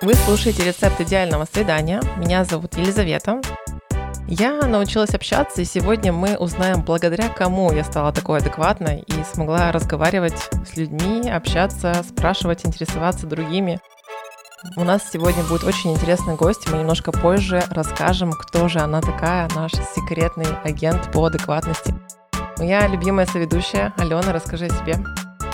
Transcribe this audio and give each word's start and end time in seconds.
Вы 0.00 0.14
слушаете 0.14 0.64
рецепт 0.64 1.00
идеального 1.00 1.44
свидания. 1.52 2.00
Меня 2.18 2.44
зовут 2.44 2.76
Елизавета. 2.76 3.40
Я 4.28 4.52
научилась 4.62 5.12
общаться, 5.12 5.60
и 5.60 5.64
сегодня 5.64 6.12
мы 6.12 6.36
узнаем, 6.36 6.82
благодаря 6.82 7.28
кому 7.28 7.72
я 7.72 7.82
стала 7.82 8.12
такой 8.12 8.38
адекватной 8.38 9.00
и 9.00 9.24
смогла 9.24 9.72
разговаривать 9.72 10.50
с 10.64 10.76
людьми, 10.76 11.28
общаться, 11.28 12.04
спрашивать, 12.08 12.64
интересоваться 12.64 13.26
другими. 13.26 13.80
У 14.76 14.84
нас 14.84 15.02
сегодня 15.12 15.42
будет 15.42 15.64
очень 15.64 15.94
интересный 15.94 16.36
гость. 16.36 16.70
Мы 16.70 16.78
немножко 16.78 17.10
позже 17.10 17.64
расскажем, 17.70 18.30
кто 18.32 18.68
же 18.68 18.78
она 18.78 19.00
такая, 19.00 19.48
наш 19.56 19.72
секретный 19.72 20.46
агент 20.62 21.10
по 21.10 21.26
адекватности. 21.26 21.92
Моя 22.58 22.86
любимая 22.86 23.26
соведущая 23.26 23.92
Алена, 23.96 24.32
расскажи 24.32 24.66
о 24.66 24.70
себе. 24.70 24.94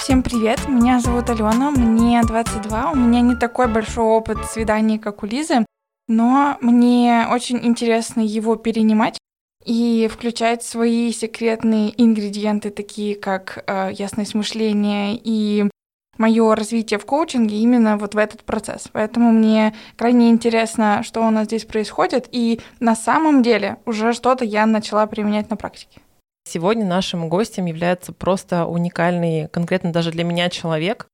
Всем 0.05 0.23
привет, 0.23 0.69
меня 0.69 1.01
зовут 1.01 1.31
Алена, 1.31 1.71
мне 1.71 2.21
22, 2.23 2.91
у 2.91 2.95
меня 2.95 3.23
не 3.23 3.37
такой 3.37 3.69
большой 3.69 4.05
опыт 4.05 4.37
свиданий, 4.51 4.99
как 4.99 5.23
у 5.23 5.27
Лизы, 5.27 5.65
но 6.09 6.59
мне 6.61 7.27
очень 7.31 7.65
интересно 7.65 8.21
его 8.21 8.57
перенимать 8.57 9.17
и 9.65 10.07
включать 10.13 10.63
свои 10.63 11.11
секретные 11.11 11.91
ингредиенты, 11.97 12.69
такие 12.69 13.17
как 13.17 13.65
э, 13.67 13.93
ясность 13.95 14.35
мышления 14.35 15.19
и 15.25 15.71
мое 16.19 16.55
развитие 16.55 16.99
в 16.99 17.07
коучинге 17.07 17.57
именно 17.57 17.97
вот 17.97 18.15
в 18.15 18.19
этот 18.19 18.45
процесс. 18.45 18.91
Поэтому 18.93 19.33
мне 19.33 19.75
крайне 19.97 20.29
интересно, 20.29 21.03
что 21.03 21.27
у 21.27 21.31
нас 21.31 21.47
здесь 21.47 21.65
происходит, 21.65 22.29
и 22.31 22.61
на 22.79 22.95
самом 22.95 23.43
деле 23.43 23.79
уже 23.87 24.13
что-то 24.13 24.45
я 24.45 24.67
начала 24.67 25.07
применять 25.07 25.49
на 25.49 25.57
практике. 25.57 26.03
Сегодня 26.47 26.85
нашим 26.85 27.29
гостем 27.29 27.65
является 27.67 28.13
просто 28.13 28.67
уникальный, 28.67 29.49
конкретно 29.49 29.93
даже 29.93 30.13
для 30.13 30.25
меня 30.25 30.51
человек. 30.51 31.09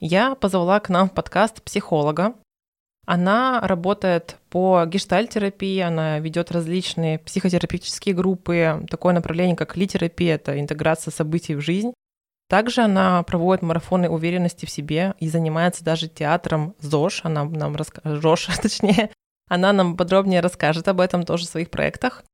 Я 0.00 0.34
позвала 0.34 0.80
к 0.80 0.88
нам 0.88 1.08
в 1.08 1.14
подкаст 1.14 1.62
психолога. 1.62 2.34
Она 3.06 3.60
работает 3.60 4.36
по 4.50 4.84
гештальтерапии, 4.86 5.78
она 5.78 6.18
ведет 6.18 6.50
различные 6.50 7.18
психотерапевтические 7.18 8.14
группы, 8.14 8.84
такое 8.90 9.14
направление, 9.14 9.56
как 9.56 9.76
литерапия, 9.76 10.36
это 10.36 10.58
интеграция 10.58 11.12
событий 11.12 11.54
в 11.54 11.60
жизнь. 11.60 11.92
Также 12.48 12.82
она 12.82 13.22
проводит 13.22 13.62
марафоны 13.62 14.08
уверенности 14.08 14.66
в 14.66 14.70
себе 14.70 15.14
и 15.18 15.28
занимается 15.28 15.84
даже 15.84 16.08
театром 16.08 16.74
ЗОЖ, 16.80 17.22
она 17.24 17.44
нам 17.44 17.76
расскажет, 17.76 18.22
точнее, 18.62 19.10
она 19.48 19.72
нам 19.72 19.96
подробнее 19.96 20.40
расскажет 20.40 20.88
об 20.88 21.00
этом 21.00 21.24
тоже 21.24 21.46
в 21.46 21.50
своих 21.50 21.70
проектах. 21.70 22.24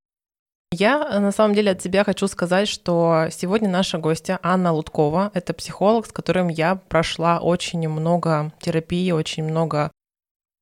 Я 0.73 1.19
на 1.19 1.33
самом 1.33 1.55
деле 1.55 1.73
от 1.73 1.83
себя 1.83 2.05
хочу 2.05 2.29
сказать, 2.29 2.69
что 2.69 3.27
сегодня 3.33 3.69
наша 3.69 3.99
гостья 3.99 4.39
Анна 4.41 4.73
Луткова. 4.73 5.33
Это 5.35 5.53
психолог, 5.53 6.07
с 6.07 6.13
которым 6.13 6.47
я 6.47 6.77
прошла 6.77 7.41
очень 7.41 7.89
много 7.89 8.53
терапии, 8.61 9.11
очень 9.11 9.43
много 9.43 9.91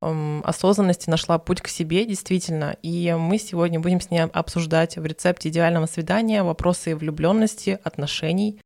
эм, 0.00 0.42
осознанности, 0.46 1.10
нашла 1.10 1.38
путь 1.38 1.60
к 1.60 1.68
себе, 1.68 2.06
действительно. 2.06 2.74
И 2.82 3.14
мы 3.18 3.36
сегодня 3.36 3.80
будем 3.80 4.00
с 4.00 4.10
ней 4.10 4.22
обсуждать 4.22 4.96
в 4.96 5.04
рецепте 5.04 5.50
идеального 5.50 5.84
свидания 5.84 6.42
вопросы 6.42 6.96
влюбленности, 6.96 7.78
отношений, 7.84 8.62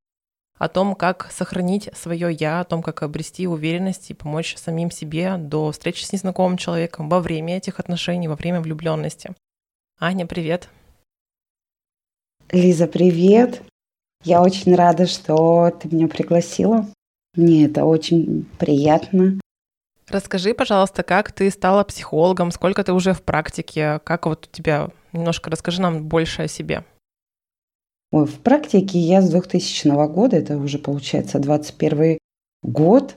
о 0.59 0.69
том, 0.69 0.95
как 0.95 1.29
сохранить 1.33 1.91
свое 1.97 2.33
я, 2.33 2.61
о 2.61 2.65
том, 2.65 2.85
как 2.85 3.03
обрести 3.03 3.48
уверенность 3.48 4.11
и 4.13 4.15
помочь 4.15 4.55
самим 4.57 4.93
себе 4.93 5.39
до 5.39 5.73
встречи 5.73 6.05
с 6.05 6.13
незнакомым 6.13 6.57
человеком 6.57 7.09
во 7.09 7.19
время 7.19 7.57
этих 7.57 7.81
отношений, 7.81 8.29
во 8.29 8.37
время 8.37 8.61
влюбленности. 8.61 9.35
Аня, 9.98 10.25
привет. 10.25 10.69
Лиза, 12.53 12.86
привет. 12.86 13.62
Я 14.25 14.42
очень 14.42 14.75
рада, 14.75 15.06
что 15.06 15.70
ты 15.70 15.89
меня 15.89 16.06
пригласила. 16.06 16.86
Мне 17.34 17.64
это 17.64 17.86
очень 17.86 18.45
приятно. 18.58 19.41
Расскажи, 20.07 20.52
пожалуйста, 20.52 21.02
как 21.02 21.33
ты 21.33 21.51
стала 21.51 21.83
психологом, 21.83 22.51
сколько 22.51 22.85
ты 22.85 22.92
уже 22.92 23.14
в 23.14 23.23
практике, 23.23 24.01
как 24.05 24.27
вот 24.27 24.48
у 24.48 24.55
тебя, 24.55 24.91
немножко 25.14 25.51
расскажи 25.51 25.80
нам 25.80 26.05
больше 26.05 26.42
о 26.42 26.48
себе. 26.48 26.85
Ой, 28.11 28.27
в 28.27 28.39
практике 28.41 28.98
я 28.98 29.23
с 29.23 29.30
2000 29.30 30.12
года, 30.12 30.36
это 30.36 30.58
уже 30.58 30.79
получается 30.79 31.39
21 31.39 32.18
год, 32.62 33.17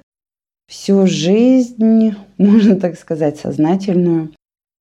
всю 0.70 1.06
жизнь, 1.08 2.16
можно 2.38 2.80
так 2.80 2.98
сказать, 2.98 3.38
сознательную, 3.38 4.34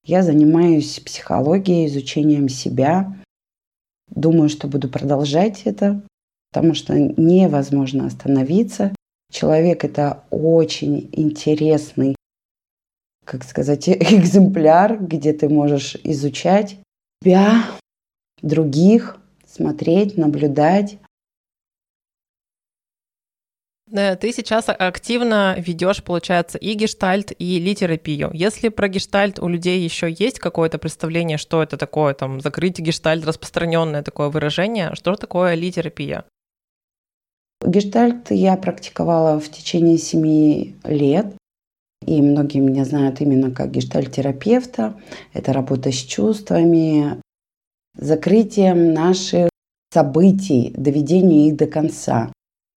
я 0.04 0.22
занимаюсь 0.22 1.00
психологией, 1.00 1.88
изучением 1.88 2.48
себя, 2.48 3.16
Думаю, 4.14 4.48
что 4.48 4.68
буду 4.68 4.88
продолжать 4.88 5.62
это, 5.64 6.02
потому 6.52 6.74
что 6.74 6.98
невозможно 6.98 8.06
остановиться. 8.06 8.94
Человек– 9.32 9.84
это 9.86 10.22
очень 10.30 11.08
интересный, 11.12 12.14
как 13.24 13.42
сказать, 13.44 13.88
экземпляр, 13.88 14.98
где 15.04 15.32
ты 15.32 15.48
можешь 15.48 15.96
изучать 16.04 16.78
себя, 17.22 17.64
других, 18.40 19.18
смотреть, 19.46 20.16
наблюдать. 20.16 20.98
Ты 23.94 24.32
сейчас 24.32 24.64
активно 24.68 25.54
ведешь, 25.56 26.02
получается, 26.02 26.58
и 26.58 26.74
гештальт, 26.74 27.32
и 27.38 27.60
литерапию. 27.60 28.30
Если 28.34 28.68
про 28.68 28.88
гештальт 28.88 29.38
у 29.38 29.46
людей 29.46 29.80
еще 29.84 30.10
есть 30.10 30.40
какое-то 30.40 30.78
представление, 30.78 31.38
что 31.38 31.62
это 31.62 31.76
такое, 31.76 32.12
там, 32.14 32.40
закрыть 32.40 32.80
гештальт, 32.80 33.24
распространенное 33.24 34.02
такое 34.02 34.30
выражение, 34.30 34.90
что 34.94 35.14
такое 35.14 35.54
литерапия? 35.54 36.24
Гештальт 37.64 38.32
я 38.32 38.56
практиковала 38.56 39.38
в 39.38 39.48
течение 39.48 39.98
семи 39.98 40.74
лет. 40.82 41.26
И 42.04 42.20
многие 42.20 42.58
меня 42.58 42.84
знают 42.84 43.20
именно 43.20 43.52
как 43.52 43.70
гештальт-терапевта. 43.70 45.00
Это 45.32 45.52
работа 45.52 45.92
с 45.92 45.96
чувствами, 45.96 47.20
закрытием 47.96 48.92
наших 48.92 49.50
событий, 49.92 50.74
доведение 50.76 51.48
их 51.48 51.56
до 51.56 51.66
конца. 51.66 52.32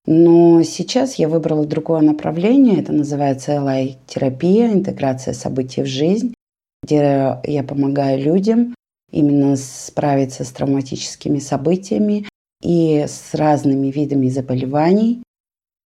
Но 0.08 0.64
сейчас 0.64 1.16
я 1.16 1.28
выбрала 1.28 1.66
другое 1.66 2.00
направление. 2.00 2.80
Это 2.80 2.94
называется 2.94 3.52
LI-терапия, 3.52 4.72
интеграция 4.72 5.34
событий 5.34 5.84
в 5.84 5.86
жизнь, 5.86 6.34
где 6.82 7.40
я 7.44 7.64
помогаю 7.64 8.24
людям 8.24 8.74
именно 9.12 9.58
справиться 9.58 10.46
с 10.46 10.52
травматическими 10.52 11.40
событиями 11.40 12.26
и 12.64 13.06
с 13.06 13.34
разными 13.34 13.88
видами 13.88 14.30
заболеваний, 14.30 15.24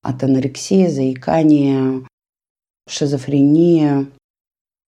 от 0.03 0.23
анорексии, 0.23 0.87
заикания, 0.87 2.05
шизофрения, 2.87 4.07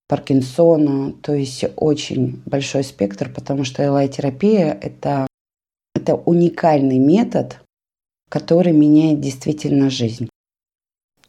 Паркинсона, 0.08 1.14
то 1.14 1.34
есть 1.34 1.66
очень 1.76 2.44
большой 2.46 2.84
спектр, 2.84 3.32
потому 3.34 3.64
что 3.64 3.82
LI-терапия 3.82 4.78
это, 4.80 5.26
это 5.96 6.16
уникальный 6.16 7.00
метод, 7.00 7.63
который 8.34 8.74
меняет 8.74 9.22
действительно 9.22 9.92
жизнь. 9.92 10.28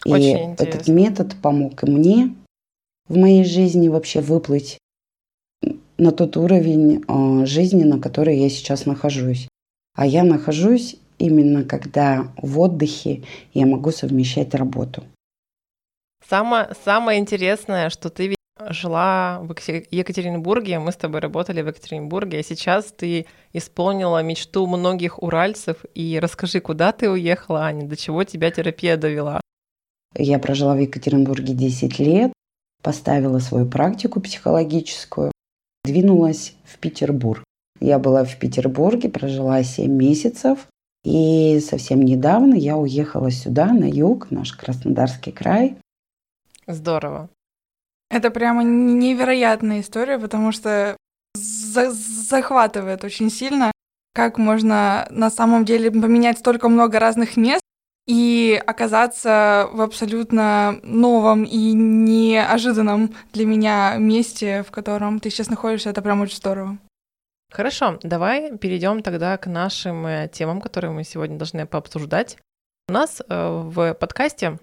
Очень 0.07 0.55
и 0.55 0.63
этот 0.63 0.89
метод 0.89 1.37
помог 1.43 1.83
и 1.83 1.91
мне 1.91 2.35
в 3.09 3.19
моей 3.19 3.45
жизни 3.45 3.89
вообще 3.89 4.23
выплыть 4.23 4.79
на 5.99 6.13
тот 6.13 6.39
уровень 6.39 7.05
а, 7.07 7.45
жизни, 7.45 7.85
на 7.85 8.01
который 8.01 8.39
я 8.39 8.49
сейчас 8.49 8.87
нахожусь. 8.87 9.51
А 9.95 10.07
я 10.07 10.25
нахожусь 10.25 10.97
именно 11.19 11.63
когда 11.63 12.33
в 12.39 12.59
отдыхе 12.59 13.23
я 13.53 13.67
могу 13.67 13.91
совмещать 13.91 14.55
работу. 14.55 15.05
Самое, 16.27 16.71
самое 16.87 17.21
интересное, 17.21 17.91
что 17.91 18.09
ты 18.09 18.35
жила 18.71 19.41
в 19.43 19.55
Екатеринбурге, 19.91 20.79
мы 20.79 20.93
с 20.93 20.97
тобой 20.97 21.21
работали 21.21 21.63
в 21.63 21.67
Екатеринбурге, 21.67 22.39
а 22.39 22.43
сейчас 22.43 22.93
ты 22.93 23.27
исполнила 23.53 24.23
мечту 24.23 24.67
многих 24.67 25.23
уральцев. 25.23 25.85
И 25.95 26.19
расскажи, 26.21 26.61
куда 26.61 26.93
ты 26.93 27.11
уехала, 27.11 27.65
Аня, 27.65 27.87
до 27.87 27.97
чего 27.97 28.25
тебя 28.25 28.51
терапия 28.51 28.97
довела? 28.97 29.41
Я 30.17 30.39
прожила 30.39 30.75
в 30.75 30.79
Екатеринбурге 30.79 31.55
10 31.55 31.99
лет, 31.99 32.33
поставила 32.83 33.39
свою 33.41 33.67
практику 33.67 34.21
психологическую, 34.21 35.33
двинулась 35.85 36.55
в 36.65 36.79
Петербург. 36.79 37.43
Я 37.81 37.99
была 37.99 38.25
в 38.25 38.39
Петербурге, 38.39 39.09
прожила 39.09 39.63
7 39.63 39.91
месяцев, 39.91 40.69
и 41.05 41.61
совсем 41.61 42.03
недавно 42.03 42.55
я 42.55 42.77
уехала 42.77 43.31
сюда, 43.31 43.73
на 43.73 43.85
юг, 43.85 44.31
наш 44.31 44.53
Краснодарский 44.53 45.33
край. 45.33 45.77
Здорово. 46.67 47.29
Это 48.15 48.31
прямо 48.31 48.63
невероятная 48.63 49.81
история, 49.81 50.21
потому 50.21 50.53
что 50.53 50.97
за 51.35 51.91
захватывает 51.91 53.03
очень 53.03 53.29
сильно, 53.29 53.73
как 54.15 54.39
можно 54.39 55.09
на 55.11 55.31
самом 55.31 55.65
деле 55.65 55.91
поменять 55.91 56.39
столько 56.39 56.69
много 56.69 57.01
разных 57.01 57.37
мест 57.37 57.63
и 58.07 58.63
оказаться 58.65 59.69
в 59.73 59.81
абсолютно 59.81 60.79
новом 60.85 61.43
и 61.43 61.73
неожиданном 61.73 63.13
для 63.33 63.47
меня 63.47 63.97
месте, 63.97 64.63
в 64.63 64.71
котором 64.71 65.19
ты 65.19 65.29
сейчас 65.29 65.51
находишься. 65.51 65.91
Это 65.91 66.01
прям 66.01 66.21
очень 66.21 66.37
здорово. 66.37 66.79
Хорошо, 67.51 67.99
давай 68.05 68.57
перейдем 68.59 69.03
тогда 69.03 69.37
к 69.39 69.49
нашим 69.49 70.07
э, 70.07 70.29
темам, 70.29 70.61
которые 70.61 70.93
мы 70.93 71.03
сегодня 71.03 71.37
должны 71.37 71.67
пообсуждать. 71.67 72.39
У 72.89 72.93
нас 72.93 73.21
э, 73.21 73.25
в 73.29 73.95
подкасте 73.95 74.59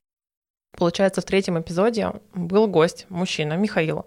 Получается, 0.78 1.22
в 1.22 1.26
третьем 1.26 1.60
эпизоде 1.60 2.14
был 2.34 2.68
гость, 2.68 3.06
мужчина, 3.10 3.54
Михаил. 3.54 4.06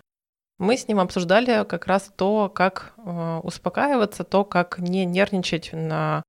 Мы 0.59 0.77
с 0.77 0.87
ним 0.87 1.01
обсуждали 1.01 1.65
как 1.65 1.87
раз 1.87 2.13
то, 2.17 2.49
как 2.49 2.95
э, 2.97 3.41
успокаиваться, 3.43 4.25
то, 4.25 4.45
как 4.45 4.79
не 4.79 5.05
нервничать 5.05 5.71
на, 5.73 6.23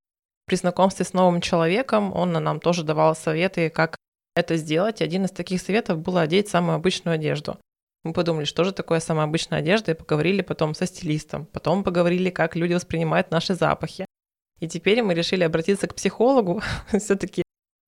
при 0.48 0.56
знакомстве 0.56 1.06
с 1.06 1.14
новым 1.14 1.42
человеком. 1.42 2.14
Он 2.16 2.32
нам 2.34 2.60
тоже 2.60 2.84
давал 2.84 3.16
советы, 3.16 3.70
как 3.70 3.98
это 4.36 4.58
сделать. 4.58 5.02
Один 5.02 5.26
из 5.26 5.32
таких 5.32 5.62
советов 5.62 6.00
было 6.00 6.22
одеть 6.22 6.50
самую 6.50 6.76
обычную 6.76 7.16
одежду. 7.16 7.58
Мы 8.04 8.14
подумали, 8.14 8.46
что 8.46 8.64
же 8.64 8.72
такое 8.72 9.00
самая 9.00 9.26
обычная 9.26 9.60
одежда, 9.60 9.92
и 9.92 9.96
поговорили 9.96 10.42
потом 10.42 10.76
со 10.76 10.86
стилистом. 10.86 11.46
Потом 11.48 11.84
поговорили, 11.84 12.30
как 12.30 12.56
люди 12.56 12.74
воспринимают 12.74 13.32
наши 13.32 13.56
запахи. 13.56 14.06
И 14.60 14.68
теперь 14.68 15.02
мы 15.02 15.14
решили 15.14 15.44
обратиться 15.44 15.88
к 15.88 15.96
психологу. 15.96 16.62
Все-таки 17.00 17.45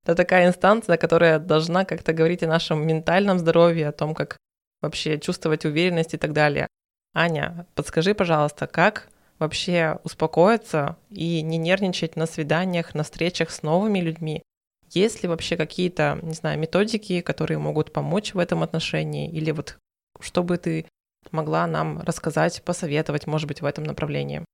это 0.07 0.15
такая 0.15 0.48
инстанция, 0.48 0.95
которая 0.95 1.38
должна 1.38 1.83
как-то 1.83 2.13
говорить 2.13 2.42
о 2.42 2.48
нашем 2.48 2.88
ментальном 2.88 3.39
здоровье, 3.39 3.89
о 3.89 3.92
том, 3.92 4.15
как 4.15 4.38
вообще 4.81 5.19
чувствовать 5.19 5.65
уверенность 5.65 6.13
и 6.13 6.18
так 6.18 6.31
далее. 6.31 6.68
Аня, 7.13 7.68
подскажи, 7.75 8.13
пожалуйста, 8.13 8.68
как 8.68 9.09
вообще 9.38 10.00
успокоиться 10.06 10.95
и 11.09 11.42
не 11.42 11.57
нервничать 11.57 12.15
на 12.15 12.25
свиданиях, 12.25 12.95
на 12.95 13.04
встречах 13.04 13.51
с 13.51 13.63
новыми 13.63 14.00
людьми? 14.00 14.44
Есть 14.92 15.24
ли 15.24 15.30
вообще 15.30 15.57
какие-то, 15.57 16.19
не 16.21 16.33
знаю, 16.33 16.57
методики, 16.57 17.19
которые 17.19 17.57
могут 17.57 17.92
помочь 17.92 18.33
в 18.33 18.39
этом 18.39 18.63
отношении? 18.63 19.30
Или 19.30 19.51
вот 19.51 19.77
что 20.21 20.42
бы 20.42 20.57
ты 20.57 20.86
могла 21.31 21.68
нам 21.68 22.00
рассказать, 22.00 22.63
посоветовать, 22.63 23.27
может 23.27 23.50
быть, 23.50 23.62
в 23.62 23.65
этом 23.65 23.83
направлении? 23.83 24.45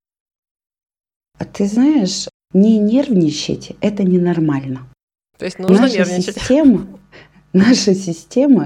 А 1.38 1.46
ты 1.46 1.68
знаешь, 1.68 2.28
не 2.54 2.80
нервничать– 2.80 3.74
это 3.82 4.04
ненормально. 4.04 4.88
То 5.44 5.48
есть 5.48 5.60
нужно 5.60 5.82
наша 5.82 5.98
нервничать. 5.98 6.36
Система, 6.38 6.88
наша 7.54 7.94
система 7.94 8.66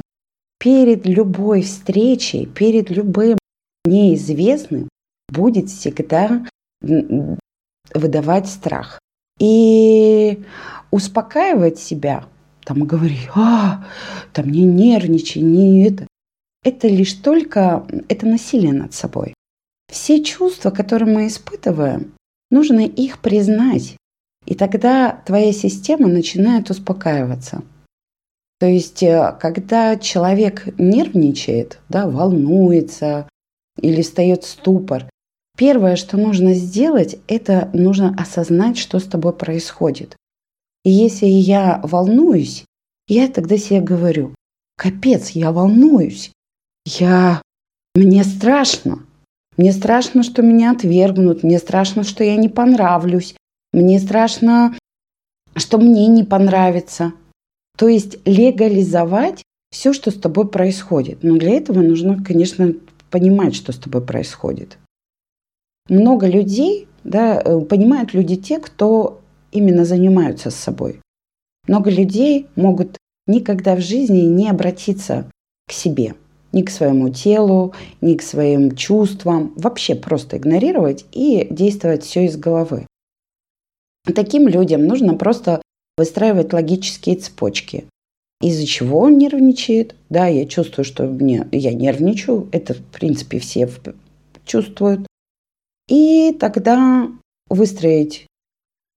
перед 0.60 1.08
любой 1.08 1.64
встречей, 1.64 2.46
перед 2.46 2.92
любым 2.92 3.40
неизвестным 3.84 4.88
будет 5.28 5.72
всегда 5.72 6.46
выдавать 6.80 8.48
страх. 8.48 9.00
И 9.40 10.44
успокаивать 10.92 11.80
себя, 11.80 12.28
там, 12.64 12.84
и 12.84 12.86
говорить, 12.86 13.28
а, 13.34 13.84
там 14.32 14.52
не 14.52 14.64
нервничай, 14.64 15.42
не 15.42 15.84
это. 15.84 16.06
Это 16.64 16.88
лишь 16.88 17.14
только, 17.14 17.88
это 18.08 18.28
насилие 18.28 18.74
над 18.74 18.94
собой. 18.94 19.34
Все 19.92 20.24
чувства, 20.24 20.70
которые 20.70 21.12
мы 21.12 21.26
испытываем, 21.26 22.14
нужно 22.52 22.82
их 22.82 23.18
признать. 23.18 23.98
И 24.48 24.56
тогда 24.56 25.22
твоя 25.26 25.52
система 25.52 26.08
начинает 26.08 26.70
успокаиваться. 26.70 27.64
То 28.60 28.66
есть, 28.66 29.04
э, 29.04 29.36
когда 29.42 29.98
человек 29.98 30.68
нервничает, 30.80 31.80
да, 31.90 32.08
волнуется 32.08 33.28
или 33.80 34.02
встает 34.02 34.46
ступор, 34.46 35.10
первое, 35.58 35.98
что 35.98 36.16
нужно 36.16 36.54
сделать, 36.54 37.20
это 37.28 37.70
нужно 37.74 38.16
осознать, 38.18 38.78
что 38.78 39.00
с 39.00 39.04
тобой 39.04 39.34
происходит. 39.34 40.16
И 40.86 40.92
если 40.92 41.26
я 41.28 41.82
волнуюсь, 41.84 42.64
я 43.10 43.28
тогда 43.28 43.58
себе 43.58 43.82
говорю, 43.82 44.34
капец, 44.78 45.32
я 45.32 45.52
волнуюсь, 45.52 46.32
я... 46.86 47.42
мне 47.96 48.24
страшно. 48.24 49.04
Мне 49.58 49.74
страшно, 49.74 50.24
что 50.24 50.42
меня 50.42 50.72
отвергнут, 50.72 51.44
мне 51.44 51.60
страшно, 51.60 52.04
что 52.04 52.24
я 52.24 52.38
не 52.38 52.48
понравлюсь, 52.48 53.36
мне 53.78 54.00
страшно, 54.00 54.76
что 55.56 55.78
мне 55.78 56.08
не 56.08 56.24
понравится. 56.24 57.14
То 57.78 57.88
есть 57.88 58.18
легализовать 58.26 59.44
все, 59.70 59.94
что 59.94 60.10
с 60.10 60.16
тобой 60.16 60.48
происходит. 60.48 61.20
Но 61.22 61.38
для 61.38 61.52
этого 61.52 61.82
нужно, 61.82 62.24
конечно, 62.24 62.74
понимать, 63.12 63.54
что 63.54 63.72
с 63.72 63.78
тобой 63.78 64.04
происходит. 64.04 64.80
Много 65.90 66.28
людей, 66.28 66.88
да, 67.04 67.40
э, 67.40 67.62
понимают 67.62 68.16
люди 68.16 68.36
те, 68.36 68.60
кто 68.60 69.22
именно 69.52 69.86
занимаются 69.86 70.50
с 70.50 70.56
собой. 70.56 71.00
Много 71.68 71.92
людей 71.92 72.48
могут 72.56 72.98
никогда 73.28 73.76
в 73.76 73.82
жизни 73.82 74.22
не 74.22 74.50
обратиться 74.50 75.30
к 75.68 75.72
себе, 75.72 76.16
ни 76.52 76.64
к 76.64 76.72
своему 76.72 77.10
телу, 77.10 77.74
ни 78.02 78.16
к 78.16 78.24
своим 78.24 78.76
чувствам, 78.76 79.54
вообще 79.56 79.94
просто 79.94 80.38
игнорировать 80.38 81.06
и 81.12 81.48
действовать 81.52 82.04
все 82.04 82.26
из 82.26 82.38
головы. 82.38 82.88
Таким 84.14 84.48
людям 84.48 84.86
нужно 84.86 85.16
просто 85.16 85.62
выстраивать 85.98 86.54
логические 86.54 87.16
цепочки. 87.18 87.86
Из-за 88.42 88.66
чего 88.66 89.00
он 89.00 89.18
нервничает? 89.18 89.96
Да, 90.10 90.28
я 90.28 90.46
чувствую, 90.46 90.86
что 90.86 91.04
мне, 91.04 91.48
я 91.52 91.74
нервничаю. 91.74 92.48
Это, 92.52 92.76
в 92.76 92.84
принципе, 92.84 93.40
все 93.40 93.70
чувствуют. 94.46 95.08
И 95.90 96.36
тогда 96.40 97.10
выстроить 97.50 98.28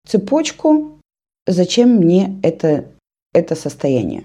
цепочку, 0.06 0.98
зачем 1.46 1.96
мне 1.96 2.38
это, 2.42 2.86
это 3.32 3.54
состояние. 3.54 4.24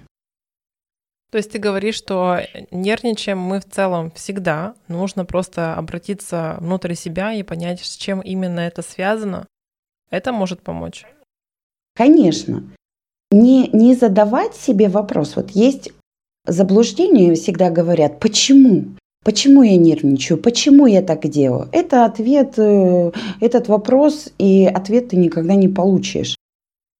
То 1.32 1.38
есть 1.38 1.52
ты 1.52 1.60
говоришь, 1.60 1.96
что 1.96 2.40
нервничаем 2.72 3.40
мы 3.40 3.60
в 3.60 3.66
целом 3.66 4.12
всегда. 4.12 4.76
Нужно 4.88 5.26
просто 5.26 5.76
обратиться 5.76 6.58
внутрь 6.60 6.94
себя 6.94 7.34
и 7.34 7.44
понять, 7.44 7.82
с 7.82 7.96
чем 7.96 8.22
именно 8.22 8.62
это 8.62 8.82
связано. 8.82 9.48
Это 10.10 10.32
может 10.32 10.62
помочь. 10.62 11.06
Конечно. 11.96 12.64
Не, 13.32 13.68
не 13.70 13.96
задавать 13.96 14.56
себе 14.56 14.88
вопрос. 14.90 15.36
Вот 15.36 15.52
есть 15.52 15.92
заблуждение, 16.46 17.36
всегда 17.36 17.70
говорят, 17.70 18.20
почему? 18.20 18.86
Почему 19.24 19.64
я 19.64 19.76
нервничаю? 19.76 20.38
Почему 20.38 20.86
я 20.86 21.02
так 21.02 21.28
делаю? 21.28 21.68
Это 21.72 22.06
ответ, 22.06 22.60
э, 22.60 23.12
этот 23.42 23.68
вопрос, 23.68 24.32
и 24.38 24.66
ответ 24.66 25.10
ты 25.10 25.18
никогда 25.18 25.56
не 25.56 25.68
получишь. 25.68 26.36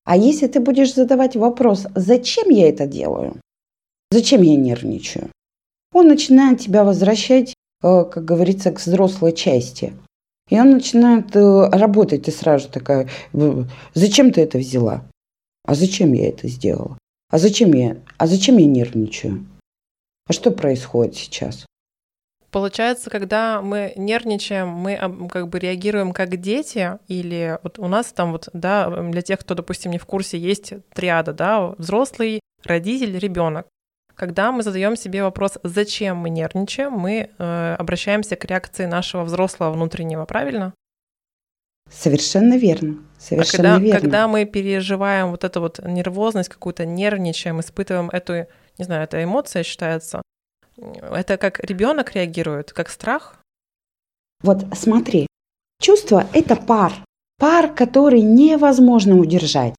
А 0.06 0.18
если 0.18 0.48
ты 0.48 0.60
будешь 0.60 0.94
задавать 0.94 1.36
вопрос, 1.36 1.86
зачем 1.94 2.50
я 2.50 2.68
это 2.68 2.88
делаю? 2.88 3.40
Зачем 4.12 4.42
я 4.42 4.56
нервничаю? 4.56 5.30
Он 5.94 6.08
начинает 6.08 6.60
тебя 6.60 6.84
возвращать, 6.84 7.54
э, 7.84 8.04
как 8.06 8.26
говорится, 8.26 8.72
к 8.72 8.80
взрослой 8.80 9.34
части. 9.34 9.94
И 10.50 10.60
он 10.60 10.72
начинает 10.72 11.36
э, 11.36 11.70
работать, 11.70 12.24
ты 12.24 12.32
сразу 12.32 12.70
такая, 12.70 13.10
зачем 13.94 14.32
ты 14.32 14.42
это 14.42 14.60
взяла? 14.60 15.04
А 15.66 15.74
зачем 15.74 16.14
я 16.14 16.30
это 16.30 16.48
сделала? 16.48 16.98
А 17.30 17.40
зачем 17.40 17.74
я, 17.74 17.98
а 18.18 18.28
зачем 18.28 18.58
я 18.58 18.68
нервничаю? 18.68 19.46
А 20.28 20.34
что 20.34 20.52
происходит 20.52 21.16
сейчас? 21.16 21.66
Получается, 22.52 23.10
когда 23.10 23.62
мы 23.62 23.92
нервничаем, 23.98 24.70
мы 24.70 24.98
как 25.30 25.50
бы 25.50 25.60
реагируем 25.60 26.14
как 26.14 26.38
дети, 26.40 27.00
или 27.08 27.60
вот 27.64 27.80
у 27.80 27.88
нас 27.88 28.14
там 28.14 28.32
вот, 28.32 28.48
да, 28.54 28.90
для 28.90 29.22
тех, 29.22 29.40
кто, 29.40 29.56
допустим, 29.56 29.92
не 29.92 29.98
в 29.98 30.06
курсе, 30.06 30.38
есть 30.38 30.72
триада, 30.94 31.34
да, 31.34 31.72
взрослый, 31.78 32.40
родитель, 32.64 33.18
ребенок. 33.18 33.68
Когда 34.16 34.52
мы 34.52 34.64
задаем 34.64 34.96
себе 34.96 35.24
вопрос, 35.24 35.58
зачем 35.64 36.18
мы 36.18 36.30
нервничаем, 36.30 36.94
мы 36.94 37.30
э, 37.38 37.76
обращаемся 37.78 38.36
к 38.36 38.46
реакции 38.46 38.86
нашего 38.86 39.24
взрослого 39.24 39.72
внутреннего, 39.72 40.26
правильно? 40.26 40.74
Совершенно 41.92 42.58
верно. 42.58 42.98
Совершенно 43.20 43.70
а 43.70 43.74
когда, 43.74 43.86
верно. 43.86 44.02
когда 44.02 44.28
мы 44.28 44.46
переживаем 44.46 45.32
вот 45.32 45.44
эту 45.44 45.60
вот 45.60 45.80
нервозность, 45.86 46.50
какую-то 46.50 46.86
нервничаем, 46.86 47.60
испытываем 47.60 48.10
эту, 48.10 48.48
не 48.78 48.86
знаю, 48.86 49.04
эта 49.04 49.24
эмоция 49.24 49.64
считается, 49.64 50.22
это 50.78 51.38
как 51.38 51.60
ребенок 51.60 52.16
реагирует, 52.16 52.72
как 52.74 52.90
страх? 52.90 53.38
Вот 54.42 54.66
смотри, 54.74 55.28
чувство– 55.82 56.26
это 56.34 56.56
пар. 56.56 56.94
Пар, 57.38 57.74
который 57.74 58.22
невозможно 58.22 59.18
удержать. 59.18 59.76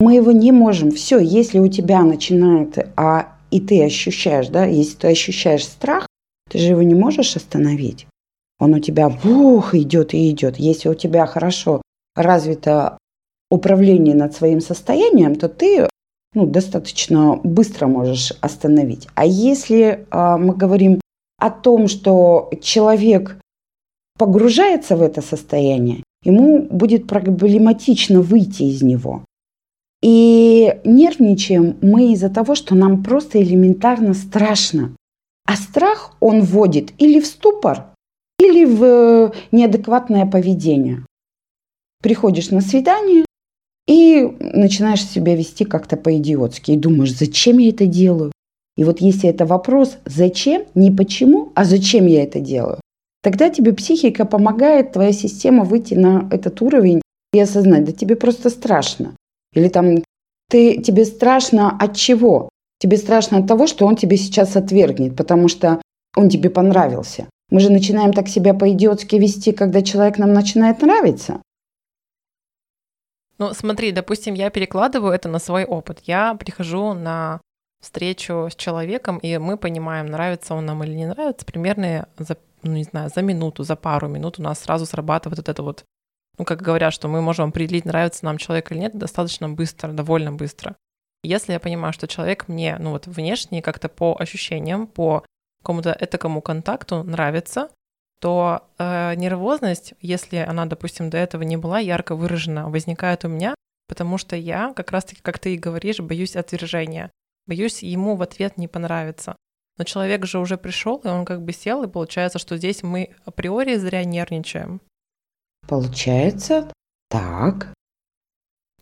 Мы 0.00 0.16
его 0.16 0.32
не 0.32 0.52
можем. 0.52 0.90
Все, 0.90 1.18
если 1.18 1.58
у 1.58 1.68
тебя 1.68 2.02
начинает 2.02 2.78
а 2.96 3.35
и 3.50 3.60
ты 3.60 3.84
ощущаешь, 3.84 4.48
да, 4.48 4.64
если 4.64 4.96
ты 4.96 5.08
ощущаешь 5.08 5.64
страх, 5.64 6.06
ты 6.50 6.58
же 6.58 6.66
его 6.66 6.82
не 6.82 6.94
можешь 6.94 7.36
остановить. 7.36 8.06
Он 8.58 8.74
у 8.74 8.78
тебя 8.78 9.08
бух 9.08 9.74
идет 9.74 10.14
и 10.14 10.30
идет. 10.30 10.56
Если 10.56 10.88
у 10.88 10.94
тебя 10.94 11.26
хорошо 11.26 11.82
развито 12.14 12.98
управление 13.50 14.14
над 14.14 14.34
своим 14.34 14.60
состоянием, 14.60 15.34
то 15.36 15.48
ты 15.48 15.88
ну, 16.34 16.46
достаточно 16.46 17.36
быстро 17.42 17.86
можешь 17.86 18.32
остановить. 18.40 19.08
А 19.14 19.24
если 19.24 20.06
а, 20.10 20.36
мы 20.38 20.54
говорим 20.54 21.00
о 21.38 21.50
том, 21.50 21.88
что 21.88 22.50
человек 22.62 23.38
погружается 24.18 24.96
в 24.96 25.02
это 25.02 25.22
состояние, 25.22 26.02
ему 26.24 26.62
будет 26.62 27.06
проблематично 27.06 28.20
выйти 28.20 28.64
из 28.64 28.82
него. 28.82 29.24
И 30.06 30.72
нервничаем 30.84 31.78
мы 31.82 32.12
из-за 32.12 32.30
того, 32.30 32.54
что 32.54 32.76
нам 32.76 33.02
просто 33.02 33.42
элементарно 33.42 34.14
страшно. 34.14 34.94
А 35.48 35.56
страх 35.56 36.14
он 36.20 36.42
вводит 36.42 36.92
или 36.98 37.18
в 37.18 37.26
ступор, 37.26 37.86
или 38.38 38.64
в 38.64 38.84
э, 38.84 39.32
неадекватное 39.50 40.24
поведение. 40.24 41.04
Приходишь 42.04 42.50
на 42.50 42.60
свидание 42.60 43.24
и 43.88 44.32
начинаешь 44.38 45.04
себя 45.04 45.34
вести 45.34 45.64
как-то 45.64 45.96
по-идиотски. 45.96 46.70
И 46.70 46.76
думаешь, 46.76 47.12
зачем 47.12 47.58
я 47.58 47.70
это 47.70 47.86
делаю? 47.86 48.30
И 48.76 48.84
вот 48.84 49.00
если 49.00 49.28
это 49.28 49.44
вопрос 49.44 49.96
«зачем?», 50.04 50.66
не 50.76 50.92
«почему?», 50.92 51.50
а 51.56 51.64
«зачем 51.64 52.06
я 52.06 52.22
это 52.22 52.38
делаю?», 52.38 52.80
тогда 53.24 53.50
тебе 53.50 53.72
психика 53.72 54.24
помогает, 54.24 54.92
твоя 54.92 55.10
система 55.10 55.64
выйти 55.64 55.94
на 55.94 56.28
этот 56.30 56.62
уровень 56.62 57.02
и 57.32 57.40
осознать, 57.40 57.82
да 57.82 57.90
тебе 57.90 58.14
просто 58.14 58.50
страшно. 58.50 59.16
Или 59.56 59.68
там 59.68 60.04
ты, 60.48 60.80
тебе 60.80 61.04
страшно 61.04 61.76
от 61.76 61.96
чего? 61.96 62.48
Тебе 62.78 62.96
страшно 62.98 63.38
от 63.38 63.48
того, 63.48 63.66
что 63.66 63.86
он 63.86 63.96
тебе 63.96 64.16
сейчас 64.16 64.54
отвергнет, 64.54 65.16
потому 65.16 65.48
что 65.48 65.80
он 66.14 66.28
тебе 66.28 66.50
понравился. 66.50 67.28
Мы 67.50 67.60
же 67.60 67.70
начинаем 67.70 68.12
так 68.12 68.28
себя 68.28 68.54
по-идиотски 68.54 69.16
вести, 69.16 69.52
когда 69.52 69.82
человек 69.82 70.18
нам 70.18 70.32
начинает 70.32 70.82
нравиться. 70.82 71.42
Ну, 73.38 73.52
смотри, 73.52 73.92
допустим, 73.92 74.34
я 74.34 74.50
перекладываю 74.50 75.12
это 75.12 75.28
на 75.28 75.38
свой 75.38 75.64
опыт. 75.64 76.00
Я 76.04 76.34
прихожу 76.34 76.94
на 76.94 77.40
встречу 77.82 78.48
с 78.50 78.54
человеком, 78.56 79.18
и 79.18 79.38
мы 79.38 79.56
понимаем, 79.56 80.06
нравится 80.06 80.54
он 80.54 80.66
нам 80.66 80.82
или 80.84 80.94
не 80.94 81.06
нравится, 81.06 81.46
примерно 81.46 82.08
за, 82.18 82.36
ну, 82.62 82.72
не 82.72 82.84
знаю, 82.84 83.10
за 83.14 83.22
минуту, 83.22 83.62
за 83.62 83.76
пару 83.76 84.08
минут 84.08 84.38
у 84.38 84.42
нас 84.42 84.60
сразу 84.60 84.86
срабатывает 84.86 85.38
вот 85.38 85.48
это 85.48 85.62
вот, 85.62 85.84
ну, 86.38 86.44
как 86.44 86.62
говорят, 86.62 86.92
что 86.92 87.08
мы 87.08 87.22
можем 87.22 87.48
определить, 87.48 87.84
нравится 87.84 88.24
нам 88.24 88.38
человек 88.38 88.70
или 88.70 88.78
нет, 88.78 88.96
достаточно 88.96 89.48
быстро, 89.48 89.92
довольно 89.92 90.32
быстро. 90.32 90.76
Если 91.22 91.52
я 91.52 91.60
понимаю, 91.60 91.92
что 91.92 92.06
человек 92.06 92.48
мне, 92.48 92.76
ну, 92.78 92.90
вот 92.90 93.06
внешне 93.06 93.62
как-то 93.62 93.88
по 93.88 94.16
ощущениям, 94.18 94.86
по 94.86 95.24
какому-то 95.60 95.96
этакому 95.98 96.40
контакту 96.42 97.02
нравится, 97.02 97.70
то 98.20 98.62
э, 98.78 99.14
нервозность, 99.14 99.94
если 100.00 100.36
она, 100.36 100.66
допустим, 100.66 101.10
до 101.10 101.18
этого 101.18 101.42
не 101.42 101.56
была 101.56 101.78
ярко 101.78 102.14
выражена, 102.14 102.70
возникает 102.70 103.24
у 103.24 103.28
меня, 103.28 103.54
потому 103.88 104.18
что 104.18 104.36
я, 104.36 104.72
как 104.74 104.92
раз-таки, 104.92 105.20
как 105.22 105.38
ты 105.38 105.54
и 105.54 105.58
говоришь, 105.58 106.00
боюсь 106.00 106.36
отвержения, 106.36 107.10
боюсь 107.46 107.82
ему 107.82 108.16
в 108.16 108.22
ответ 108.22 108.56
не 108.56 108.68
понравиться. 108.68 109.36
Но 109.78 109.84
человек 109.84 110.24
же 110.24 110.38
уже 110.38 110.56
пришел, 110.56 110.98
и 110.98 111.08
он 111.08 111.24
как 111.24 111.42
бы 111.42 111.52
сел, 111.52 111.82
и 111.82 111.88
получается, 111.88 112.38
что 112.38 112.56
здесь 112.56 112.82
мы 112.82 113.10
априори 113.24 113.76
зря 113.76 114.04
нервничаем. 114.04 114.80
Получается 115.68 116.70
так. 117.08 117.72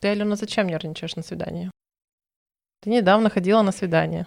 Ты, 0.01 0.09
Алена, 0.09 0.37
зачем 0.37 0.67
нервничаешь 0.67 1.17
на 1.17 1.23
свидании? 1.23 1.71
Ты 2.83 2.91
недавно 2.91 3.31
ходила 3.31 3.63
на 3.63 3.73
свидание. 3.73 4.27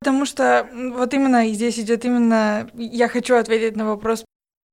Потому 0.00 0.26
что 0.26 0.68
вот 0.72 1.14
именно 1.14 1.46
здесь 1.48 1.78
идет 1.78 2.04
именно, 2.04 2.68
я 2.74 3.08
хочу 3.08 3.36
ответить 3.36 3.76
на 3.76 3.84
вопрос, 3.86 4.24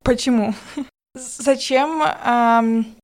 почему? 0.04 0.54
Зачем? 1.16 2.02
Эм... 2.02 2.96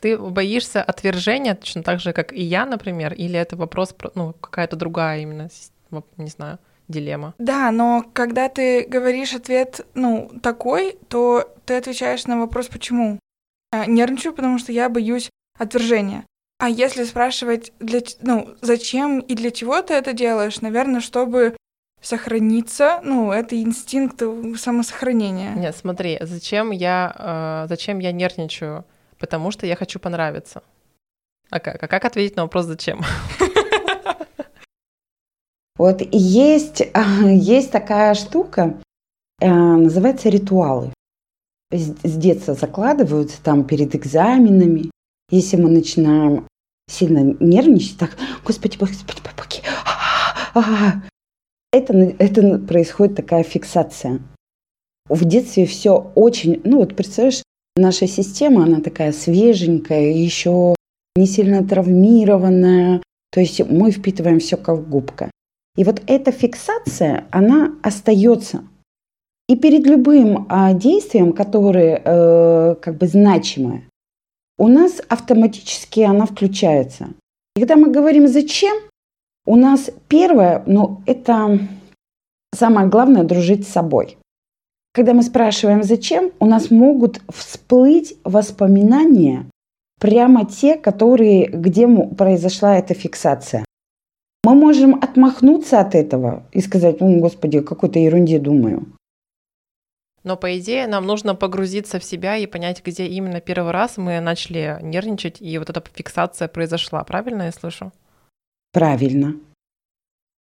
Ты 0.00 0.16
боишься 0.16 0.82
отвержения 0.82 1.54
точно 1.54 1.82
так 1.82 2.00
же, 2.00 2.12
как 2.12 2.32
и 2.32 2.42
я, 2.42 2.64
например, 2.64 3.12
или 3.12 3.38
это 3.38 3.56
вопрос, 3.56 3.94
ну, 4.14 4.32
какая-то 4.32 4.76
другая 4.76 5.20
именно, 5.20 5.48
не 6.16 6.30
знаю, 6.30 6.58
дилемма? 6.88 7.34
Да, 7.38 7.70
но 7.70 8.04
когда 8.12 8.48
ты 8.48 8.84
говоришь 8.84 9.34
ответ, 9.34 9.86
ну, 9.94 10.30
такой, 10.42 10.98
то 11.08 11.54
ты 11.70 11.76
отвечаешь 11.76 12.26
на 12.26 12.36
вопрос 12.40 12.66
«почему?». 12.66 13.20
Я 13.72 13.86
нервничаю, 13.86 14.34
потому 14.34 14.58
что 14.58 14.72
я 14.72 14.88
боюсь 14.88 15.30
отвержения. 15.56 16.26
А 16.58 16.68
если 16.68 17.04
спрашивать, 17.04 17.72
для, 17.78 18.00
ну, 18.22 18.56
зачем 18.60 19.20
и 19.20 19.36
для 19.36 19.52
чего 19.52 19.80
ты 19.80 19.94
это 19.94 20.12
делаешь, 20.12 20.60
наверное, 20.62 21.00
чтобы 21.00 21.56
сохраниться, 22.02 23.00
ну, 23.04 23.30
это 23.30 23.54
инстинкт 23.54 24.20
самосохранения. 24.58 25.54
Нет, 25.54 25.76
смотри, 25.76 26.18
зачем 26.20 26.72
я, 26.72 27.14
э, 27.16 27.68
зачем 27.68 28.00
я 28.00 28.10
нервничаю? 28.10 28.84
Потому 29.20 29.52
что 29.52 29.64
я 29.64 29.76
хочу 29.76 30.00
понравиться. 30.00 30.64
А 31.50 31.60
как? 31.60 31.80
А 31.80 31.86
как 31.86 32.04
ответить 32.04 32.34
на 32.34 32.42
вопрос 32.42 32.64
«зачем»? 32.64 33.02
Вот 35.76 36.02
есть, 36.10 36.82
есть 37.24 37.70
такая 37.70 38.14
штука, 38.14 38.74
называется 39.40 40.30
ритуалы. 40.30 40.92
С 41.70 42.16
детства 42.16 42.54
закладываются 42.54 43.42
там 43.42 43.64
перед 43.64 43.94
экзаменами. 43.94 44.90
Если 45.30 45.56
мы 45.56 45.70
начинаем 45.70 46.46
сильно 46.88 47.36
нервничать, 47.38 47.98
так, 47.98 48.16
господи, 48.44 48.76
господи, 48.76 49.20
помоги. 49.22 49.62
Это, 51.72 51.94
это 52.18 52.58
происходит 52.58 53.14
такая 53.14 53.44
фиксация. 53.44 54.20
В 55.08 55.24
детстве 55.24 55.66
все 55.66 56.10
очень, 56.14 56.60
ну 56.64 56.78
вот 56.78 56.96
представляешь, 56.96 57.42
наша 57.76 58.08
система, 58.08 58.64
она 58.64 58.80
такая 58.80 59.12
свеженькая, 59.12 60.10
еще 60.12 60.74
не 61.14 61.26
сильно 61.26 61.66
травмированная, 61.66 63.02
то 63.30 63.40
есть 63.40 63.60
мы 63.68 63.92
впитываем 63.92 64.40
все 64.40 64.56
как 64.56 64.88
губка. 64.88 65.30
И 65.76 65.84
вот 65.84 66.02
эта 66.06 66.32
фиксация, 66.32 67.26
она 67.30 67.74
остается. 67.82 68.64
И 69.50 69.56
перед 69.56 69.84
любым 69.84 70.46
а, 70.48 70.72
действием, 70.74 71.32
которое 71.32 72.00
э, 72.04 72.76
как 72.80 72.98
бы 72.98 73.08
значимое, 73.08 73.82
у 74.56 74.68
нас 74.68 75.02
автоматически 75.08 76.02
она 76.02 76.24
включается. 76.26 77.08
И 77.56 77.60
когда 77.60 77.74
мы 77.74 77.90
говорим 77.90 78.28
«зачем?», 78.28 78.76
у 79.46 79.56
нас 79.56 79.90
первое, 80.06 80.62
ну, 80.66 81.02
это 81.04 81.58
самое 82.54 82.86
главное– 82.86 83.24
дружить 83.24 83.66
с 83.66 83.72
собой. 83.72 84.18
Когда 84.94 85.14
мы 85.14 85.24
спрашиваем 85.24 85.82
«зачем?», 85.82 86.30
у 86.38 86.46
нас 86.46 86.70
могут 86.70 87.20
всплыть 87.28 88.14
воспоминания, 88.22 89.46
прямо 89.98 90.46
те, 90.46 90.76
которые, 90.76 91.48
где 91.48 91.88
произошла 91.88 92.78
эта 92.78 92.94
фиксация. 92.94 93.64
Мы 94.44 94.54
можем 94.54 94.94
отмахнуться 94.94 95.80
от 95.80 95.96
этого 95.96 96.44
и 96.52 96.60
сказать, 96.60 97.02
"О, 97.02 97.18
господи, 97.18 97.58
какой-то 97.58 97.98
ерунде 97.98 98.38
думаю. 98.38 98.86
Но 100.22 100.36
по 100.36 100.58
идее 100.58 100.86
нам 100.86 101.06
нужно 101.06 101.34
погрузиться 101.34 101.98
в 101.98 102.04
себя 102.04 102.36
и 102.36 102.46
понять, 102.46 102.82
где 102.84 103.06
именно 103.06 103.40
первый 103.40 103.72
раз 103.72 103.96
мы 103.96 104.20
начали 104.20 104.78
нервничать, 104.82 105.40
и 105.40 105.58
вот 105.58 105.70
эта 105.70 105.82
фиксация 105.94 106.48
произошла. 106.48 107.02
Правильно 107.04 107.44
я 107.44 107.52
слышу? 107.52 107.92
Правильно. 108.72 109.34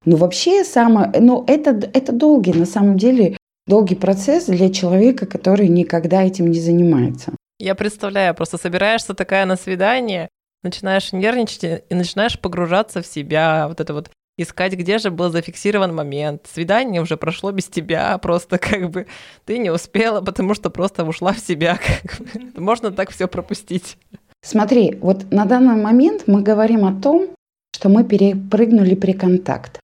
Ну, 0.04 0.16
вообще, 0.16 0.64
самое, 0.64 1.12
ну, 1.20 1.44
это, 1.46 1.70
это 1.92 2.12
долгий, 2.12 2.52
на 2.52 2.64
самом 2.64 2.96
деле, 2.96 3.36
долгий 3.66 3.96
процесс 3.96 4.46
для 4.46 4.72
человека, 4.72 5.26
который 5.26 5.68
никогда 5.68 6.22
этим 6.22 6.50
не 6.50 6.60
занимается. 6.60 7.34
Я 7.58 7.74
представляю, 7.74 8.34
просто 8.34 8.58
собираешься 8.58 9.14
такая 9.14 9.46
на 9.46 9.56
свидание, 9.56 10.28
начинаешь 10.62 11.12
нервничать 11.12 11.82
и 11.88 11.94
начинаешь 11.94 12.38
погружаться 12.38 13.02
в 13.02 13.06
себя, 13.06 13.66
вот 13.68 13.80
это 13.80 13.94
вот 13.94 14.10
искать, 14.36 14.74
где 14.74 14.98
же 14.98 15.10
был 15.10 15.30
зафиксирован 15.30 15.94
момент. 15.94 16.46
Свидание 16.52 17.00
уже 17.00 17.16
прошло 17.16 17.52
без 17.52 17.66
тебя, 17.66 18.18
просто 18.22 18.58
как 18.58 18.90
бы 18.90 19.06
ты 19.44 19.58
не 19.58 19.70
успела, 19.70 20.20
потому 20.20 20.54
что 20.54 20.70
просто 20.70 21.04
ушла 21.04 21.32
в 21.32 21.38
себя. 21.38 21.78
Как 22.02 22.18
бы. 22.18 22.60
Можно 22.60 22.90
так 22.90 23.10
все 23.10 23.28
пропустить. 23.28 23.98
Смотри, 24.42 24.96
вот 25.00 25.30
на 25.32 25.44
данный 25.44 25.74
момент 25.74 26.24
мы 26.26 26.42
говорим 26.42 26.84
о 26.84 27.00
том, 27.00 27.28
что 27.74 27.88
мы 27.88 28.04
перепрыгнули 28.04 28.94
при 28.94 29.12
контакт. 29.12 29.80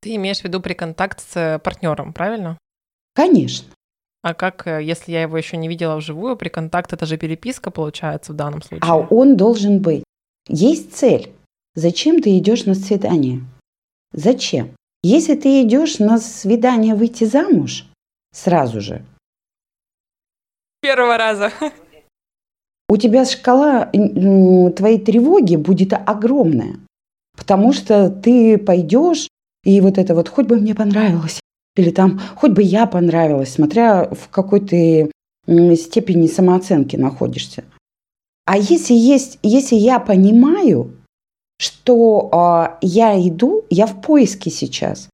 Ты 0.00 0.16
имеешь 0.16 0.40
в 0.40 0.44
виду 0.44 0.60
при 0.60 0.74
контакт 0.74 1.20
с 1.20 1.60
партнером, 1.62 2.12
правильно? 2.12 2.58
Конечно. 3.14 3.68
А 4.22 4.34
как, 4.34 4.66
э, 4.66 4.82
если 4.82 5.12
я 5.12 5.22
его 5.22 5.36
еще 5.36 5.56
не 5.56 5.68
видела 5.68 5.96
вживую, 5.96 6.36
при 6.36 6.48
контакт 6.48 6.92
это 6.92 7.04
же 7.06 7.18
переписка 7.18 7.70
получается 7.70 8.32
в 8.32 8.36
данном 8.36 8.62
случае? 8.62 8.90
А 8.90 8.96
он 8.96 9.36
должен 9.36 9.80
быть. 9.80 10.02
Есть 10.48 10.94
цель. 10.94 11.30
Зачем 11.74 12.22
ты 12.22 12.38
идешь 12.38 12.66
на 12.66 12.74
свидание? 12.74 13.40
Зачем? 14.12 14.76
Если 15.02 15.34
ты 15.34 15.62
идешь 15.62 15.98
на 15.98 16.18
свидание 16.18 16.94
выйти 16.94 17.24
замуж, 17.24 17.86
сразу 18.32 18.80
же. 18.80 19.04
Первого 20.80 21.18
раза. 21.18 21.50
У 22.88 22.96
тебя 22.96 23.24
шкала 23.24 23.86
твоей 23.86 24.98
тревоги 24.98 25.56
будет 25.56 25.92
огромная. 25.92 26.76
Потому 27.36 27.72
что 27.72 28.08
ты 28.08 28.56
пойдешь, 28.58 29.28
и 29.64 29.80
вот 29.80 29.98
это 29.98 30.14
вот, 30.14 30.28
хоть 30.28 30.46
бы 30.46 30.56
мне 30.56 30.74
понравилось, 30.74 31.40
или 31.74 31.90
там, 31.90 32.20
хоть 32.36 32.52
бы 32.52 32.62
я 32.62 32.86
понравилась, 32.86 33.54
смотря 33.54 34.04
в 34.04 34.28
какой 34.28 34.60
ты 34.60 35.10
степени 35.76 36.28
самооценки 36.28 36.94
находишься. 36.96 37.64
А 38.46 38.56
если 38.56 38.94
есть, 38.94 39.38
если 39.42 39.74
я 39.74 39.98
понимаю, 39.98 40.92
что 41.58 42.30
э, 42.32 42.78
я 42.82 43.18
иду, 43.28 43.64
я 43.70 43.86
в 43.86 44.00
поиске 44.00 44.50
сейчас. 44.50 45.08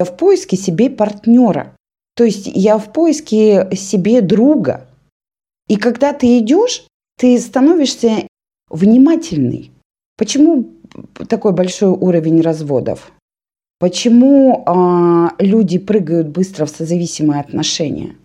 Я 0.00 0.06
в 0.06 0.16
поиске 0.16 0.56
себе 0.56 0.90
партнера. 0.90 1.74
То 2.14 2.24
есть 2.24 2.46
я 2.46 2.78
в 2.78 2.92
поиске 2.92 3.68
себе 3.74 4.20
друга. 4.20 4.86
И 5.68 5.76
когда 5.76 6.12
ты 6.12 6.38
идешь, 6.38 6.84
ты 7.16 7.38
становишься 7.38 8.26
внимательный. 8.70 9.70
Почему 10.16 10.68
такой 11.28 11.52
большой 11.52 11.90
уровень 11.90 12.40
разводов? 12.40 13.12
Почему 13.78 14.64
э, 14.66 15.28
люди 15.38 15.78
прыгают 15.78 16.28
быстро 16.28 16.66
в 16.66 16.70
созависимые 16.70 17.40
отношения? 17.40 18.16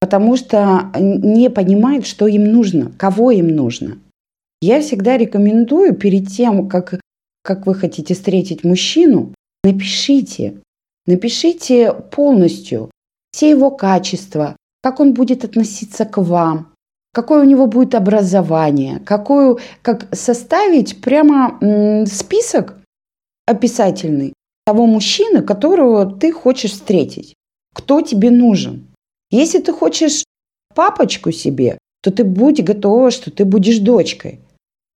Потому 0.00 0.36
что 0.36 0.90
не 0.98 1.48
понимают, 1.48 2.06
что 2.06 2.26
им 2.26 2.44
нужно, 2.52 2.92
кого 2.98 3.30
им 3.30 3.48
нужно. 3.48 3.98
Я 4.66 4.80
всегда 4.80 5.18
рекомендую 5.18 5.94
перед 5.94 6.28
тем, 6.28 6.70
как 6.70 6.98
как 7.42 7.66
вы 7.66 7.74
хотите 7.74 8.14
встретить 8.14 8.64
мужчину, 8.64 9.34
напишите. 9.62 10.62
Напишите 11.06 11.92
полностью 11.92 12.90
все 13.30 13.50
его 13.50 13.70
качества, 13.70 14.56
как 14.82 15.00
он 15.00 15.12
будет 15.12 15.44
относиться 15.44 16.06
к 16.06 16.16
вам, 16.16 16.72
какое 17.12 17.42
у 17.42 17.46
него 17.46 17.66
будет 17.66 17.94
образование, 17.94 19.00
какую, 19.00 19.58
как 19.82 20.08
составить 20.16 21.02
прямо 21.02 22.06
список 22.06 22.78
описательный 23.46 24.32
того 24.64 24.86
мужчины, 24.86 25.42
которого 25.42 26.06
ты 26.06 26.32
хочешь 26.32 26.72
встретить, 26.72 27.34
кто 27.74 28.00
тебе 28.00 28.30
нужен. 28.30 28.86
Если 29.30 29.58
ты 29.58 29.74
хочешь 29.74 30.24
папочку 30.74 31.32
себе, 31.32 31.76
то 32.02 32.10
ты 32.10 32.24
будь 32.24 32.64
готова, 32.64 33.10
что 33.10 33.30
ты 33.30 33.44
будешь 33.44 33.80
дочкой. 33.80 34.40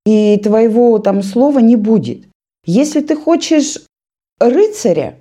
И 0.08 0.38
твоего 0.38 0.98
там 1.00 1.22
слова 1.22 1.58
не 1.58 1.76
будет. 1.76 2.26
Если 2.64 3.02
ты 3.02 3.14
хочешь 3.14 3.76
рыцаря, 4.40 5.18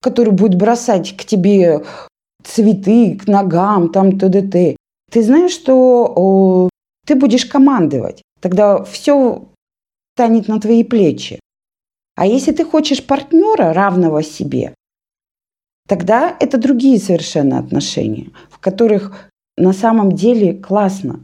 который 0.00 0.32
будет 0.32 0.54
бросать 0.54 1.14
к 1.18 1.26
тебе 1.26 1.84
цветы, 2.42 3.18
к 3.18 3.26
ногам, 3.26 3.90
там 3.92 4.18
т.д.т., 4.18 4.76
ты 5.10 5.22
знаешь, 5.22 5.52
что 5.52 6.10
о, 6.16 6.70
ты 7.06 7.14
будешь 7.14 7.44
командовать. 7.44 8.22
Тогда 8.40 8.82
все 8.84 9.48
станет 10.14 10.48
на 10.48 10.58
твои 10.58 10.82
плечи. 10.82 11.38
А 12.16 12.24
если 12.24 12.52
ты 12.52 12.64
хочешь 12.64 13.04
партнера, 13.04 13.74
равного 13.74 14.22
себе, 14.22 14.74
тогда 15.86 16.34
это 16.40 16.56
другие 16.56 16.98
совершенно 16.98 17.58
отношения, 17.58 18.30
в 18.48 18.58
которых 18.60 19.30
на 19.58 19.74
самом 19.74 20.12
деле 20.12 20.54
классно. 20.54 21.20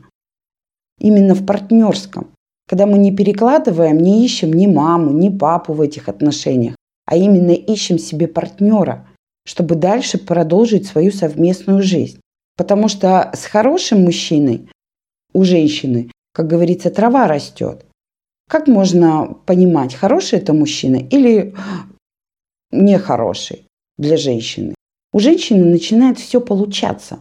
Именно 1.00 1.34
в 1.34 1.46
партнерском. 1.46 2.34
Когда 2.68 2.84
мы 2.84 2.98
не 2.98 3.10
перекладываем, 3.10 3.96
не 3.96 4.26
ищем 4.26 4.52
ни 4.52 4.66
маму, 4.66 5.10
ни 5.10 5.30
папу 5.30 5.72
в 5.72 5.80
этих 5.80 6.08
отношениях, 6.08 6.76
а 7.06 7.16
именно 7.16 7.52
ищем 7.52 7.98
себе 7.98 8.28
партнера, 8.28 9.08
чтобы 9.46 9.75
дальше 9.75 10.18
продолжить 10.18 10.87
свою 10.87 11.10
совместную 11.10 11.82
жизнь. 11.82 12.20
Потому 12.58 12.88
что 12.88 13.30
с 13.34 13.46
хорошим 13.46 14.02
мужчиной 14.02 14.68
у 15.32 15.44
женщины, 15.44 16.10
как 16.34 16.46
говорится, 16.46 16.90
трава 16.90 17.26
растет. 17.26 17.87
Как 18.50 18.66
можно 18.66 19.37
понимать, 19.46 19.94
хороший 19.94 20.38
это 20.38 20.52
мужчина 20.52 20.96
или 20.96 21.54
нехороший 22.70 23.66
для 23.96 24.18
женщины? 24.18 24.75
У 25.14 25.20
женщины 25.20 25.64
начинает 25.64 26.18
все 26.18 26.40
получаться, 26.42 27.20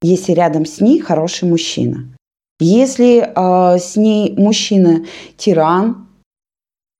если 0.00 0.32
рядом 0.32 0.64
с 0.64 0.80
ней 0.80 1.00
хороший 1.00 1.48
мужчина. 1.48 2.14
Если 2.60 3.20
э, 3.22 3.78
с 3.78 3.96
ней 3.96 4.34
мужчина 4.36 5.06
тиран, 5.38 6.06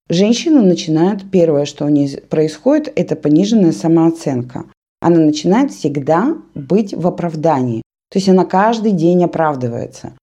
женщина 0.09 0.63
начинает, 0.63 1.31
первое, 1.31 1.67
что 1.67 1.85
у 1.85 1.91
нее 1.91 2.23
происходит, 2.23 2.91
это 2.97 3.15
пониженная 3.15 3.73
самооценка. 3.73 4.65
Она 5.01 5.19
начинает 5.19 5.71
всегда 5.71 6.39
быть 6.55 6.95
в 6.95 7.07
оправдании. 7.07 7.83
То 8.11 8.19
есть 8.19 8.29
она 8.29 8.47
каждый 8.47 8.93
день 8.93 9.23
оправдывается. 9.23 10.15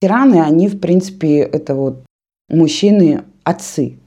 Тираны, 0.00 0.40
они, 0.40 0.68
в 0.68 0.78
принципе, 0.78 1.40
это 1.40 1.74
вот 1.74 2.06
мужчины 2.48 3.24
отцы. 3.42 3.98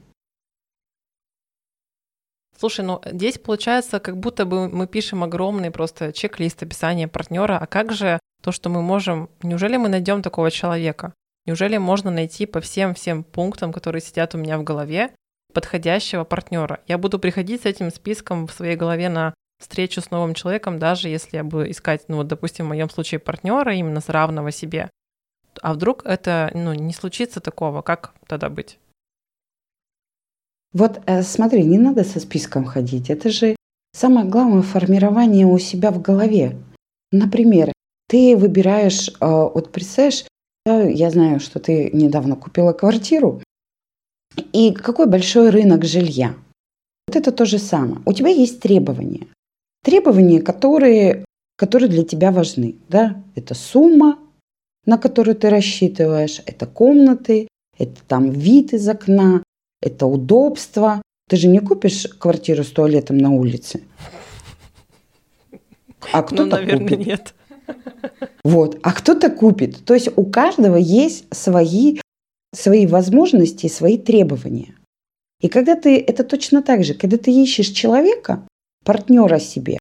Слушай, 2.58 2.84
ну 2.84 3.00
здесь 3.04 3.38
получается, 3.38 4.00
как 4.00 4.18
будто 4.18 4.46
бы 4.46 4.68
мы 4.68 4.86
пишем 4.86 5.24
огромный 5.24 5.70
просто 5.70 6.12
чек-лист 6.12 6.62
описания 6.62 7.08
партнера, 7.08 7.58
а 7.58 7.66
как 7.66 7.92
же 7.92 8.18
то, 8.40 8.52
что 8.52 8.68
мы 8.70 8.82
можем... 8.82 9.28
Неужели 9.42 9.76
мы 9.76 9.88
найдем 9.88 10.22
такого 10.22 10.50
человека? 10.50 11.12
Неужели 11.46 11.78
можно 11.78 12.10
найти 12.10 12.46
по 12.46 12.60
всем-всем 12.60 13.24
пунктам, 13.24 13.72
которые 13.72 14.02
сидят 14.02 14.34
у 14.34 14.38
меня 14.38 14.58
в 14.58 14.64
голове, 14.64 15.10
подходящего 15.52 16.24
партнера? 16.24 16.80
Я 16.86 16.98
буду 16.98 17.18
приходить 17.18 17.62
с 17.62 17.66
этим 17.66 17.90
списком 17.90 18.46
в 18.46 18.52
своей 18.52 18.76
голове 18.76 19.08
на 19.08 19.34
встречу 19.60 20.00
с 20.00 20.10
новым 20.10 20.34
человеком, 20.34 20.78
даже 20.78 21.08
если 21.08 21.36
я 21.36 21.44
буду 21.44 21.70
искать, 21.70 22.04
ну 22.08 22.16
вот, 22.16 22.28
допустим, 22.28 22.64
в 22.64 22.68
моем 22.68 22.88
случае 22.88 23.20
партнера 23.20 23.74
именно 23.74 24.00
с 24.00 24.08
равного 24.08 24.50
себе. 24.50 24.90
А 25.60 25.74
вдруг 25.74 26.04
это 26.06 26.50
ну, 26.54 26.72
не 26.72 26.92
случится 26.92 27.40
такого, 27.40 27.82
как 27.82 28.14
тогда 28.26 28.48
быть? 28.48 28.78
Вот 30.72 31.00
э, 31.06 31.22
смотри, 31.22 31.64
не 31.64 31.78
надо 31.78 32.04
со 32.04 32.20
списком 32.20 32.64
ходить. 32.64 33.10
Это 33.10 33.28
же 33.30 33.56
самое 33.92 34.26
главное 34.26 34.62
формирование 34.62 35.46
у 35.46 35.58
себя 35.58 35.90
в 35.90 36.00
голове. 36.00 36.56
Например, 37.10 37.72
ты 38.10 38.36
выбираешь, 38.36 39.08
э, 39.08 39.12
вот 39.20 39.70
представляешь, 39.70 40.24
я 40.66 41.10
знаю, 41.10 41.38
что 41.38 41.60
ты 41.60 41.90
недавно 41.92 42.34
купила 42.34 42.72
квартиру, 42.72 43.40
и 44.52 44.72
какой 44.72 45.06
большой 45.06 45.50
рынок 45.50 45.84
жилья. 45.84 46.34
Вот 47.06 47.16
это 47.16 47.30
то 47.30 47.44
же 47.44 47.58
самое. 47.58 48.02
У 48.04 48.12
тебя 48.12 48.30
есть 48.30 48.60
требования. 48.60 49.28
Требования, 49.84 50.40
которые, 50.42 51.24
которые 51.56 51.88
для 51.88 52.02
тебя 52.02 52.32
важны. 52.32 52.76
Да? 52.88 53.22
Это 53.36 53.54
сумма, 53.54 54.18
на 54.86 54.98
которую 54.98 55.36
ты 55.36 55.48
рассчитываешь, 55.48 56.42
это 56.46 56.66
комнаты, 56.66 57.46
это 57.78 58.02
там 58.08 58.30
вид 58.30 58.72
из 58.72 58.88
окна, 58.88 59.44
это 59.80 60.06
удобство. 60.06 61.00
Ты 61.28 61.36
же 61.36 61.46
не 61.46 61.60
купишь 61.60 62.08
квартиру 62.18 62.64
с 62.64 62.70
туалетом 62.70 63.18
на 63.18 63.30
улице. 63.30 63.84
А 66.12 66.22
кто-то 66.22 66.44
ну, 66.44 66.50
наверное, 66.50 66.88
купит. 66.88 67.06
нет. 67.06 67.34
Вот, 68.44 68.78
а 68.82 68.92
кто-то 68.92 69.30
купит. 69.30 69.84
То 69.84 69.94
есть 69.94 70.08
у 70.16 70.24
каждого 70.24 70.76
есть 70.76 71.24
свои, 71.34 72.00
свои 72.54 72.86
возможности, 72.86 73.68
свои 73.68 73.98
требования. 73.98 74.74
И 75.40 75.48
когда 75.48 75.74
ты, 75.74 75.98
это 75.98 76.24
точно 76.24 76.62
так 76.62 76.84
же, 76.84 76.94
когда 76.94 77.16
ты 77.16 77.30
ищешь 77.30 77.68
человека, 77.68 78.46
партнера 78.84 79.38
себе, 79.38 79.78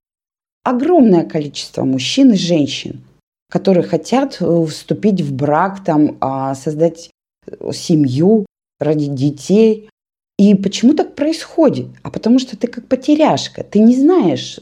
огромное 0.63 1.25
количество 1.25 1.83
мужчин 1.83 2.31
и 2.33 2.37
женщин, 2.37 3.01
которые 3.49 3.83
хотят 3.83 4.37
э, 4.39 4.65
вступить 4.65 5.21
в 5.21 5.33
брак, 5.33 5.83
там, 5.83 6.17
а, 6.21 6.53
создать 6.55 7.09
э, 7.47 7.71
семью, 7.73 8.45
родить 8.79 9.15
детей. 9.15 9.89
И 10.37 10.55
почему 10.55 10.93
так 10.93 11.15
происходит? 11.15 11.87
А 12.03 12.11
потому 12.11 12.39
что 12.39 12.55
ты 12.55 12.67
как 12.67 12.87
потеряшка, 12.87 13.63
ты 13.63 13.79
не 13.79 13.95
знаешь, 13.95 14.59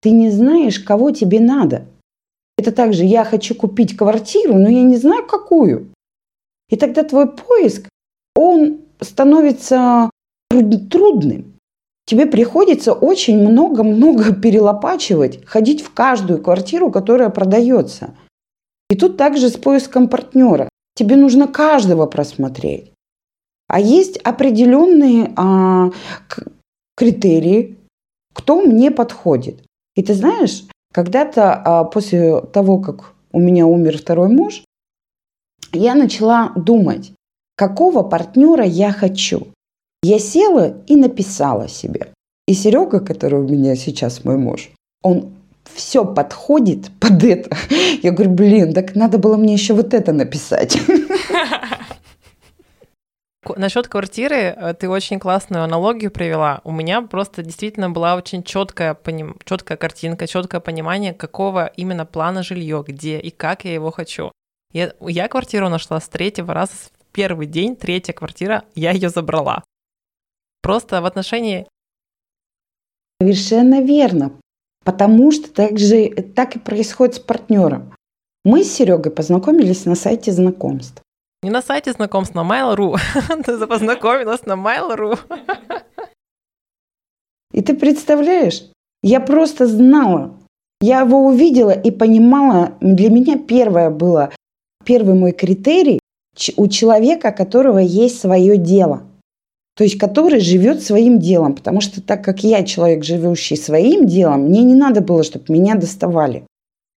ты 0.00 0.10
не 0.10 0.30
знаешь, 0.30 0.78
кого 0.78 1.10
тебе 1.10 1.40
надо. 1.40 1.86
Это 2.68 2.76
также 2.76 3.04
я 3.04 3.24
хочу 3.24 3.54
купить 3.54 3.96
квартиру, 3.96 4.52
но 4.52 4.68
я 4.68 4.82
не 4.82 4.98
знаю, 4.98 5.26
какую. 5.26 5.88
И 6.68 6.76
тогда 6.76 7.02
твой 7.02 7.26
поиск, 7.26 7.88
он 8.36 8.80
становится 9.00 10.10
трудным. 10.90 11.54
Тебе 12.04 12.26
приходится 12.26 12.92
очень 12.92 13.38
много-много 13.38 14.34
перелопачивать, 14.42 15.46
ходить 15.46 15.80
в 15.80 15.94
каждую 15.94 16.42
квартиру, 16.42 16.90
которая 16.90 17.30
продается. 17.30 18.14
И 18.90 18.96
тут 18.96 19.16
также 19.16 19.48
с 19.48 19.56
поиском 19.56 20.08
партнера. 20.08 20.68
Тебе 20.94 21.16
нужно 21.16 21.48
каждого 21.48 22.04
просмотреть. 22.04 22.92
А 23.66 23.80
есть 23.80 24.18
определенные 24.18 25.32
а, 25.36 25.90
критерии, 26.96 27.78
кто 28.34 28.60
мне 28.60 28.90
подходит. 28.90 29.64
И 29.96 30.02
ты 30.02 30.12
знаешь, 30.12 30.64
когда-то 30.98 31.54
а, 31.54 31.84
после 31.84 32.40
того, 32.40 32.78
как 32.78 33.12
у 33.30 33.38
меня 33.38 33.68
умер 33.68 33.98
второй 33.98 34.30
муж, 34.30 34.64
я 35.72 35.94
начала 35.94 36.50
думать, 36.56 37.12
какого 37.56 38.02
партнера 38.02 38.64
я 38.64 38.90
хочу. 38.90 39.46
Я 40.02 40.18
села 40.18 40.74
и 40.88 40.96
написала 40.96 41.68
себе. 41.68 42.08
И 42.48 42.52
Серега, 42.54 42.98
который 42.98 43.38
у 43.38 43.46
меня 43.46 43.76
сейчас 43.76 44.24
мой 44.24 44.38
муж, 44.38 44.70
он 45.04 45.34
все 45.72 46.04
подходит 46.04 46.90
под 46.98 47.22
это. 47.22 47.56
Я 48.02 48.10
говорю, 48.10 48.32
блин, 48.32 48.72
так 48.72 48.96
надо 48.96 49.18
было 49.18 49.36
мне 49.36 49.52
еще 49.52 49.74
вот 49.74 49.94
это 49.94 50.12
написать. 50.12 50.80
Насчет 53.56 53.88
квартиры 53.88 54.36
э, 54.36 54.74
ты 54.74 54.88
очень 54.88 55.18
классную 55.20 55.62
аналогию 55.62 56.10
привела. 56.10 56.60
У 56.64 56.72
меня 56.72 57.02
просто 57.02 57.42
действительно 57.42 57.88
была 57.88 58.16
очень 58.16 58.42
четкая, 58.42 58.94
поним... 58.94 59.36
четкая 59.44 59.76
картинка, 59.76 60.26
четкое 60.26 60.60
понимание, 60.60 61.14
какого 61.14 61.66
именно 61.66 62.04
плана 62.04 62.42
жилье, 62.42 62.84
где 62.86 63.18
и 63.18 63.30
как 63.30 63.64
я 63.64 63.74
его 63.74 63.90
хочу. 63.90 64.32
Я, 64.72 64.92
я 65.00 65.28
квартиру 65.28 65.68
нашла 65.68 66.00
с 66.00 66.08
третьего 66.08 66.52
раза, 66.52 66.72
в 66.72 67.12
первый 67.12 67.46
день, 67.46 67.76
третья 67.76 68.12
квартира, 68.12 68.64
я 68.74 68.90
ее 68.90 69.08
забрала. 69.08 69.62
Просто 70.62 71.00
в 71.00 71.06
отношении... 71.06 71.66
Совершенно 73.20 73.82
верно. 73.82 74.32
Потому 74.84 75.32
что 75.32 75.52
так, 75.52 75.78
же, 75.78 76.10
так 76.34 76.56
и 76.56 76.58
происходит 76.58 77.16
с 77.16 77.18
партнером. 77.18 77.94
Мы 78.44 78.64
с 78.64 78.72
Серегой 78.72 79.12
познакомились 79.12 79.84
на 79.86 79.94
сайте 79.94 80.32
знакомств. 80.32 81.02
Не 81.42 81.50
на 81.50 81.62
сайте 81.62 81.92
знакомств, 81.92 82.34
на 82.34 82.40
Mail.ru. 82.40 82.96
Ты 83.44 83.66
познакомилась 83.66 84.44
на 84.44 84.54
Mail.ru. 84.54 85.18
И 87.52 87.62
ты 87.62 87.74
представляешь, 87.74 88.64
я 89.02 89.20
просто 89.20 89.66
знала. 89.66 90.34
Я 90.80 91.00
его 91.00 91.26
увидела 91.26 91.70
и 91.70 91.90
понимала, 91.90 92.74
для 92.80 93.10
меня 93.10 93.38
первое 93.38 93.90
было, 93.90 94.30
первый 94.84 95.14
мой 95.14 95.32
критерий 95.32 95.98
у 96.56 96.68
человека, 96.68 97.28
у 97.28 97.36
которого 97.36 97.78
есть 97.78 98.20
свое 98.20 98.56
дело. 98.56 99.02
То 99.76 99.84
есть, 99.84 99.98
который 99.98 100.40
живет 100.40 100.82
своим 100.82 101.20
делом. 101.20 101.54
Потому 101.54 101.80
что 101.80 102.02
так 102.02 102.24
как 102.24 102.42
я 102.42 102.64
человек, 102.64 103.04
живущий 103.04 103.56
своим 103.56 104.06
делом, 104.06 104.42
мне 104.42 104.62
не 104.62 104.74
надо 104.74 105.00
было, 105.00 105.22
чтобы 105.22 105.44
меня 105.48 105.76
доставали. 105.76 106.44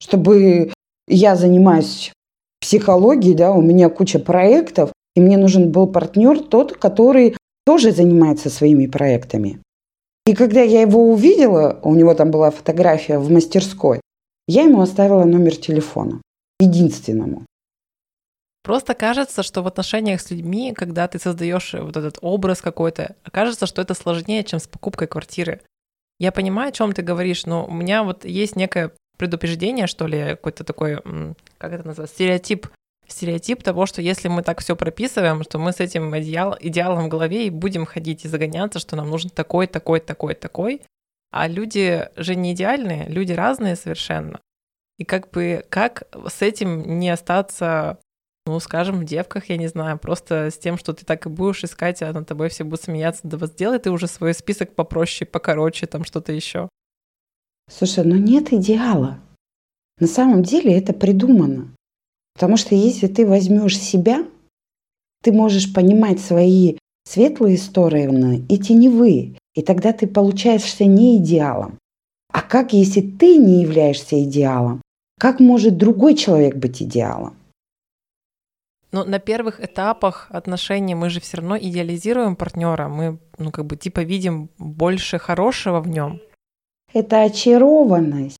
Чтобы 0.00 0.72
я 1.08 1.34
занимаюсь 1.34 2.12
психологией, 2.60 3.34
да, 3.34 3.52
у 3.52 3.62
меня 3.62 3.88
куча 3.88 4.18
проектов, 4.18 4.92
и 5.14 5.20
мне 5.20 5.36
нужен 5.36 5.70
был 5.70 5.86
партнер 5.86 6.40
тот, 6.40 6.76
который 6.76 7.36
тоже 7.64 7.92
занимается 7.92 8.50
своими 8.50 8.86
проектами. 8.86 9.60
И 10.26 10.34
когда 10.34 10.60
я 10.60 10.82
его 10.82 11.10
увидела, 11.10 11.80
у 11.82 11.94
него 11.94 12.14
там 12.14 12.30
была 12.30 12.50
фотография 12.50 13.18
в 13.18 13.30
мастерской, 13.30 14.00
я 14.46 14.62
ему 14.62 14.80
оставила 14.80 15.24
номер 15.24 15.56
телефона. 15.56 16.20
Единственному. 16.60 17.44
Просто 18.62 18.94
кажется, 18.94 19.42
что 19.42 19.62
в 19.62 19.66
отношениях 19.66 20.20
с 20.20 20.30
людьми, 20.30 20.74
когда 20.74 21.08
ты 21.08 21.18
создаешь 21.18 21.72
вот 21.72 21.96
этот 21.96 22.18
образ 22.20 22.60
какой-то, 22.60 23.16
кажется, 23.30 23.66
что 23.66 23.80
это 23.80 23.94
сложнее, 23.94 24.44
чем 24.44 24.58
с 24.58 24.66
покупкой 24.66 25.08
квартиры. 25.08 25.62
Я 26.18 26.32
понимаю, 26.32 26.68
о 26.68 26.72
чем 26.72 26.92
ты 26.92 27.00
говоришь, 27.00 27.46
но 27.46 27.64
у 27.64 27.72
меня 27.72 28.02
вот 28.02 28.24
есть 28.24 28.56
некое 28.56 28.92
предупреждение, 29.18 29.86
что 29.86 30.06
ли, 30.06 30.30
какой-то 30.30 30.64
такой, 30.64 30.96
как 31.58 31.72
это 31.72 31.86
называется, 31.86 32.14
стереотип 32.14 32.68
стереотип 33.08 33.62
того, 33.62 33.86
что 33.86 34.02
если 34.02 34.28
мы 34.28 34.42
так 34.42 34.60
все 34.60 34.76
прописываем, 34.76 35.42
что 35.42 35.58
мы 35.58 35.72
с 35.72 35.80
этим 35.80 36.16
идеал, 36.18 36.56
идеалом 36.60 37.06
в 37.06 37.08
голове 37.08 37.46
и 37.46 37.50
будем 37.50 37.86
ходить 37.86 38.24
и 38.24 38.28
загоняться, 38.28 38.78
что 38.78 38.96
нам 38.96 39.10
нужен 39.10 39.30
такой, 39.30 39.66
такой, 39.66 40.00
такой, 40.00 40.34
такой. 40.34 40.82
А 41.30 41.48
люди 41.48 42.08
же 42.16 42.34
не 42.34 42.52
идеальные, 42.52 43.08
люди 43.08 43.32
разные 43.32 43.76
совершенно. 43.76 44.40
И 44.98 45.04
как 45.04 45.30
бы 45.30 45.64
как 45.68 46.04
с 46.28 46.42
этим 46.42 46.98
не 46.98 47.10
остаться, 47.10 47.98
ну, 48.46 48.58
скажем, 48.60 49.00
в 49.00 49.04
девках, 49.04 49.48
я 49.48 49.56
не 49.56 49.68
знаю, 49.68 49.98
просто 49.98 50.50
с 50.50 50.58
тем, 50.58 50.78
что 50.78 50.92
ты 50.92 51.04
так 51.04 51.26
и 51.26 51.28
будешь 51.28 51.64
искать, 51.64 52.02
а 52.02 52.12
над 52.12 52.26
тобой 52.26 52.48
все 52.48 52.64
будут 52.64 52.82
смеяться, 52.82 53.22
да 53.24 53.36
вот 53.36 53.52
сделай 53.52 53.78
ты 53.78 53.90
уже 53.90 54.06
свой 54.06 54.34
список 54.34 54.74
попроще, 54.74 55.28
покороче, 55.28 55.86
там 55.86 56.04
что-то 56.04 56.32
еще. 56.32 56.68
Слушай, 57.68 58.04
ну 58.04 58.16
нет 58.16 58.52
идеала. 58.52 59.20
На 60.00 60.06
самом 60.06 60.42
деле 60.42 60.76
это 60.76 60.92
придумано. 60.92 61.74
Потому 62.34 62.56
что 62.56 62.74
если 62.74 63.08
ты 63.08 63.26
возьмешь 63.26 63.78
себя, 63.78 64.24
ты 65.22 65.32
можешь 65.32 65.72
понимать 65.72 66.20
свои 66.20 66.78
светлые 67.04 67.58
стороны 67.58 68.44
и 68.48 68.58
теневые. 68.58 69.36
И 69.54 69.62
тогда 69.62 69.92
ты 69.92 70.06
получаешься 70.06 70.84
не 70.84 71.16
идеалом. 71.16 71.78
А 72.32 72.42
как, 72.42 72.72
если 72.72 73.00
ты 73.00 73.38
не 73.38 73.62
являешься 73.62 74.22
идеалом? 74.22 74.82
Как 75.18 75.40
может 75.40 75.76
другой 75.76 76.14
человек 76.14 76.56
быть 76.56 76.82
идеалом? 76.82 77.36
Но 78.92 79.04
на 79.04 79.18
первых 79.18 79.60
этапах 79.60 80.28
отношений 80.30 80.94
мы 80.94 81.10
же 81.10 81.20
все 81.20 81.38
равно 81.38 81.58
идеализируем 81.58 82.36
партнера, 82.36 82.88
мы, 82.88 83.18
ну, 83.36 83.50
как 83.50 83.66
бы, 83.66 83.76
типа, 83.76 84.00
видим 84.00 84.48
больше 84.58 85.18
хорошего 85.18 85.80
в 85.80 85.88
нем. 85.88 86.20
Это 86.92 87.22
очарованность. 87.22 88.38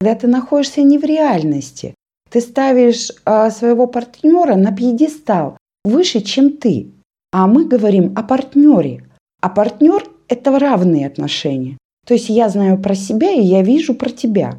Когда 0.00 0.14
ты 0.14 0.26
находишься 0.26 0.82
не 0.82 0.98
в 0.98 1.04
реальности, 1.04 1.94
ты 2.30 2.40
ставишь 2.40 3.10
а, 3.24 3.50
своего 3.50 3.86
партнера 3.86 4.56
на 4.56 4.74
пьедестал 4.74 5.58
выше, 5.84 6.20
чем 6.20 6.56
ты. 6.56 6.90
А 7.32 7.46
мы 7.46 7.66
говорим 7.66 8.12
о 8.16 8.22
партнере. 8.22 9.04
А 9.40 9.48
партнер– 9.48 10.08
это 10.28 10.58
равные 10.58 11.06
отношения. 11.06 11.78
То 12.06 12.14
есть 12.14 12.28
я 12.28 12.48
знаю 12.48 12.80
про 12.80 12.94
себя, 12.94 13.32
и 13.32 13.42
я 13.42 13.62
вижу 13.62 13.94
про 13.94 14.10
тебя. 14.10 14.58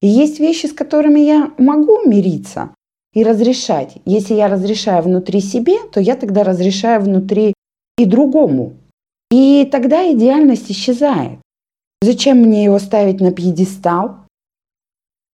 И 0.00 0.06
есть 0.06 0.38
вещи, 0.38 0.66
с 0.66 0.72
которыми 0.72 1.20
я 1.20 1.52
могу 1.58 2.06
мириться 2.06 2.70
и 3.14 3.24
разрешать. 3.24 3.96
Если 4.04 4.34
я 4.34 4.48
разрешаю 4.48 5.02
внутри 5.02 5.40
себе, 5.40 5.78
то 5.90 6.00
я 6.00 6.16
тогда 6.16 6.44
разрешаю 6.44 7.00
внутри 7.00 7.54
и 7.98 8.04
другому. 8.04 8.74
И 9.30 9.66
тогда 9.72 10.12
идеальность 10.12 10.70
исчезает. 10.70 11.40
Зачем 12.02 12.38
мне 12.38 12.64
его 12.64 12.78
ставить 12.78 13.20
на 13.20 13.32
пьедестал? 13.32 14.26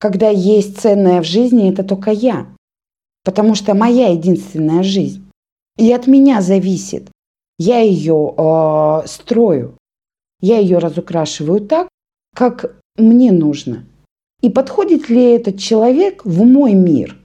когда 0.02 0.30
есть 0.30 0.80
ценное 0.80 1.22
в 1.22 1.24
жизни, 1.24 1.70
это 1.70 1.84
только 1.84 2.10
я. 2.10 2.48
Потому 3.24 3.54
что 3.54 3.72
моя 3.72 4.08
единственная 4.08 4.82
жизнь. 4.82 5.24
И 5.78 5.92
от 5.92 6.08
меня 6.08 6.42
зависит. 6.42 7.08
Я 7.56 7.78
ее 7.78 8.34
э, 8.36 9.06
строю. 9.06 9.76
Я 10.40 10.58
ее 10.58 10.78
разукрашиваю 10.78 11.60
так, 11.60 11.86
как 12.34 12.74
мне 12.96 13.30
нужно. 13.30 13.84
И 14.40 14.50
подходит 14.50 15.08
ли 15.08 15.22
этот 15.22 15.60
человек 15.60 16.24
в 16.24 16.42
мой 16.44 16.74
мир? 16.74 17.16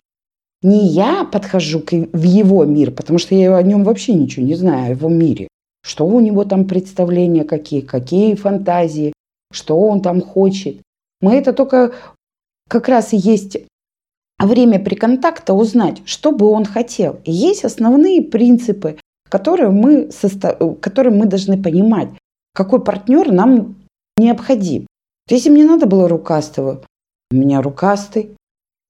Не 0.61 0.85
я 0.85 1.23
подхожу 1.23 1.79
к, 1.79 1.93
в 1.93 2.21
его 2.21 2.63
мир, 2.63 2.91
потому 2.91 3.17
что 3.17 3.33
я 3.33 3.57
о 3.57 3.63
нем 3.63 3.83
вообще 3.83 4.13
ничего 4.13 4.45
не 4.45 4.53
знаю, 4.53 4.85
о 4.85 4.89
его 4.91 5.09
мире. 5.09 5.47
Что 5.83 6.05
у 6.05 6.19
него 6.19 6.43
там 6.43 6.67
представления 6.67 7.43
какие, 7.43 7.81
какие 7.81 8.35
фантазии, 8.35 9.13
что 9.51 9.79
он 9.79 10.01
там 10.01 10.21
хочет. 10.21 10.81
Мы 11.21 11.35
это 11.35 11.53
только 11.53 11.93
как 12.69 12.87
раз 12.87 13.13
и 13.13 13.17
есть 13.17 13.57
время 14.39 14.79
при 14.79 14.95
контакте 14.95 15.53
узнать, 15.53 16.01
что 16.05 16.31
бы 16.31 16.47
он 16.47 16.65
хотел. 16.65 17.19
И 17.23 17.31
есть 17.31 17.65
основные 17.65 18.21
принципы, 18.21 18.97
которые 19.29 19.69
мы, 19.69 20.11
состав... 20.11 20.57
которые 20.79 21.13
мы 21.13 21.25
должны 21.25 21.61
понимать, 21.61 22.09
какой 22.53 22.83
партнер 22.83 23.31
нам 23.31 23.75
необходим. 24.17 24.87
Если 25.29 25.49
мне 25.49 25.65
надо 25.65 25.85
было 25.85 26.07
рукастого, 26.07 26.83
у 27.31 27.35
меня 27.35 27.61
рукастый. 27.61 28.35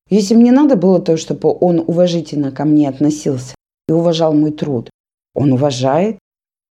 Если 0.10 0.36
мне 0.36 0.52
надо 0.52 0.76
было 0.76 1.02
то, 1.02 1.18
чтобы 1.18 1.56
он 1.60 1.80
уважительно 1.80 2.52
ко 2.52 2.66
мне 2.66 2.88
относился 2.88 3.56
и 3.90 3.92
уважал 3.92 4.34
мой 4.34 4.52
труд, 4.52 4.90
он 5.34 5.52
уважает. 5.52 6.18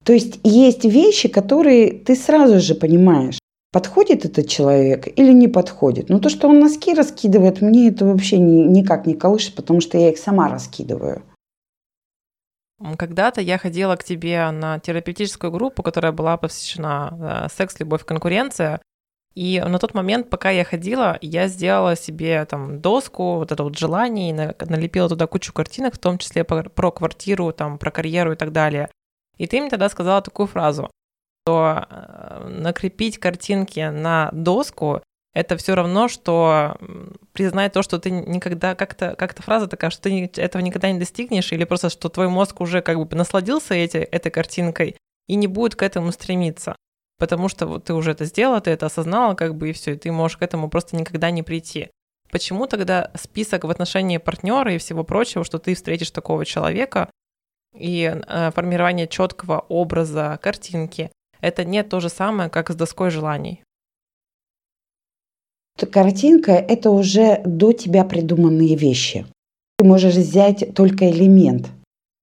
То 0.04 0.12
есть 0.12 0.40
есть 0.44 0.84
вещи, 0.84 1.28
которые 1.28 1.90
ты 1.90 2.14
сразу 2.14 2.60
же 2.60 2.74
понимаешь, 2.74 3.38
подходит 3.76 4.24
этот 4.24 4.48
человек 4.48 5.06
или 5.06 5.34
не 5.34 5.48
подходит. 5.48 6.08
Но 6.08 6.18
то, 6.18 6.30
что 6.30 6.48
он 6.48 6.60
носки 6.60 6.94
раскидывает, 6.94 7.60
мне 7.60 7.90
это 7.90 8.06
вообще 8.06 8.38
ни, 8.38 8.62
никак 8.62 9.06
не 9.06 9.12
колышет, 9.12 9.54
потому 9.54 9.82
что 9.82 9.98
я 9.98 10.08
их 10.08 10.16
сама 10.16 10.48
раскидываю. 10.48 11.22
Когда-то 12.96 13.42
я 13.42 13.58
ходила 13.58 13.96
к 13.96 14.04
тебе 14.04 14.50
на 14.50 14.78
терапевтическую 14.78 15.50
группу, 15.50 15.82
которая 15.82 16.12
была 16.12 16.38
посвящена 16.38 17.48
э, 17.48 17.54
секс, 17.54 17.78
любовь, 17.78 18.06
конкуренция. 18.06 18.80
И 19.34 19.60
на 19.60 19.78
тот 19.78 19.92
момент, 19.92 20.30
пока 20.30 20.48
я 20.48 20.64
ходила, 20.64 21.18
я 21.20 21.46
сделала 21.46 21.96
себе 21.96 22.46
там 22.46 22.80
доску, 22.80 23.34
вот 23.34 23.52
это 23.52 23.62
вот 23.62 23.76
желание, 23.76 24.30
и 24.30 24.64
налепила 24.64 25.10
туда 25.10 25.26
кучу 25.26 25.52
картинок, 25.52 25.96
в 25.96 25.98
том 25.98 26.16
числе 26.16 26.44
про 26.44 26.90
квартиру, 26.90 27.52
там, 27.52 27.76
про 27.76 27.90
карьеру 27.90 28.32
и 28.32 28.36
так 28.36 28.52
далее. 28.52 28.88
И 29.36 29.46
ты 29.46 29.60
мне 29.60 29.68
тогда 29.68 29.90
сказала 29.90 30.22
такую 30.22 30.46
фразу 30.46 30.90
что 31.46 31.86
э, 31.88 32.48
накрепить 32.48 33.18
картинки 33.18 33.78
на 33.80 34.30
доску 34.32 35.00
это 35.32 35.56
все 35.56 35.74
равно, 35.74 36.08
что 36.08 36.76
признать 37.32 37.72
то, 37.72 37.82
что 37.82 37.98
ты 37.98 38.10
никогда 38.10 38.74
как-то 38.74 39.14
как-то 39.16 39.42
фраза 39.42 39.68
такая, 39.68 39.90
что 39.90 40.02
ты 40.02 40.30
этого 40.36 40.62
никогда 40.62 40.90
не 40.90 40.98
достигнешь, 40.98 41.52
или 41.52 41.64
просто 41.64 41.90
что 41.90 42.08
твой 42.08 42.28
мозг 42.28 42.60
уже 42.60 42.80
как 42.80 42.98
бы 42.98 43.16
насладился 43.16 43.74
эти, 43.74 43.98
этой 43.98 44.30
картинкой 44.30 44.96
и 45.28 45.36
не 45.36 45.46
будет 45.46 45.76
к 45.76 45.82
этому 45.82 46.10
стремиться. 46.10 46.74
Потому 47.18 47.48
что 47.48 47.66
вот 47.66 47.84
ты 47.84 47.94
уже 47.94 48.12
это 48.12 48.24
сделала, 48.24 48.60
ты 48.60 48.70
это 48.70 48.86
осознала, 48.86 49.34
как 49.34 49.54
бы, 49.56 49.70
и 49.70 49.72
все, 49.72 49.92
и 49.92 49.96
ты 49.96 50.10
можешь 50.10 50.38
к 50.38 50.42
этому 50.42 50.68
просто 50.68 50.96
никогда 50.96 51.30
не 51.30 51.42
прийти. 51.42 51.90
Почему 52.30 52.66
тогда 52.66 53.10
список 53.14 53.64
в 53.64 53.70
отношении 53.70 54.18
партнера 54.18 54.74
и 54.74 54.78
всего 54.78 55.04
прочего, 55.04 55.44
что 55.44 55.58
ты 55.58 55.74
встретишь 55.74 56.10
такого 56.10 56.44
человека, 56.44 57.10
и 57.74 58.10
э, 58.26 58.50
формирование 58.52 59.06
четкого 59.06 59.60
образа, 59.68 60.38
картинки, 60.42 61.10
это 61.46 61.64
не 61.64 61.82
то 61.84 62.00
же 62.00 62.08
самое, 62.08 62.50
как 62.50 62.70
с 62.70 62.74
доской 62.74 63.10
желаний. 63.10 63.62
Картинка– 65.92 66.52
это 66.68 66.90
уже 66.90 67.40
до 67.44 67.72
тебя 67.72 68.04
придуманные 68.04 68.76
вещи. 68.76 69.26
Ты 69.78 69.84
можешь 69.84 70.14
взять 70.14 70.74
только 70.74 71.08
элемент. 71.10 71.68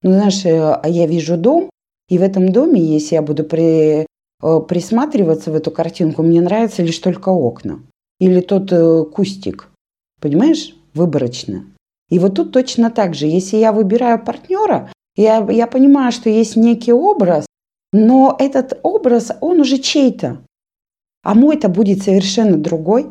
Ну, 0.02 0.10
знаешь, 0.10 0.44
э, 0.44 0.74
а 0.74 0.88
я 0.88 1.06
вижу 1.06 1.36
дом, 1.36 1.70
и 2.10 2.18
в 2.18 2.22
этом 2.22 2.52
доме, 2.52 2.80
если 2.80 3.14
я 3.14 3.22
буду 3.22 3.44
при, 3.44 4.02
э, 4.02 4.06
присматриваться 4.68 5.50
в 5.50 5.54
эту 5.54 5.70
картинку, 5.70 6.22
мне 6.22 6.40
нравятся 6.40 6.82
лишь 6.82 6.98
только 6.98 7.30
окна. 7.30 7.80
Или 8.20 8.40
тот 8.40 8.72
э, 8.72 9.04
кустик. 9.04 9.68
Понимаешь? 10.20 10.74
Выборочно. 10.92 11.64
И 12.10 12.18
вот 12.18 12.34
тут 12.34 12.52
точно 12.52 12.90
так 12.90 13.14
же. 13.14 13.26
Если 13.26 13.56
я 13.56 13.72
выбираю 13.72 14.22
партнера, 14.22 14.90
я, 15.16 15.46
я 15.50 15.66
понимаю, 15.66 16.12
что 16.12 16.28
есть 16.28 16.56
некий 16.56 16.92
образ, 16.92 17.46
но 17.94 18.34
этот 18.40 18.80
образ, 18.82 19.30
он 19.40 19.60
уже 19.60 19.78
чей-то. 19.78 20.38
А 21.22 21.34
мой-то 21.36 21.68
будет 21.68 22.02
совершенно 22.02 22.56
другой. 22.56 23.06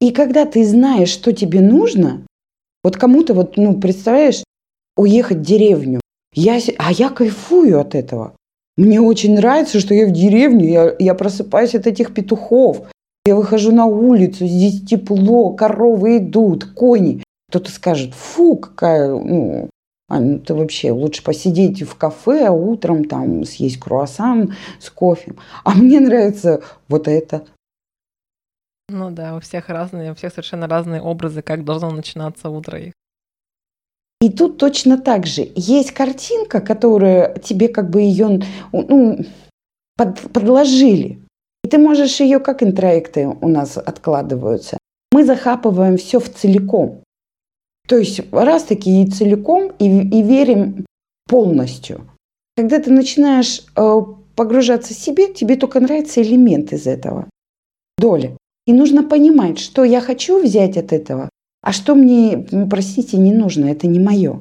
И 0.00 0.12
когда 0.12 0.46
ты 0.46 0.64
знаешь, 0.64 1.08
что 1.08 1.32
тебе 1.32 1.60
нужно, 1.60 2.24
вот 2.84 2.96
кому-то, 2.96 3.34
вот, 3.34 3.56
ну, 3.56 3.80
представляешь, 3.80 4.44
уехать 4.96 5.38
в 5.38 5.42
деревню. 5.42 6.00
Я, 6.32 6.60
а 6.78 6.92
я 6.92 7.08
кайфую 7.10 7.80
от 7.80 7.96
этого. 7.96 8.36
Мне 8.76 9.00
очень 9.00 9.34
нравится, 9.34 9.80
что 9.80 9.92
я 9.92 10.06
в 10.06 10.12
деревне, 10.12 10.70
я, 10.70 10.94
я 11.00 11.14
просыпаюсь 11.16 11.74
от 11.74 11.88
этих 11.88 12.14
петухов. 12.14 12.88
Я 13.26 13.34
выхожу 13.34 13.72
на 13.72 13.86
улицу, 13.86 14.46
здесь 14.46 14.82
тепло, 14.82 15.52
коровы 15.54 16.18
идут, 16.18 16.64
кони. 16.64 17.24
Кто-то 17.48 17.72
скажет, 17.72 18.14
фу, 18.14 18.54
какая, 18.54 19.08
ну, 19.10 19.68
Ань, 20.10 20.40
ты 20.40 20.54
вообще 20.54 20.90
лучше 20.90 21.22
посидеть 21.22 21.82
в 21.82 21.96
кафе, 21.96 22.48
а 22.48 22.50
утром 22.50 23.04
там 23.04 23.44
съесть 23.44 23.78
круассан 23.78 24.56
с 24.80 24.90
кофе. 24.90 25.34
А 25.62 25.70
мне 25.74 26.00
нравится 26.00 26.62
вот 26.88 27.06
это. 27.06 27.44
Ну 28.88 29.12
да, 29.12 29.36
у 29.36 29.40
всех 29.40 29.68
разные, 29.68 30.10
у 30.10 30.14
всех 30.16 30.32
совершенно 30.32 30.66
разные 30.66 31.00
образы, 31.00 31.42
как 31.42 31.64
должно 31.64 31.90
начинаться 31.90 32.50
утро 32.50 32.76
их. 32.76 32.92
И 34.20 34.30
тут 34.30 34.58
точно 34.58 34.98
так 34.98 35.26
же. 35.26 35.48
Есть 35.54 35.92
картинка, 35.92 36.60
которая 36.60 37.38
тебе 37.38 37.68
как 37.68 37.88
бы 37.88 38.00
ее 38.00 38.42
ну, 38.72 39.24
под, 39.96 40.20
подложили. 40.32 41.20
И 41.62 41.68
ты 41.68 41.78
можешь 41.78 42.18
ее, 42.18 42.40
как 42.40 42.64
интроекты 42.64 43.28
у 43.28 43.48
нас 43.48 43.78
откладываются. 43.78 44.76
Мы 45.12 45.24
захапываем 45.24 45.96
все 45.96 46.18
в 46.18 46.28
целиком. 46.28 46.99
То 47.90 47.98
есть 47.98 48.20
раз 48.30 48.62
таки 48.62 49.02
и 49.02 49.10
целиком, 49.10 49.72
и, 49.80 49.86
и 49.86 50.22
верим 50.22 50.86
полностью. 51.26 52.08
Когда 52.56 52.78
ты 52.78 52.92
начинаешь 52.92 53.64
э, 53.76 54.00
погружаться 54.36 54.94
в 54.94 54.96
себе, 54.96 55.34
тебе 55.34 55.56
только 55.56 55.80
нравится 55.80 56.22
элемент 56.22 56.72
из 56.72 56.86
этого. 56.86 57.28
Доля. 57.98 58.36
И 58.64 58.72
нужно 58.72 59.02
понимать, 59.02 59.58
что 59.58 59.82
я 59.82 60.00
хочу 60.00 60.40
взять 60.40 60.76
от 60.76 60.92
этого, 60.92 61.30
а 61.62 61.72
что 61.72 61.96
мне, 61.96 62.46
простите, 62.70 63.16
не 63.16 63.32
нужно, 63.32 63.64
это 63.64 63.88
не 63.88 63.98
мое. 63.98 64.40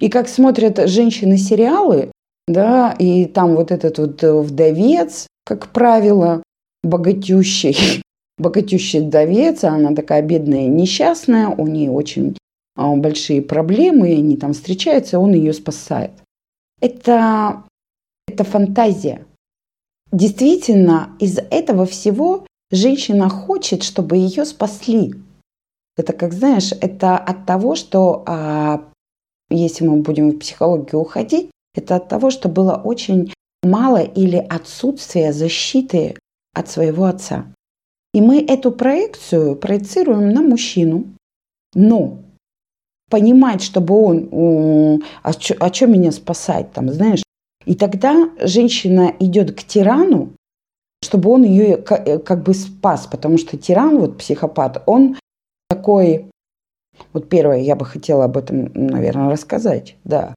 И 0.00 0.08
как 0.08 0.26
смотрят 0.26 0.88
женщины 0.88 1.36
сериалы, 1.36 2.10
да, 2.48 2.96
и 2.98 3.26
там 3.26 3.54
вот 3.54 3.70
этот 3.70 3.98
вот 3.98 4.24
э, 4.24 4.32
вдовец, 4.32 5.26
как 5.44 5.72
правило, 5.72 6.42
богатющий, 6.82 8.02
богатющий 8.38 9.00
вдовец, 9.00 9.62
а 9.62 9.74
она 9.74 9.94
такая 9.94 10.22
бедная, 10.22 10.68
несчастная, 10.68 11.48
у 11.48 11.66
нее 11.66 11.90
очень 11.90 12.34
большие 12.76 13.42
проблемы, 13.42 14.10
и 14.10 14.18
они 14.18 14.36
там 14.36 14.52
встречаются, 14.52 15.18
он 15.18 15.32
ее 15.32 15.52
спасает. 15.52 16.12
Это, 16.80 17.64
это 18.28 18.44
фантазия. 18.44 19.26
Действительно, 20.12 21.16
из 21.18 21.38
этого 21.38 21.86
всего 21.86 22.46
женщина 22.70 23.28
хочет, 23.28 23.82
чтобы 23.82 24.16
ее 24.16 24.44
спасли. 24.44 25.14
Это, 25.96 26.12
как 26.12 26.32
знаешь, 26.32 26.72
это 26.80 27.16
от 27.16 27.46
того, 27.46 27.74
что, 27.74 28.22
а, 28.26 28.84
если 29.48 29.86
мы 29.86 30.02
будем 30.02 30.30
в 30.30 30.38
психологию 30.38 31.00
уходить, 31.00 31.50
это 31.74 31.96
от 31.96 32.08
того, 32.08 32.30
что 32.30 32.48
было 32.48 32.74
очень 32.74 33.32
мало 33.62 34.02
или 34.02 34.36
отсутствие 34.36 35.32
защиты 35.32 36.16
от 36.54 36.68
своего 36.68 37.04
отца. 37.04 37.46
И 38.12 38.20
мы 38.20 38.42
эту 38.42 38.72
проекцию 38.72 39.56
проецируем 39.56 40.30
на 40.30 40.42
мужчину. 40.42 41.04
Но 41.74 42.18
понимать, 43.10 43.62
чтобы 43.62 43.94
он, 43.94 45.02
а 45.22 45.32
что 45.32 45.54
а 45.60 45.86
меня 45.86 46.12
спасать, 46.12 46.72
там, 46.72 46.90
знаешь. 46.90 47.22
И 47.64 47.74
тогда 47.74 48.30
женщина 48.40 49.12
идет 49.18 49.52
к 49.52 49.64
тирану, 49.64 50.30
чтобы 51.02 51.30
он 51.30 51.42
ее 51.42 51.76
э, 51.76 52.18
как 52.18 52.42
бы 52.42 52.54
спас, 52.54 53.06
потому 53.06 53.38
что 53.38 53.56
тиран, 53.56 53.98
вот 53.98 54.18
психопат, 54.18 54.82
он 54.86 55.16
такой, 55.68 56.30
вот 57.12 57.28
первое, 57.28 57.58
я 57.58 57.76
бы 57.76 57.84
хотела 57.84 58.24
об 58.24 58.36
этом, 58.36 58.70
наверное, 58.74 59.30
рассказать, 59.30 59.96
да, 60.04 60.34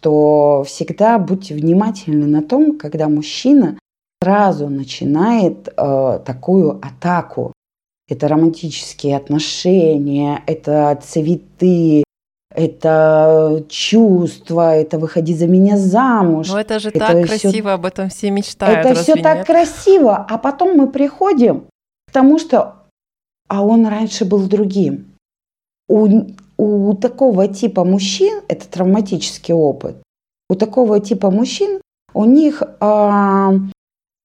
то 0.00 0.62
всегда 0.66 1.18
будьте 1.18 1.54
внимательны 1.54 2.26
на 2.26 2.42
том, 2.42 2.78
когда 2.78 3.08
мужчина 3.08 3.78
сразу 4.22 4.68
начинает 4.68 5.68
э, 5.68 6.20
такую 6.24 6.78
атаку 6.82 7.52
это 8.08 8.28
романтические 8.28 9.16
отношения, 9.16 10.42
это 10.46 10.98
цветы, 11.02 12.04
это 12.50 13.64
чувства, 13.68 14.74
это 14.74 14.98
выходи 14.98 15.34
за 15.34 15.46
меня 15.46 15.76
замуж. 15.76 16.48
Но 16.48 16.58
это 16.58 16.78
же 16.78 16.88
это 16.88 16.98
так 16.98 17.26
все... 17.26 17.40
красиво, 17.40 17.72
об 17.74 17.84
этом 17.84 18.08
все 18.08 18.30
мечтают. 18.30 18.86
Это 18.86 19.00
все 19.00 19.16
так 19.16 19.46
красиво, 19.46 20.16
а 20.16 20.38
потом 20.38 20.76
мы 20.76 20.90
приходим 20.90 21.66
к 22.08 22.12
тому, 22.12 22.38
что 22.38 22.74
а 23.48 23.64
он 23.64 23.86
раньше 23.86 24.24
был 24.24 24.46
другим. 24.46 25.14
У, 25.88 26.26
у 26.58 26.94
такого 26.94 27.48
типа 27.48 27.84
мужчин, 27.84 28.42
это 28.48 28.68
травматический 28.68 29.54
опыт, 29.54 29.96
у 30.50 30.54
такого 30.54 31.00
типа 31.00 31.30
мужчин 31.30 31.80
у 32.14 32.24
них 32.24 32.62
а, 32.80 33.52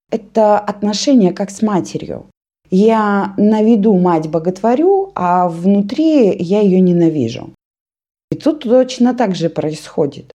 это 0.09 0.59
отношение 0.59 1.33
как 1.33 1.49
с 1.49 1.61
матерью. 1.61 2.25
Я 2.75 3.35
на 3.37 3.61
виду 3.61 3.93
мать 3.93 4.27
боготворю, 4.31 5.11
а 5.13 5.47
внутри 5.47 6.35
я 6.39 6.61
ее 6.61 6.79
ненавижу. 6.79 7.51
И 8.31 8.35
тут 8.35 8.63
точно 8.63 9.13
так 9.13 9.35
же 9.35 9.49
происходит. 9.49 10.31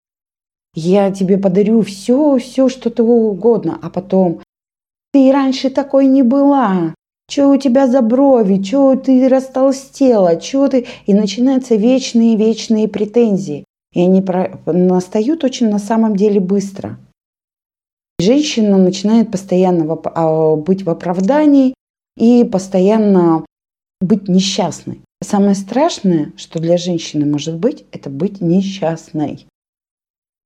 Я 0.74 1.10
тебе 1.10 1.38
подарю 1.38 1.80
все, 1.80 2.36
все, 2.36 2.68
что 2.68 2.90
ты 2.90 3.02
угодно, 3.02 3.78
а 3.82 3.88
потом 3.88 4.42
ты 5.14 5.32
раньше 5.32 5.70
такой 5.70 6.04
не 6.04 6.22
была. 6.22 6.94
Че 7.26 7.46
у 7.46 7.56
тебя 7.56 7.86
за 7.86 8.02
брови? 8.02 8.62
Че 8.62 8.96
ты 8.96 9.26
растолстела? 9.30 10.36
Че 10.36 10.68
ты? 10.68 10.86
И 11.06 11.14
начинаются 11.14 11.74
вечные-вечные 11.74 12.86
претензии. 12.86 13.64
И 13.94 14.02
они 14.02 14.20
про... 14.20 14.60
настают 14.66 15.42
очень 15.42 15.70
на 15.70 15.78
самом 15.78 16.16
деле 16.16 16.40
быстро. 16.40 16.98
Женщина 18.20 18.76
начинает 18.76 19.30
постоянно 19.30 19.98
а, 20.04 20.56
быть 20.56 20.82
в 20.82 20.90
оправдании, 20.90 21.72
и 22.16 22.44
постоянно 22.44 23.44
быть 24.00 24.28
несчастной. 24.28 25.00
Самое 25.22 25.54
страшное, 25.54 26.32
что 26.36 26.58
для 26.58 26.76
женщины 26.76 27.26
может 27.26 27.56
быть, 27.56 27.84
это 27.92 28.10
быть 28.10 28.40
несчастной. 28.40 29.46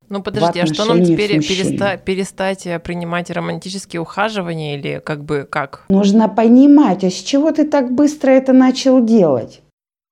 Ну 0.08 0.22
подожди, 0.22 0.58
а 0.58 0.66
что 0.66 0.84
нам 0.86 1.04
теперь 1.04 1.38
переста- 1.38 1.96
перестать 1.96 2.66
э, 2.66 2.80
принимать 2.80 3.30
романтические 3.30 4.02
ухаживания 4.02 4.76
или 4.76 5.00
как 5.04 5.24
бы 5.24 5.46
как? 5.48 5.84
Нужно 5.88 6.28
понимать, 6.28 7.04
а 7.04 7.10
с 7.10 7.14
чего 7.14 7.52
ты 7.52 7.64
так 7.64 7.92
быстро 7.92 8.30
это 8.30 8.52
начал 8.52 9.04
делать? 9.04 9.62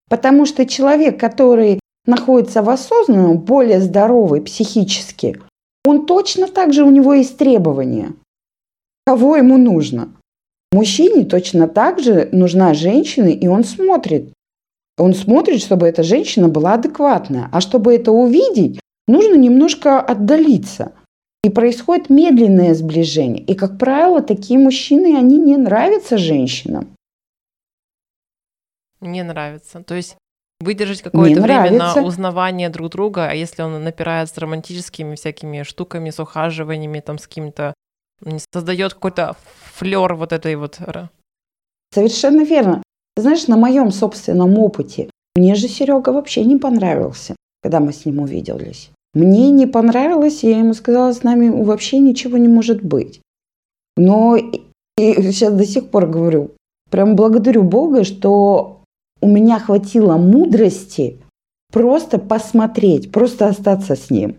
Потому 0.09 0.47
что 0.47 0.67
человек, 0.67 1.19
который 1.19 1.81
находится 2.07 2.63
в 2.63 2.71
осознанном, 2.71 3.39
более 3.39 3.81
здоровый 3.81 4.41
психически, 4.41 5.41
он 5.85 6.07
точно 6.07 6.47
так 6.47 6.73
же, 6.73 6.85
у 6.85 6.91
него 6.91 7.15
есть 7.15 7.37
требования. 7.37 8.13
Кого 9.05 9.37
ему 9.37 9.59
нужно? 9.59 10.13
Мужчине 10.73 11.25
точно 11.25 11.67
так 11.67 12.01
же 12.01 12.29
нужна 12.33 12.75
женщина, 12.75 13.29
и 13.29 13.47
он 13.47 13.65
смотрит. 13.65 14.33
Он 14.99 15.15
смотрит, 15.15 15.63
чтобы 15.63 15.87
эта 15.87 16.03
женщина 16.03 16.49
была 16.49 16.75
адекватная. 16.75 17.49
А 17.53 17.61
чтобы 17.61 17.95
это 17.95 18.11
увидеть, 18.11 18.81
нужно 19.07 19.37
немножко 19.37 20.01
отдалиться. 20.01 20.93
И 21.45 21.51
происходит 21.51 22.11
медленное 22.11 22.75
сближение. 22.75 23.43
И, 23.43 23.55
как 23.55 23.79
правило, 23.79 24.21
такие 24.21 24.59
мужчины, 24.59 25.17
они 25.17 25.39
не 25.39 25.57
нравятся 25.57 26.19
женщинам. 26.19 26.95
Не 29.01 29.23
нравится. 29.23 29.85
То 29.85 29.95
есть 29.95 30.17
выдержать 30.61 31.03
какое-то 31.03 31.41
время 31.41 31.71
нравится. 31.71 32.01
на 32.01 32.07
узнавание 32.07 32.69
друг 32.69 32.91
друга, 32.91 33.29
а 33.29 33.35
если 33.35 33.63
он 33.63 33.83
напирает 33.83 34.29
с 34.29 34.37
романтическими 34.37 35.15
всякими 35.15 35.63
штуками, 35.63 36.11
с 36.11 36.19
ухаживаниями, 36.19 36.99
там, 36.99 37.19
с 37.19 37.29
каким-то 37.29 37.73
создает 38.53 38.95
какой-то 38.95 39.37
флер 39.75 40.15
вот 40.15 40.33
этой 40.33 40.57
вот. 40.57 40.81
Совершенно 41.93 42.43
верно. 42.45 42.83
Знаешь, 43.17 43.47
на 43.49 43.57
моем 43.57 43.91
собственном 43.91 44.59
опыте 44.59 45.11
мне 45.35 45.55
же 45.55 45.69
Серега 45.69 46.11
вообще 46.11 46.45
не 46.45 46.57
понравился, 46.57 47.37
когда 47.63 47.81
мы 47.81 47.93
с 47.93 48.05
ним 48.05 48.21
увиделись. 48.21 48.91
Мне 49.15 49.51
не 49.51 49.67
понравилось, 49.67 50.45
и 50.45 50.51
я 50.51 50.59
ему 50.59 50.75
сказала, 50.75 51.13
с 51.13 51.23
нами 51.23 51.49
вообще 51.49 51.99
ничего 51.99 52.39
не 52.39 52.49
может 52.49 52.83
быть. 52.83 53.21
Но 53.97 54.37
и 54.37 54.63
сейчас 54.99 55.55
до 55.55 55.65
сих 55.65 55.91
пор 55.91 56.07
говорю, 56.07 56.53
прям 56.91 57.17
благодарю 57.17 57.63
Бога, 57.63 58.05
что 58.05 58.83
у 59.21 59.29
меня 59.29 59.59
хватило 59.59 60.17
мудрости 60.17 61.21
просто 61.73 62.19
посмотреть, 62.19 63.11
просто 63.11 63.49
остаться 63.49 63.97
с 63.97 64.11
ним, 64.11 64.37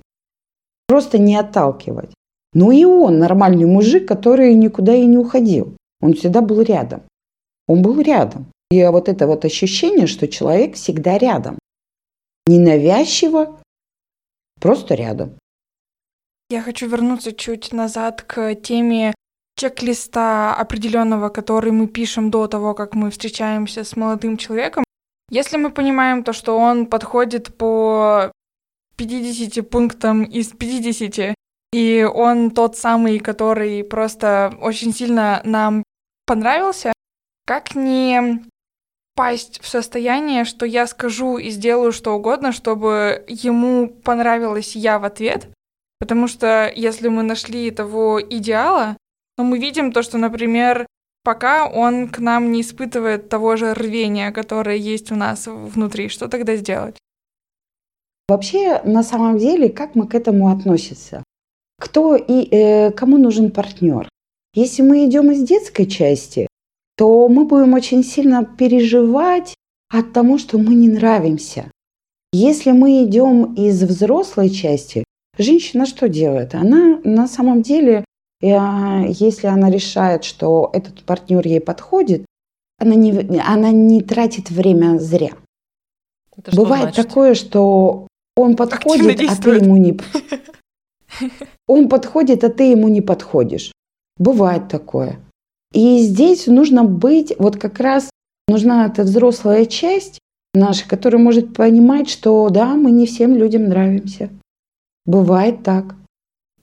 просто 0.88 1.18
не 1.18 1.36
отталкивать. 1.36 2.12
Ну 2.54 2.72
и 2.72 2.84
он 2.84 3.20
нормальный 3.20 3.66
мужик, 3.66 4.08
который 4.08 4.54
никуда 4.54 4.96
и 4.96 5.06
не 5.06 5.18
уходил. 5.18 5.76
Он 6.02 6.14
всегда 6.14 6.42
был 6.42 6.62
рядом. 6.62 7.04
Он 7.68 7.82
был 7.82 8.00
рядом. 8.02 8.48
И 8.72 8.84
вот 8.86 9.10
это 9.10 9.28
вот 9.28 9.46
ощущение, 9.46 10.08
что 10.08 10.28
человек 10.28 10.76
всегда 10.76 11.18
рядом. 11.18 11.60
Ненавязчиво, 12.48 13.60
просто 14.60 14.96
рядом. 14.96 15.38
Я 16.50 16.62
хочу 16.62 16.88
вернуться 16.88 17.32
чуть 17.34 17.72
назад 17.74 18.24
к 18.24 18.56
теме 18.56 19.14
чек-листа 19.56 20.56
определенного, 20.56 21.30
который 21.30 21.72
мы 21.72 21.88
пишем 21.88 22.32
до 22.32 22.48
того, 22.48 22.74
как 22.74 22.96
мы 22.96 23.12
встречаемся 23.12 23.84
с 23.84 23.96
молодым 23.96 24.38
человеком. 24.38 24.84
Если 25.30 25.58
мы 25.58 25.70
понимаем 25.70 26.24
то, 26.24 26.34
что 26.34 26.58
он 26.58 26.88
подходит 26.88 27.56
по 27.56 28.32
50 28.96 29.70
пунктам 29.70 30.24
из 30.24 30.48
50, 30.48 31.36
и 31.71 32.03
он 32.03 32.51
тот 32.51 32.77
самый, 32.77 33.19
который 33.19 33.84
просто 33.84 34.58
очень 34.62 34.93
сильно 34.93 35.41
нам 35.43 35.84
понравился. 36.25 36.93
Как 37.45 37.75
не 37.75 38.43
впасть 39.13 39.60
в 39.62 39.67
состояние, 39.67 40.45
что 40.45 40.65
я 40.65 40.88
скажу 40.88 41.38
и 41.38 41.49
сделаю 41.49 41.91
что 41.91 42.15
угодно, 42.15 42.51
чтобы 42.51 43.25
ему 43.27 43.89
понравилась 43.89 44.75
я 44.75 44.97
в 44.97 45.03
ответ. 45.03 45.49
Потому 45.99 46.27
что 46.27 46.71
если 46.73 47.10
мы 47.10 47.23
нашли 47.23 47.69
того 47.71 48.21
идеала, 48.21 48.95
то 49.36 49.43
мы 49.43 49.60
видим 49.60 49.91
то, 49.91 50.03
что, 50.03 50.17
например, 50.17 50.86
пока 51.23 51.67
он 51.67 52.08
к 52.08 52.19
нам 52.19 52.51
не 52.51 52.62
испытывает 52.62 53.29
того 53.29 53.58
же 53.58 53.73
рвения, 53.73 54.32
которое 54.32 54.77
есть 54.77 55.12
у 55.12 55.15
нас 55.15 55.47
внутри, 55.47 56.08
что 56.08 56.29
тогда 56.29 56.55
сделать? 56.55 56.97
Вообще, 58.29 58.82
на 58.84 59.03
самом 59.03 59.38
деле, 59.38 59.69
как 59.69 59.95
мы 59.95 60.08
к 60.08 60.15
этому 60.15 60.49
относимся? 60.49 61.23
Кто 61.80 62.15
и 62.15 62.48
э, 62.52 62.92
кому 62.92 63.18
нужен 63.18 63.52
партнер? 63.52 64.08
Если 64.54 64.82
мы 64.82 65.06
идем 65.06 65.32
из 65.32 65.44
детской 65.44 65.86
части, 65.86 66.48
то 66.98 67.28
мы 67.30 67.46
будем 67.46 67.74
очень 67.74 68.04
сильно 68.04 68.44
переживать 68.44 69.56
от 69.89 70.12
того, 70.12 70.38
что 70.38 70.58
мы 70.58 70.76
не 70.76 70.89
нравимся. 70.89 71.72
Если 72.34 72.72
мы 72.72 73.04
идем 73.06 73.54
из 73.56 73.82
взрослой 73.82 74.50
части, 74.50 75.04
женщина 75.38 75.86
что 75.86 76.10
делает? 76.10 76.54
Она 76.54 77.00
на 77.04 77.28
самом 77.28 77.62
деле, 77.62 78.04
э, 78.42 78.46
если 79.08 79.48
она 79.48 79.72
решает, 79.72 80.26
что 80.26 80.70
этот 80.74 81.04
партнер 81.04 81.48
ей 81.48 81.62
подходит, 81.62 82.26
она 82.78 82.96
не, 82.96 83.12
она 83.39 83.72
не 83.72 84.02
тратит 84.02 84.52
время 84.52 85.00
зря. 85.00 85.32
Это 86.36 86.56
Бывает 86.56 86.96
такое, 86.96 87.34
что 87.34 88.08
он 88.36 88.56
подходит, 88.56 89.22
а 89.30 89.36
ты 89.42 89.50
ему 89.52 89.78
не... 89.78 90.00
Он 91.67 91.89
подходит, 91.89 92.43
а 92.43 92.50
ты 92.50 92.72
ему 92.72 92.88
не 92.88 93.02
подходишь. 93.02 93.72
Бывает 94.17 94.67
такое. 94.67 95.19
И 95.74 96.00
здесь 96.00 96.48
нужно 96.48 96.84
быть, 96.84 97.34
вот 97.38 97.58
как 97.58 97.80
раз 97.80 98.10
нужна 98.48 98.88
эта 98.88 99.04
взрослая 99.04 99.65
часть 99.65 100.19
наша, 100.54 100.88
которая 100.88 101.22
может 101.22 101.54
понимать, 101.54 102.10
что 102.10 102.50
да, 102.50 102.74
мы 102.76 102.91
не 102.91 103.06
всем 103.06 103.36
людям 103.36 103.69
нравимся. 103.69 104.30
Бывает 105.06 105.63
так. 105.63 105.95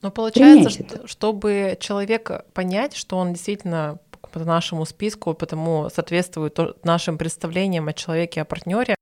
Но 0.03 0.11
получается, 0.11 0.71
что, 0.71 1.07
чтобы 1.07 1.77
человек 1.81 2.45
понять, 2.53 2.95
что 2.95 3.17
он 3.17 3.33
действительно 3.33 3.99
по 4.21 4.41
нашему 4.41 4.85
списку, 4.85 5.35
потому 5.35 5.89
соответствует 5.89 6.59
нашим 6.85 7.17
представлениям 7.17 7.89
о 7.89 7.93
человеке, 7.93 8.43
о 8.43 8.45
партнере, 8.45 8.95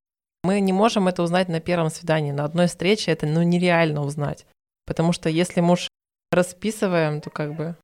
мы 0.44 0.60
не 0.60 0.72
можем 0.72 1.08
это 1.08 1.22
узнать 1.22 1.48
на 1.48 1.60
первом 1.60 1.90
свидании. 1.90 2.30
На 2.30 2.44
одной 2.44 2.68
встрече 2.68 3.10
это 3.10 3.26
ну, 3.26 3.42
нереально 3.42 4.02
узнать. 4.02 4.46
Потому 4.86 5.12
что 5.12 5.28
если 5.28 5.60
мы 5.60 5.72
уж 5.72 5.88
расписываем, 6.30 7.20
то 7.20 7.30
как 7.30 7.54
бы 7.54 7.76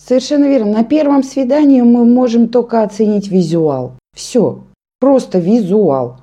Совершенно 0.00 0.46
верно. 0.46 0.72
На 0.72 0.84
первом 0.84 1.22
свидании 1.22 1.82
мы 1.82 2.06
можем 2.06 2.48
только 2.48 2.82
оценить 2.82 3.28
визуал. 3.28 3.98
Все. 4.16 4.64
Просто 4.98 5.38
визуал. 5.38 6.20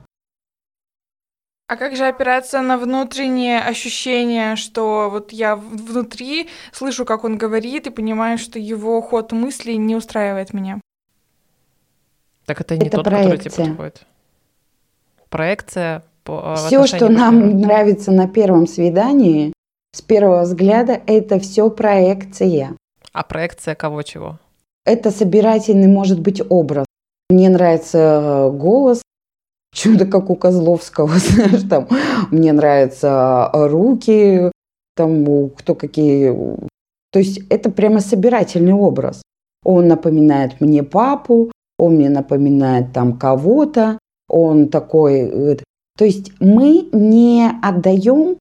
А 1.68 1.76
как 1.76 1.96
же 1.96 2.08
опираться 2.08 2.62
на 2.62 2.78
внутреннее 2.78 3.60
ощущение, 3.60 4.56
что 4.56 5.10
вот 5.12 5.32
я 5.32 5.56
внутри 5.56 6.50
слышу, 6.72 7.06
как 7.06 7.24
он 7.24 7.38
говорит, 7.38 7.88
и 7.88 7.92
понимаю, 7.92 8.38
что 8.38 8.58
его 8.58 9.02
ход 9.02 9.32
мыслей 9.32 9.78
не 9.78 9.96
устраивает 9.96 10.54
меня? 10.54 10.80
Так 12.46 12.62
это 12.62 12.78
не 12.78 12.88
это 12.88 12.98
тот, 12.98 13.06
проекция. 13.06 13.38
который 13.38 13.52
тебе 13.52 13.66
подходит. 13.66 14.06
Проекция 15.30 16.04
по 16.28 16.56
Все, 16.58 16.86
что 16.86 17.08
нам 17.08 17.62
нравится 17.62 18.12
на 18.12 18.28
первом 18.28 18.68
свидании, 18.68 19.54
с 19.94 20.02
первого 20.02 20.42
взгляда, 20.42 21.00
это 21.08 21.40
все 21.40 21.70
проекция. 21.72 22.76
А 23.14 23.24
проекция 23.24 23.76
кого 23.76 24.04
чего? 24.04 24.38
Это 24.86 25.10
собирательный 25.10 25.88
может 25.88 26.20
быть 26.20 26.42
образ. 26.50 26.86
Мне 27.30 27.50
нравится 27.50 27.98
э, 27.98 28.52
голос, 28.52 29.02
чудо 29.74 30.06
как 30.06 30.30
у 30.30 30.36
Козловского, 30.36 31.14
знаешь, 31.18 31.64
там, 31.70 31.88
мне 32.30 32.52
нравятся 32.52 33.50
э, 33.54 33.68
руки, 33.68 34.52
там, 34.96 35.50
кто 35.52 35.76
какие... 35.76 36.32
То 37.12 37.20
есть 37.20 37.42
это 37.50 37.72
прямо 37.72 38.02
собирательный 38.02 38.74
образ. 38.74 39.22
Он 39.64 39.88
напоминает 39.88 40.60
мне 40.62 40.84
папу, 40.84 41.52
он 41.78 41.96
мне 41.96 42.10
напоминает 42.10 42.92
там 42.94 43.18
кого-то, 43.18 43.98
он 44.28 44.68
такой... 44.68 45.60
То 45.98 46.06
есть 46.06 46.32
мы 46.40 46.88
не 46.92 47.50
отдаем 47.62 48.38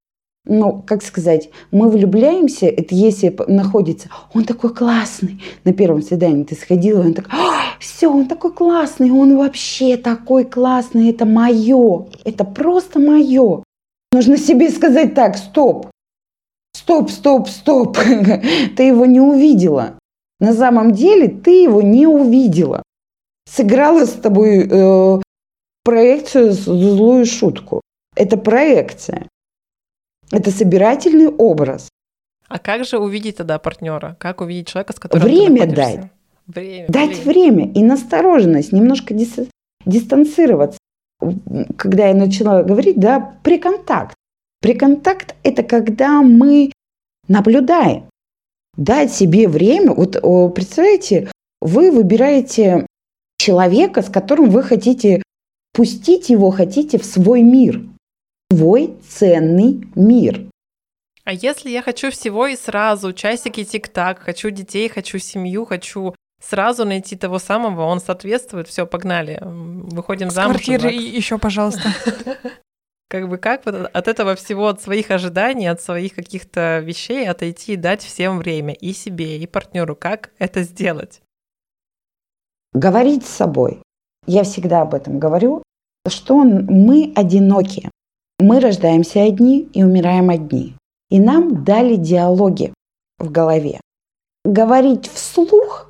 ну, 0.48 0.82
как 0.86 1.02
сказать, 1.02 1.50
мы 1.72 1.90
влюбляемся, 1.90 2.66
это 2.66 2.94
если 2.94 3.36
находится, 3.48 4.08
он 4.32 4.44
такой 4.44 4.72
классный. 4.72 5.42
На 5.64 5.72
первом 5.72 6.02
свидании 6.02 6.44
ты 6.44 6.54
сходила, 6.54 7.00
он 7.00 7.14
такой, 7.14 7.32
все, 7.80 8.08
он 8.08 8.26
такой 8.26 8.52
классный, 8.52 9.10
он 9.10 9.36
вообще 9.36 9.96
такой 9.96 10.44
классный, 10.44 11.10
это 11.10 11.26
мое, 11.26 12.06
это 12.24 12.44
просто 12.44 13.00
мое. 13.00 13.64
Нужно 14.12 14.36
себе 14.36 14.70
сказать 14.70 15.14
так, 15.14 15.36
стоп, 15.36 15.88
стоп, 16.76 17.10
стоп, 17.10 17.48
стоп, 17.48 17.98
ты 18.76 18.82
его 18.84 19.04
не 19.04 19.20
увидела. 19.20 19.98
На 20.38 20.52
самом 20.52 20.92
деле 20.92 21.28
ты 21.28 21.62
его 21.62 21.82
не 21.82 22.06
увидела. 22.06 22.82
Сыграла 23.48 24.04
с 24.04 24.12
тобой 24.12 24.68
э, 24.70 25.20
проекцию, 25.86 26.52
злую 26.52 27.24
шутку. 27.26 27.80
Это 28.16 28.36
проекция. 28.36 29.28
Это 30.32 30.50
собирательный 30.50 31.28
образ. 31.28 31.88
А 32.48 32.58
как 32.58 32.84
же 32.84 32.98
увидеть 32.98 33.36
тогда 33.36 33.58
партнера? 33.60 34.16
Как 34.18 34.40
увидеть 34.40 34.66
человека, 34.66 34.92
с 34.92 34.98
которым 34.98 35.24
время 35.24 35.62
ты 35.62 35.76
дать. 35.76 36.10
Время, 36.48 36.86
дать 36.88 37.24
время. 37.24 37.24
время 37.24 37.72
и 37.72 37.84
настороженность, 37.84 38.72
немножко 38.72 39.14
дис, 39.14 39.36
дистанцироваться. 39.84 40.78
Когда 41.76 42.08
я 42.08 42.14
начала 42.14 42.64
говорить, 42.64 42.98
да, 42.98 43.38
приконтакт. 43.44 44.14
Приконтакт– 44.60 45.36
это 45.44 45.62
когда 45.62 46.20
мы 46.22 46.72
наблюдаем. 47.28 48.10
Дать 48.76 49.12
себе 49.12 49.46
время. 49.46 49.92
Вот 49.92 50.20
представляете, 50.54 51.30
вы 51.60 51.92
выбираете 51.92 52.86
человека, 53.38 54.02
с 54.02 54.10
которым 54.10 54.50
вы 54.50 54.64
хотите 54.64 55.22
пустить 55.76 56.30
его, 56.30 56.50
хотите 56.50 56.98
в 56.98 57.04
свой 57.04 57.42
мир– 57.42 57.82
свой 58.50 58.96
ценный 59.06 59.86
мир. 59.94 60.46
А 61.24 61.32
если 61.32 61.68
я 61.68 61.82
хочу 61.82 62.10
всего 62.10 62.46
и 62.46 62.56
сразу, 62.56 63.12
часики 63.12 63.64
тик-так, 63.64 64.20
хочу 64.20 64.50
детей, 64.50 64.88
хочу 64.88 65.18
семью, 65.18 65.66
хочу 65.66 66.14
сразу 66.40 66.84
найти 66.84 67.16
того 67.16 67.38
самого, 67.38 67.82
он 67.82 68.00
соответствует, 68.00 68.68
все, 68.68 68.86
погнали, 68.86 69.38
выходим 69.42 70.30
С 70.30 70.34
замуж. 70.34 70.62
Квартиры 70.64 70.90
еще, 70.90 71.38
пожалуйста. 71.38 71.88
Как 73.08 73.28
бы 73.28 73.38
как 73.38 73.64
от 73.68 74.08
этого 74.08 74.34
всего, 74.34 74.66
от 74.66 74.82
своих 74.82 75.12
ожиданий, 75.12 75.68
от 75.68 75.80
своих 75.80 76.16
каких-то 76.16 76.80
вещей 76.80 77.28
отойти 77.28 77.74
и 77.74 77.76
дать 77.76 78.02
всем 78.02 78.38
время, 78.38 78.74
и 78.74 78.92
себе, 78.92 79.38
и 79.38 79.46
партнеру, 79.46 79.94
как 79.94 80.32
это 80.38 80.64
сделать? 80.64 81.22
Говорить 82.72 83.24
с 83.24 83.30
собой. 83.30 83.80
Я 84.26 84.42
всегда 84.42 84.82
об 84.82 84.94
этом 84.94 85.18
говорю, 85.18 85.62
что 86.08 86.36
мы 86.36 87.12
одиноки. 87.14 87.90
Мы 88.38 88.60
рождаемся 88.60 89.22
одни 89.22 89.68
и 89.72 89.82
умираем 89.82 90.30
одни. 90.30 90.74
И 91.10 91.20
нам 91.20 91.64
дали 91.64 91.96
диалоги 91.96 92.72
в 93.18 93.30
голове. 93.30 93.80
Говорить 94.44 95.08
вслух 95.08 95.86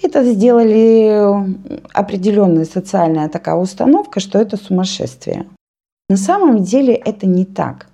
это 0.00 0.22
сделали 0.22 1.82
определенная 1.92 2.64
социальная 2.64 3.28
такая 3.28 3.56
установка, 3.56 4.20
что 4.20 4.38
это 4.38 4.56
сумасшествие. 4.56 5.48
На 6.08 6.16
самом 6.16 6.62
деле 6.62 6.94
это 6.94 7.26
не 7.26 7.44
так. 7.44 7.88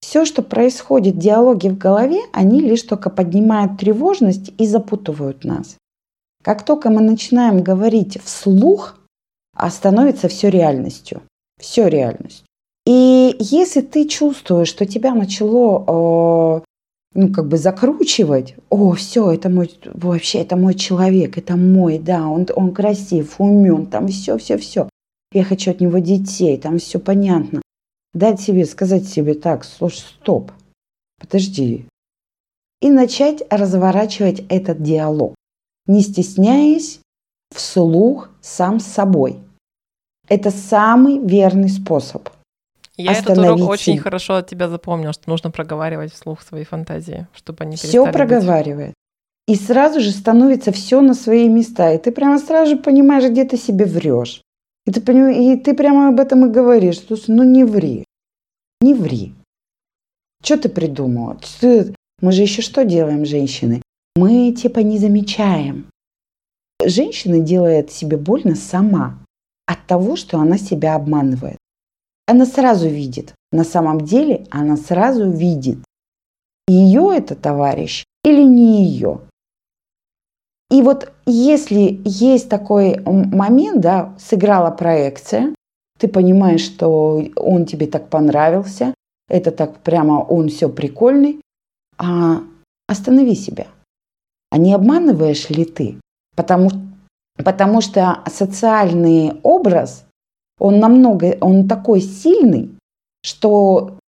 Все, 0.00 0.24
что 0.24 0.42
происходит, 0.42 1.18
диалоги 1.18 1.68
в 1.68 1.76
голове, 1.76 2.20
они 2.32 2.60
лишь 2.60 2.82
только 2.82 3.10
поднимают 3.10 3.78
тревожность 3.78 4.52
и 4.58 4.66
запутывают 4.66 5.44
нас. 5.44 5.76
Как 6.42 6.64
только 6.64 6.90
мы 6.90 7.00
начинаем 7.00 7.62
говорить 7.62 8.20
вслух, 8.22 8.98
а 9.54 9.70
становится 9.70 10.28
все 10.28 10.50
реальностью. 10.50 11.22
Все 11.58 11.88
реальностью. 11.88 12.46
И 12.86 13.36
если 13.38 13.80
ты 13.80 14.06
чувствуешь, 14.06 14.68
что 14.68 14.84
тебя 14.84 15.14
начало 15.14 16.60
э, 16.60 16.64
ну, 17.14 17.32
как 17.32 17.48
бы 17.48 17.56
закручивать, 17.56 18.56
о, 18.68 18.92
все, 18.92 19.30
это 19.30 19.48
мой, 19.48 19.70
вообще, 19.84 20.40
это 20.40 20.56
мой 20.56 20.74
человек, 20.74 21.38
это 21.38 21.56
мой, 21.56 21.98
да, 21.98 22.28
он, 22.28 22.46
он 22.54 22.74
красив, 22.74 23.40
умен, 23.40 23.86
там 23.86 24.08
все, 24.08 24.36
все, 24.36 24.58
все. 24.58 24.88
Я 25.32 25.44
хочу 25.44 25.70
от 25.70 25.80
него 25.80 25.98
детей, 25.98 26.58
там 26.58 26.78
все 26.78 26.98
понятно. 26.98 27.62
Дать 28.12 28.40
себе, 28.40 28.66
сказать 28.66 29.06
себе 29.08 29.34
так, 29.34 29.64
слушай, 29.64 30.00
стоп, 30.00 30.52
подожди. 31.18 31.86
И 32.80 32.90
начать 32.90 33.42
разворачивать 33.48 34.44
этот 34.48 34.82
диалог, 34.82 35.34
не 35.86 36.02
стесняясь, 36.02 37.00
вслух 37.54 38.30
сам 38.40 38.80
с 38.80 38.86
собой. 38.86 39.38
Это 40.28 40.50
самый 40.50 41.18
верный 41.18 41.68
способ– 41.68 42.28
я 42.96 43.12
этот 43.12 43.38
урок 43.38 43.68
очень 43.68 43.98
хорошо 43.98 44.36
от 44.36 44.48
тебя 44.48 44.68
запомнил, 44.68 45.12
что 45.12 45.28
нужно 45.28 45.50
проговаривать 45.50 46.12
вслух 46.12 46.42
свои 46.42 46.64
фантазии, 46.64 47.26
чтобы 47.34 47.64
они 47.64 47.76
Все 47.76 48.10
проговаривает. 48.10 48.94
И 49.48 49.56
сразу 49.56 50.00
же 50.00 50.10
становится 50.10 50.72
все 50.72 51.00
на 51.00 51.14
свои 51.14 51.48
места. 51.48 51.92
И 51.92 51.98
ты 51.98 52.12
прямо 52.12 52.38
сразу 52.38 52.76
же 52.76 52.76
понимаешь, 52.76 53.30
где 53.30 53.44
ты 53.44 53.56
себе 53.56 53.84
врешь. 53.84 54.40
И 54.86 54.92
ты, 54.92 55.00
и 55.00 55.56
ты 55.56 55.74
прямо 55.74 56.08
об 56.08 56.20
этом 56.20 56.46
и 56.46 56.50
говоришь. 56.50 57.00
Слушай, 57.00 57.30
ну 57.30 57.42
не 57.42 57.64
ври. 57.64 58.04
Не 58.80 58.94
ври. 58.94 59.34
Что 60.42 60.56
ты 60.58 60.68
придумала? 60.68 61.38
Мы 62.20 62.32
же 62.32 62.42
еще 62.42 62.62
что 62.62 62.84
делаем, 62.84 63.26
женщины? 63.26 63.82
Мы 64.16 64.52
типа 64.52 64.80
не 64.80 64.98
замечаем. 64.98 65.86
Женщина 66.84 67.40
делает 67.40 67.90
себе 67.90 68.16
больно 68.16 68.54
сама 68.54 69.18
от 69.66 69.86
того, 69.86 70.16
что 70.16 70.38
она 70.38 70.58
себя 70.58 70.94
обманывает. 70.94 71.58
Она 72.26 72.46
сразу 72.46 72.88
видит. 72.88 73.34
На 73.52 73.64
самом 73.64 74.00
деле 74.00 74.46
она 74.50 74.76
сразу 74.76 75.30
видит, 75.30 75.78
ее 76.66 77.12
это 77.14 77.34
товарищ 77.34 78.04
или 78.24 78.42
не 78.42 78.84
ее. 78.84 79.20
И 80.70 80.82
вот 80.82 81.12
если 81.26 82.00
есть 82.04 82.48
такой 82.48 83.00
момент, 83.00 83.80
да, 83.80 84.14
сыграла 84.18 84.70
проекция, 84.70 85.54
ты 85.98 86.08
понимаешь, 86.08 86.62
что 86.62 87.22
он 87.36 87.66
тебе 87.66 87.86
так 87.86 88.08
понравился, 88.08 88.94
это 89.28 89.50
так 89.52 89.78
прямо 89.78 90.20
он 90.20 90.48
все 90.48 90.68
прикольный, 90.68 91.40
а 91.98 92.42
останови 92.88 93.34
себя. 93.34 93.68
А 94.50 94.58
не 94.58 94.74
обманываешь 94.74 95.50
ли 95.50 95.64
ты? 95.64 96.00
Потому, 96.34 96.70
потому 97.36 97.80
что 97.80 98.22
социальный 98.26 99.40
образ, 99.42 100.04
он 100.58 100.78
намного, 100.78 101.36
он 101.40 101.68
такой 101.68 102.00
сильный, 102.00 102.70
что 103.22 103.98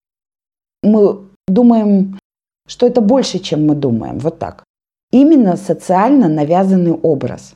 мы 0.83 1.27
думаем, 1.49 2.19
что 2.67 2.87
это 2.87 3.01
больше, 3.01 3.39
чем 3.39 3.67
мы 3.67 3.75
думаем. 3.75 4.19
Вот 4.19 4.39
так. 4.39 4.65
Именно 5.13 5.57
социально 5.57 6.29
навязанный 6.29 6.93
образ. 6.93 7.55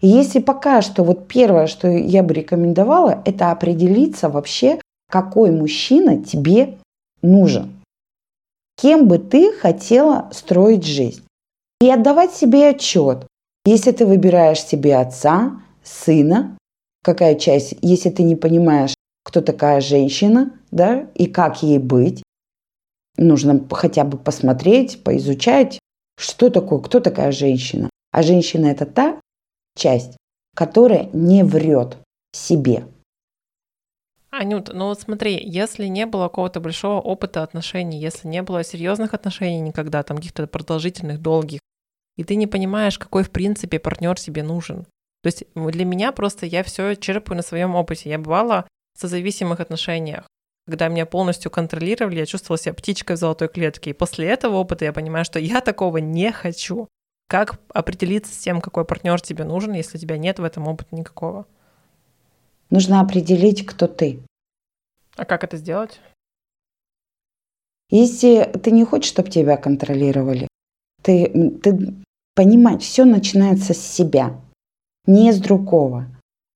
И 0.00 0.08
если 0.08 0.40
пока 0.40 0.82
что 0.82 1.02
вот 1.02 1.26
первое, 1.26 1.66
что 1.66 1.88
я 1.88 2.22
бы 2.22 2.34
рекомендовала, 2.34 3.22
это 3.24 3.50
определиться 3.50 4.28
вообще, 4.28 4.80
какой 5.10 5.50
мужчина 5.50 6.22
тебе 6.22 6.78
нужен. 7.22 7.72
Кем 8.76 9.08
бы 9.08 9.18
ты 9.18 9.52
хотела 9.52 10.28
строить 10.32 10.84
жизнь. 10.84 11.24
И 11.80 11.90
отдавать 11.90 12.32
себе 12.32 12.70
отчет. 12.70 13.26
Если 13.66 13.90
ты 13.90 14.06
выбираешь 14.06 14.62
себе 14.62 14.96
отца, 14.96 15.60
сына, 15.82 16.56
какая 17.02 17.34
часть, 17.34 17.74
если 17.82 18.10
ты 18.10 18.22
не 18.22 18.36
понимаешь, 18.36 18.94
кто 19.24 19.40
такая 19.40 19.80
женщина, 19.80 20.52
да, 20.70 21.10
и 21.16 21.26
как 21.26 21.64
ей 21.64 21.78
быть, 21.78 22.22
нужно 23.16 23.66
хотя 23.72 24.04
бы 24.04 24.18
посмотреть, 24.18 25.02
поизучать, 25.02 25.80
что 26.16 26.48
такое, 26.48 26.78
кто 26.78 27.00
такая 27.00 27.32
женщина. 27.32 27.90
А 28.12 28.22
женщина– 28.22 28.66
это 28.68 28.86
та 28.86 29.20
часть, 29.76 30.16
которая 30.54 31.10
не 31.12 31.42
врет 31.42 31.96
себе. 32.32 32.86
Анют, 34.30 34.70
ну 34.72 34.86
вот 34.86 35.00
смотри, 35.00 35.40
если 35.44 35.86
не 35.86 36.06
было 36.06 36.28
какого-то 36.28 36.60
большого 36.60 37.00
опыта 37.00 37.42
отношений, 37.42 37.98
если 37.98 38.28
не 38.28 38.42
было 38.42 38.62
серьезных 38.62 39.12
отношений 39.12 39.58
никогда, 39.58 40.04
там 40.04 40.18
каких-то 40.18 40.46
продолжительных, 40.46 41.20
долгих, 41.20 41.58
и 42.16 42.24
ты 42.24 42.36
не 42.36 42.46
понимаешь, 42.46 42.98
какой 42.98 43.22
в 43.22 43.30
принципе 43.30 43.78
партнер 43.78 44.18
тебе 44.18 44.42
нужен. 44.42 44.84
То 45.22 45.26
есть 45.26 45.44
для 45.54 45.84
меня 45.84 46.12
просто 46.12 46.46
я 46.46 46.62
все 46.62 46.94
черпаю 46.94 47.36
на 47.36 47.42
своем 47.42 47.74
опыте. 47.74 48.10
Я 48.10 48.18
бывала 48.18 48.66
в 48.94 49.00
созависимых 49.00 49.60
отношениях 49.60 50.26
когда 50.66 50.88
меня 50.88 51.06
полностью 51.06 51.50
контролировали, 51.50 52.18
я 52.18 52.26
чувствовала 52.26 52.58
себя 52.58 52.74
птичкой 52.74 53.16
в 53.16 53.18
золотой 53.18 53.48
клетке. 53.48 53.90
И 53.90 53.94
после 53.94 54.26
этого 54.26 54.56
опыта 54.56 54.84
я 54.84 54.92
понимаю, 54.92 55.24
что 55.24 55.38
я 55.38 55.60
такого 55.60 55.98
не 55.98 56.32
хочу. 56.32 56.88
Как 57.28 57.60
определиться 57.72 58.32
с 58.32 58.38
тем, 58.38 58.60
какой 58.60 58.84
партнер 58.84 59.20
тебе 59.20 59.44
нужен, 59.44 59.72
если 59.72 59.96
у 59.96 60.00
тебя 60.00 60.16
нет 60.16 60.38
в 60.38 60.44
этом 60.44 60.68
опыта 60.68 60.94
никакого? 60.94 61.46
Нужно 62.70 63.00
определить, 63.00 63.64
кто 63.64 63.86
ты. 63.86 64.20
А 65.16 65.24
как 65.24 65.44
это 65.44 65.56
сделать? 65.56 66.00
Если 67.90 68.44
ты 68.62 68.72
не 68.72 68.84
хочешь, 68.84 69.10
чтобы 69.10 69.30
тебя 69.30 69.56
контролировали, 69.56 70.48
ты, 71.02 71.28
ты 71.62 71.94
понимать, 72.36 72.82
все 72.82 73.04
начинается 73.04 73.74
с 73.74 73.80
себя, 73.80 74.40
не 75.06 75.32
с 75.32 75.38
другого. 75.38 76.06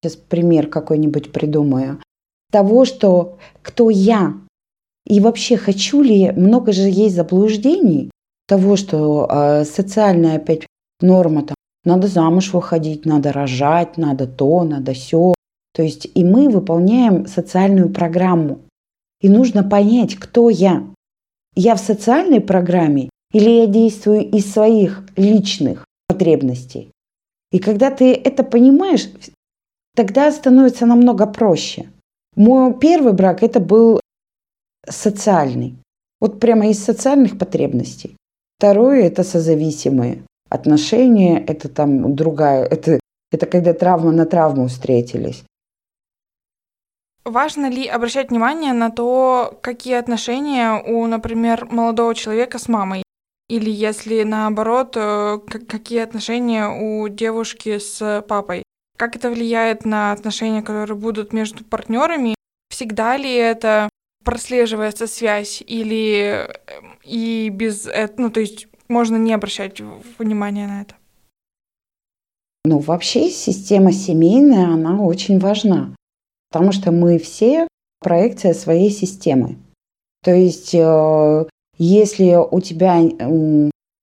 Сейчас 0.00 0.16
пример 0.16 0.68
какой-нибудь 0.68 1.32
придумаю 1.32 2.00
того, 2.50 2.84
что 2.84 3.38
кто 3.62 3.90
я, 3.90 4.34
и 5.06 5.20
вообще 5.20 5.56
хочу 5.56 6.02
ли, 6.02 6.30
много 6.32 6.72
же 6.72 6.88
есть 6.88 7.16
заблуждений 7.16 8.10
того, 8.46 8.76
что 8.76 9.26
э, 9.28 9.64
социальная 9.64 10.36
опять 10.36 10.66
норма 11.00 11.42
там, 11.42 11.54
надо 11.84 12.08
замуж 12.08 12.52
выходить, 12.52 13.06
надо 13.06 13.32
рожать, 13.32 13.96
надо 13.96 14.26
то, 14.26 14.64
надо 14.64 14.92
все. 14.92 15.34
То 15.74 15.82
есть 15.82 16.10
и 16.14 16.24
мы 16.24 16.48
выполняем 16.48 17.26
социальную 17.26 17.90
программу. 17.90 18.58
И 19.20 19.28
нужно 19.28 19.62
понять, 19.62 20.16
кто 20.16 20.50
я. 20.50 20.84
Я 21.54 21.74
в 21.74 21.80
социальной 21.80 22.40
программе 22.40 23.09
или 23.32 23.50
я 23.50 23.66
действую 23.66 24.28
из 24.30 24.52
своих 24.52 25.02
личных 25.16 25.84
потребностей. 26.08 26.90
И 27.52 27.58
когда 27.58 27.90
ты 27.90 28.14
это 28.14 28.42
понимаешь, 28.42 29.08
тогда 29.94 30.30
становится 30.32 30.86
намного 30.86 31.26
проще. 31.26 31.90
Мой 32.36 32.78
первый 32.78 33.12
брак 33.12 33.42
это 33.42 33.60
был 33.60 34.00
социальный. 34.88 35.76
Вот 36.20 36.38
прямо 36.38 36.68
из 36.68 36.82
социальных 36.82 37.38
потребностей. 37.38 38.16
Второе 38.58 39.06
это 39.06 39.24
созависимые 39.24 40.22
отношения, 40.48 41.42
это 41.42 41.68
там 41.68 42.14
другая, 42.14 42.64
это, 42.64 43.00
это 43.32 43.46
когда 43.46 43.72
травма 43.72 44.12
на 44.12 44.26
травму 44.26 44.66
встретились. 44.66 45.44
Важно 47.24 47.70
ли 47.70 47.86
обращать 47.86 48.30
внимание 48.30 48.72
на 48.72 48.90
то, 48.90 49.58
какие 49.60 49.94
отношения 49.94 50.82
у, 50.82 51.06
например, 51.06 51.66
молодого 51.70 52.14
человека 52.14 52.58
с 52.58 52.68
мамой? 52.68 53.02
Или 53.50 53.68
если 53.68 54.22
наоборот, 54.22 54.92
э, 54.96 55.38
какие 55.68 55.98
отношения 55.98 56.68
у 56.68 57.08
девушки 57.08 57.78
с 57.78 58.24
папой? 58.28 58.62
Как 58.96 59.16
это 59.16 59.28
влияет 59.28 59.84
на 59.84 60.12
отношения, 60.12 60.62
которые 60.62 60.96
будут 60.96 61.32
между 61.32 61.64
партнерами? 61.64 62.36
Всегда 62.72 63.16
ли 63.16 63.34
это 63.34 63.88
прослеживается 64.24 65.08
связь 65.08 65.64
или 65.66 66.46
эм, 66.46 66.98
и 67.02 67.48
без 67.48 67.86
этого, 67.86 68.26
ну 68.26 68.30
то 68.30 68.38
есть 68.38 68.68
можно 68.86 69.16
не 69.16 69.32
обращать 69.32 69.80
внимания 70.18 70.68
на 70.68 70.82
это? 70.82 70.94
Ну, 72.64 72.78
вообще 72.78 73.30
система 73.30 73.90
семейная, 73.90 74.74
она 74.74 75.02
очень 75.02 75.40
важна, 75.40 75.96
потому 76.52 76.70
что 76.70 76.92
мы 76.92 77.18
все 77.18 77.66
проекция 77.98 78.54
своей 78.54 78.90
системы. 78.90 79.56
То 80.22 80.30
есть, 80.30 80.72
э, 80.72 81.46
если 81.84 82.36
у 82.36 82.60
тебя 82.60 83.00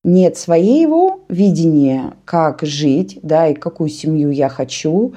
нет 0.03 0.37
своего 0.37 1.21
видения, 1.29 2.15
как 2.25 2.63
жить, 2.63 3.19
да, 3.21 3.49
и 3.49 3.53
какую 3.53 3.89
семью 3.89 4.31
я 4.31 4.49
хочу, 4.49 5.13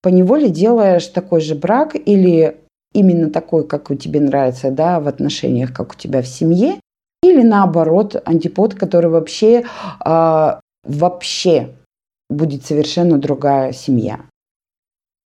по 0.00 0.08
неволе 0.08 0.48
делаешь 0.48 1.08
такой 1.08 1.40
же 1.40 1.56
брак 1.56 1.96
или 1.96 2.56
именно 2.92 3.30
такой, 3.30 3.66
как 3.66 3.90
у 3.90 3.96
тебе 3.96 4.20
нравится, 4.20 4.70
да, 4.70 5.00
в 5.00 5.08
отношениях, 5.08 5.74
как 5.74 5.92
у 5.92 5.96
тебя 5.96 6.22
в 6.22 6.28
семье, 6.28 6.78
или 7.22 7.42
наоборот, 7.42 8.22
антипод, 8.24 8.74
который 8.74 9.10
вообще, 9.10 9.64
э, 10.04 10.60
вообще 10.84 11.70
будет 12.30 12.64
совершенно 12.64 13.18
другая 13.18 13.72
семья. 13.72 14.20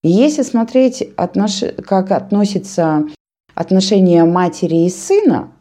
И 0.04 0.10
если 0.10 0.44
смотреть, 0.44 1.02
отнош... 1.18 1.64
как 1.86 2.12
относятся 2.12 3.08
отношения 3.56 4.24
матери 4.24 4.86
и 4.86 4.90
сына, 4.90 5.52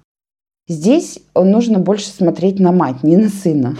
Здесь 0.68 1.20
нужно 1.34 1.78
больше 1.78 2.08
смотреть 2.08 2.58
на 2.58 2.72
мать, 2.72 3.02
не 3.02 3.16
на 3.16 3.28
сына. 3.28 3.76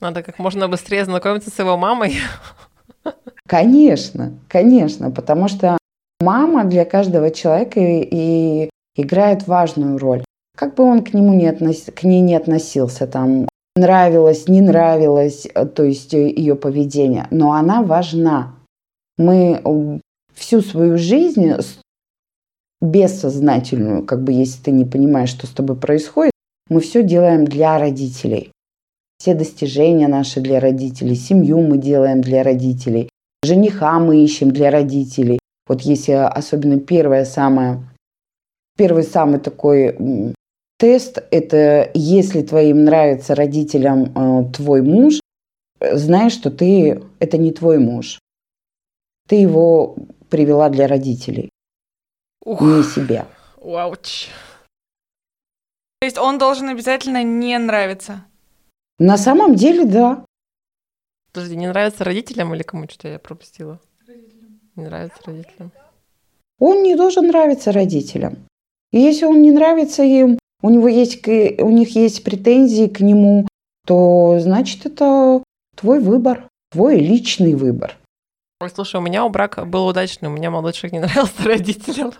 Надо 0.00 0.22
как 0.22 0.38
можно 0.38 0.68
быстрее 0.68 1.04
знакомиться 1.04 1.50
с 1.50 1.58
его 1.58 1.76
мамой. 1.76 2.14
Конечно, 3.48 4.32
конечно, 4.48 5.10
потому 5.10 5.48
что 5.48 5.76
мама 6.20 6.64
для 6.64 6.84
каждого 6.84 7.30
человека 7.30 7.80
и, 7.80 8.70
играет 8.96 9.46
важную 9.46 9.98
роль. 9.98 10.24
Как 10.56 10.74
бы 10.74 10.84
он 10.84 11.02
к 11.02 11.12
нему 11.12 11.34
не 11.34 11.46
относ... 11.46 11.84
к 11.94 12.02
ней 12.04 12.20
не 12.20 12.34
относился, 12.34 13.06
там 13.06 13.46
нравилось, 13.74 14.48
не 14.48 14.60
нравилось, 14.60 15.46
э, 15.52 15.66
то 15.66 15.82
есть 15.82 16.14
э, 16.14 16.30
ее 16.30 16.56
поведение, 16.56 17.26
но 17.30 17.52
она 17.52 17.82
важна. 17.82 18.54
Мы 19.18 20.00
всю 20.34 20.60
свою 20.60 20.98
жизнь 20.98 21.52
бессознательную, 22.82 24.04
как 24.04 24.22
бы 24.22 24.32
если 24.32 24.62
ты 24.62 24.70
не 24.72 24.84
понимаешь, 24.84 25.30
что 25.30 25.46
с 25.46 25.50
тобой 25.50 25.76
происходит, 25.76 26.32
мы 26.68 26.80
все 26.80 27.02
делаем 27.02 27.44
для 27.44 27.78
родителей. 27.78 28.50
Все 29.18 29.34
достижения 29.34 30.08
наши 30.08 30.40
для 30.40 30.60
родителей, 30.60 31.14
семью 31.14 31.62
мы 31.62 31.78
делаем 31.78 32.20
для 32.20 32.42
родителей, 32.42 33.08
жениха 33.44 33.98
мы 34.00 34.22
ищем 34.22 34.50
для 34.50 34.70
родителей. 34.70 35.38
Вот 35.68 35.82
если 35.82 36.12
особенно 36.12 36.80
первое 36.80 37.24
самое, 37.24 37.84
первый 38.76 39.04
самый 39.04 39.38
такой 39.38 40.34
Тест– 40.82 41.22
это 41.30 41.92
если 41.94 42.42
твоим 42.42 42.82
нравится 42.82 43.36
родителям 43.36 44.06
э, 44.16 44.52
твой 44.52 44.82
муж, 44.82 45.20
знаешь, 45.80 46.32
что 46.32 46.50
ты– 46.50 47.00
это 47.20 47.38
не 47.38 47.52
твой 47.52 47.78
муж. 47.78 48.18
Ты 49.28 49.36
его 49.36 49.94
привела 50.28 50.68
для 50.70 50.88
родителей, 50.88 51.50
Ух. 52.44 52.60
не 52.60 52.82
себя. 52.82 53.28
Вауч. 53.56 54.28
То 56.00 56.06
есть 56.06 56.18
он 56.18 56.38
должен 56.38 56.68
обязательно 56.68 57.22
не 57.22 57.56
нравиться? 57.58 58.24
На 58.98 59.16
самом 59.16 59.54
деле, 59.54 59.84
да. 59.84 60.24
Подожди, 61.32 61.56
не 61.56 61.68
нравится 61.68 62.04
родителям 62.04 62.52
или 62.54 62.62
кому 62.62 62.88
что-то 62.88 63.08
я 63.08 63.18
пропустила? 63.18 63.80
Родителям. 64.06 64.60
Не 64.74 64.84
нравится 64.84 65.18
родителям. 65.24 65.72
Он 66.58 66.82
не 66.82 66.96
должен 66.96 67.28
нравиться 67.28 67.72
родителям. 67.72 68.36
И 68.90 68.98
если 68.98 69.24
он 69.24 69.40
не 69.42 69.50
нравится 69.50 70.02
им, 70.02 70.38
у, 70.60 70.70
него 70.70 70.88
есть, 70.88 71.26
у 71.26 71.70
них 71.70 71.94
есть 71.94 72.24
претензии 72.24 72.86
к 72.88 73.00
нему, 73.00 73.46
то 73.86 74.38
значит 74.40 74.86
это 74.86 75.42
твой 75.76 76.00
выбор, 76.00 76.48
твой 76.70 76.98
личный 76.98 77.54
выбор. 77.54 77.96
Ой, 78.60 78.70
слушай, 78.70 78.96
у 78.96 79.00
меня 79.00 79.24
у 79.24 79.28
брака 79.28 79.64
был 79.64 79.86
удачный, 79.86 80.28
у 80.28 80.32
меня 80.32 80.50
молодших 80.50 80.92
не 80.92 80.98
нравился 81.00 81.42
родителям. 81.44 82.12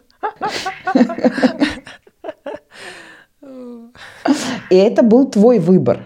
И 4.70 4.74
это 4.74 5.02
был 5.02 5.30
твой 5.30 5.58
выбор. 5.58 6.02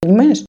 Понимаешь? 0.00 0.44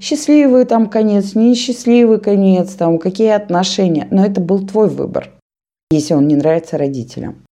Счастливый 0.00 0.64
там 0.64 0.88
конец, 0.88 1.34
несчастливый 1.34 2.20
конец, 2.20 2.74
там 2.74 2.98
какие 2.98 3.30
отношения. 3.30 4.08
Но 4.10 4.24
это 4.24 4.40
был 4.40 4.66
твой 4.66 4.88
выбор, 4.88 5.30
если 5.90 6.14
он 6.14 6.28
не 6.28 6.36
нравится 6.36 6.78
родителям. 6.78 7.44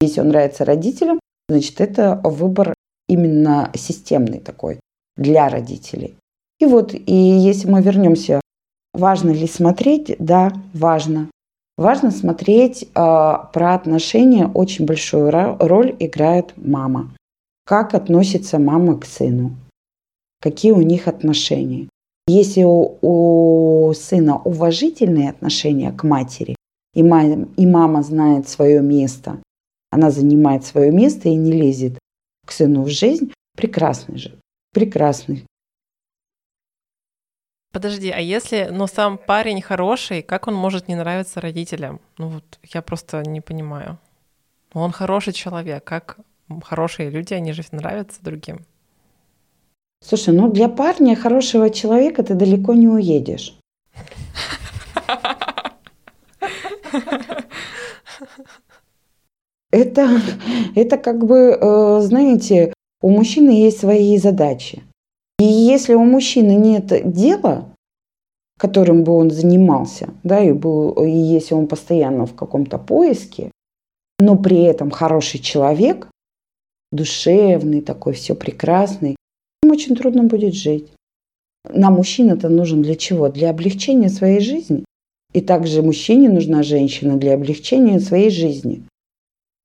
Если 0.00 0.20
он 0.20 0.28
нравится 0.28 0.64
родителям, 0.64 1.20
значит, 1.48 1.80
это 1.80 2.20
выбор 2.24 2.74
именно 3.08 3.70
системный 3.74 4.40
такой 4.40 4.80
для 5.16 5.48
родителей. 5.48 6.16
И 6.58 6.66
вот, 6.66 6.92
и 6.94 7.14
если 7.14 7.70
мы 7.70 7.82
вернемся, 7.82 8.40
важно 8.92 9.30
ли 9.30 9.46
смотреть? 9.46 10.16
Да, 10.18 10.52
важно. 10.74 11.30
Важно 11.80 12.10
смотреть 12.10 12.82
э, 12.82 12.88
про 12.94 13.74
отношения. 13.74 14.46
Очень 14.52 14.84
большую 14.84 15.30
роль 15.30 15.96
играет 15.98 16.52
мама. 16.56 17.10
Как 17.64 17.94
относится 17.94 18.58
мама 18.58 18.98
к 18.98 19.06
сыну? 19.06 19.52
Какие 20.42 20.72
у 20.72 20.82
них 20.82 21.08
отношения? 21.08 21.88
Если 22.26 22.64
у, 22.64 22.98
у 23.00 23.94
сына 23.94 24.42
уважительные 24.44 25.30
отношения 25.30 25.90
к 25.90 26.04
матери, 26.04 26.54
и, 26.92 27.02
мама, 27.02 27.48
и 27.56 27.66
мама 27.66 28.02
знает 28.02 28.46
свое 28.46 28.82
место, 28.82 29.38
она 29.90 30.10
занимает 30.10 30.66
свое 30.66 30.92
место 30.92 31.30
и 31.30 31.34
не 31.34 31.52
лезет 31.52 31.98
к 32.46 32.52
сыну 32.52 32.82
в 32.82 32.88
жизнь, 32.88 33.32
прекрасный 33.56 34.18
же, 34.18 34.38
прекрасный. 34.74 35.46
Подожди, 37.72 38.10
а 38.10 38.18
если, 38.18 38.68
ну, 38.70 38.86
сам 38.88 39.16
парень 39.16 39.62
хороший, 39.62 40.22
как 40.22 40.48
он 40.48 40.54
может 40.54 40.88
не 40.88 40.96
нравиться 40.96 41.40
родителям? 41.40 42.00
Ну 42.18 42.28
вот, 42.28 42.58
я 42.74 42.82
просто 42.82 43.22
не 43.22 43.40
понимаю. 43.40 43.98
Он 44.72 44.90
хороший 44.90 45.32
человек, 45.32 45.84
как 45.84 46.18
хорошие 46.64 47.10
люди, 47.10 47.34
они 47.34 47.52
же 47.52 47.62
нравятся 47.70 48.22
другим. 48.22 48.66
Слушай, 50.02 50.34
ну 50.34 50.50
для 50.50 50.68
парня 50.68 51.14
хорошего 51.14 51.70
человека 51.70 52.22
ты 52.22 52.34
далеко 52.34 52.74
не 52.74 52.88
уедешь. 52.88 53.56
Это, 59.70 60.20
это 60.74 60.98
как 60.98 61.24
бы, 61.24 61.56
э, 61.60 62.00
знаете, 62.00 62.72
у 63.00 63.10
мужчины 63.10 63.50
есть 63.50 63.78
свои 63.78 64.18
задачи. 64.18 64.82
И 65.40 65.44
если 65.44 65.94
у 65.94 66.04
мужчины 66.04 66.54
нет 66.54 66.92
дела, 67.10 67.74
которым 68.58 69.04
бы 69.04 69.12
он 69.12 69.30
занимался, 69.30 70.10
да, 70.22 70.38
и, 70.38 70.52
был, 70.52 70.90
и 71.02 71.10
если 71.10 71.54
он 71.54 71.66
постоянно 71.66 72.26
в 72.26 72.34
каком-то 72.34 72.76
поиске, 72.76 73.50
но 74.18 74.36
при 74.36 74.64
этом 74.64 74.90
хороший 74.90 75.40
человек, 75.40 76.08
душевный 76.92 77.80
такой, 77.80 78.12
все 78.12 78.34
прекрасный, 78.34 79.16
им 79.62 79.70
очень 79.70 79.96
трудно 79.96 80.24
будет 80.24 80.54
жить. 80.54 80.92
Нам 81.72 81.94
мужчина-то 81.94 82.50
нужен 82.50 82.82
для 82.82 82.94
чего? 82.94 83.30
Для 83.30 83.48
облегчения 83.48 84.10
своей 84.10 84.40
жизни. 84.40 84.84
И 85.32 85.40
также 85.40 85.82
мужчине 85.82 86.28
нужна 86.28 86.62
женщина 86.62 87.16
для 87.16 87.32
облегчения 87.32 87.98
своей 87.98 88.28
жизни. 88.28 88.82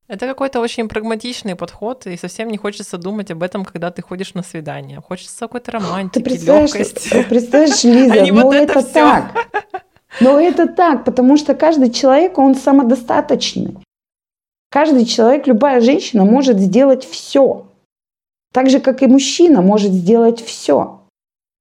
Это 0.07 0.27
какой-то 0.27 0.59
очень 0.59 0.87
прагматичный 0.87 1.55
подход, 1.55 2.05
и 2.05 2.15
совсем 2.15 2.49
не 2.49 2.57
хочется 2.57 2.97
думать 2.97 3.31
об 3.31 3.41
этом, 3.41 3.65
когда 3.65 3.89
ты 3.89 4.03
ходишь 4.03 4.35
на 4.35 4.43
свидание. 4.43 5.01
Хочется 5.01 5.39
какой-то 5.39 5.71
романтики, 5.71 6.23
ты 6.23 6.29
представляешь, 6.29 6.73
легкости. 6.75 7.25
Представляешь, 7.27 7.83
Лиза, 7.83 8.23
а 8.23 8.25
ну 8.27 8.51
это, 8.51 8.79
это 8.79 8.93
так. 8.93 9.47
Но 10.21 10.39
это 10.39 10.67
так, 10.67 11.05
потому 11.05 11.37
что 11.37 11.55
каждый 11.55 11.89
человек, 11.89 12.37
он 12.37 12.53
самодостаточный. 12.53 13.77
Каждый 14.69 15.05
человек, 15.05 15.47
любая 15.47 15.81
женщина 15.81 16.23
может 16.23 16.59
сделать 16.59 17.03
все. 17.03 17.65
Так 18.53 18.69
же, 18.69 18.79
как 18.79 19.01
и 19.01 19.07
мужчина 19.07 19.61
может 19.61 19.91
сделать 19.91 20.39
все. 20.39 21.01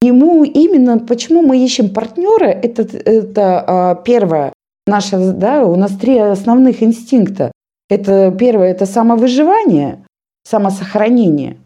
Ему 0.02 0.44
именно, 0.44 0.98
почему 0.98 1.40
мы 1.40 1.64
ищем 1.64 1.88
партнера, 1.88 2.46
это, 2.46 2.82
это 2.82 3.64
а, 3.66 3.94
первое, 3.94 4.52
наше, 4.86 5.32
да, 5.32 5.64
у 5.64 5.76
нас 5.76 5.96
три 5.96 6.18
основных 6.18 6.82
инстинкта. 6.82 7.52
Это 7.94 8.34
первое, 8.36 8.72
это 8.72 8.86
самовыживание, 8.86 10.04
самосохранение. 10.42 11.60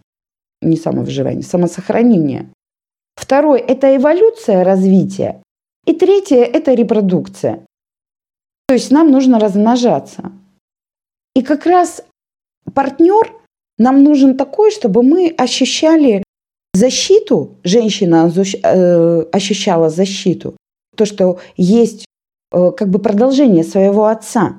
Не 0.60 0.76
самовыживание, 0.76 1.42
самосохранение. 1.42 2.50
Второе– 3.16 3.58
это 3.68 3.96
эволюция 3.96 4.62
развития. 4.62 5.42
И 5.86 5.94
третье– 5.94 6.44
это 6.56 6.74
репродукция. 6.74 7.64
То 8.66 8.74
есть 8.74 8.90
нам 8.90 9.10
нужно 9.10 9.40
размножаться. 9.40 10.32
И 11.34 11.40
как 11.40 11.64
раз 11.64 12.04
партнер 12.74 13.32
нам 13.78 14.04
нужен 14.04 14.36
такой, 14.36 14.70
чтобы 14.70 15.02
мы 15.02 15.34
ощущали 15.38 16.22
защиту, 16.74 17.56
женщина 17.64 18.30
э, 18.30 19.22
ощущала 19.32 19.88
защиту, 19.88 20.58
то, 20.94 21.06
что 21.06 21.38
есть 21.56 22.04
э, 22.52 22.70
как 22.72 22.90
бы 22.90 22.98
продолжение 22.98 23.64
своего 23.64 24.04
отца 24.04 24.56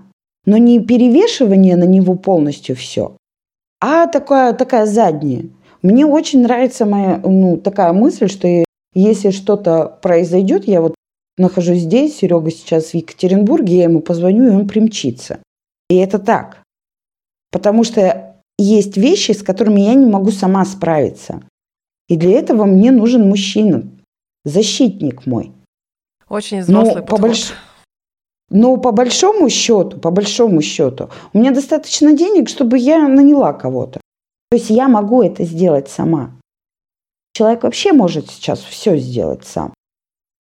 но 0.50 0.58
не 0.58 0.80
перевешивание 0.80 1.76
на 1.76 1.84
него 1.84 2.16
полностью 2.16 2.76
все, 2.76 3.16
а 3.80 4.08
такая, 4.08 4.54
такая 4.54 4.88
задняя. 4.88 5.46
Мне 5.84 6.08
очень 6.08 6.42
нравится 6.42 6.88
моя 6.88 7.22
ну, 7.24 7.58
такая 7.58 7.94
мысль, 7.94 8.28
что 8.28 8.48
если 8.96 9.30
что-то 9.30 10.00
произойдет, 10.02 10.68
я 10.68 10.82
вот 10.82 10.96
нахожусь 11.38 11.82
здесь, 11.82 12.18
Серега 12.18 12.50
сейчас 12.50 12.90
в 12.90 12.94
Екатеринбурге, 12.96 13.78
я 13.78 13.84
ему 13.84 14.02
позвоню, 14.02 14.48
и 14.48 14.56
он 14.56 14.68
примчится. 14.68 15.38
И 15.88 15.98
это 15.98 16.18
так. 16.18 16.64
Потому 17.52 17.84
что 17.84 18.36
есть 18.58 18.98
вещи, 18.98 19.34
с 19.34 19.44
которыми 19.44 19.82
я 19.82 19.94
не 19.94 20.08
могу 20.08 20.32
сама 20.32 20.66
справиться. 20.66 21.44
И 22.08 22.18
для 22.18 22.40
этого 22.40 22.66
мне 22.66 22.90
нужен 22.90 23.30
мужчина, 23.30 23.84
защитник 24.46 25.28
мой. 25.28 25.52
Очень 26.28 26.62
взрослый 26.62 26.96
Но 26.96 27.02
подход. 27.02 27.20
По 27.20 27.28
больш... 27.28 27.54
Но 28.50 28.78
по 28.78 28.92
большому 28.92 29.50
счету, 29.50 30.00
по 30.00 30.12
большому 30.12 30.62
счету, 30.62 31.10
у 31.34 31.40
меня 31.40 31.52
достаточно 31.52 32.14
денег, 32.14 32.50
чтобы 32.50 32.78
я 32.78 33.08
наняла 33.08 33.54
кого-то. 33.54 34.02
То 34.50 34.58
есть 34.58 34.70
я 34.70 34.88
могу 34.88 35.22
это 35.22 35.44
сделать 35.44 35.90
сама. 35.90 36.32
Человек 37.34 37.64
вообще 37.64 37.94
может 37.94 38.30
сейчас 38.30 38.60
все 38.60 38.98
сделать 38.98 39.46
сам, 39.46 39.74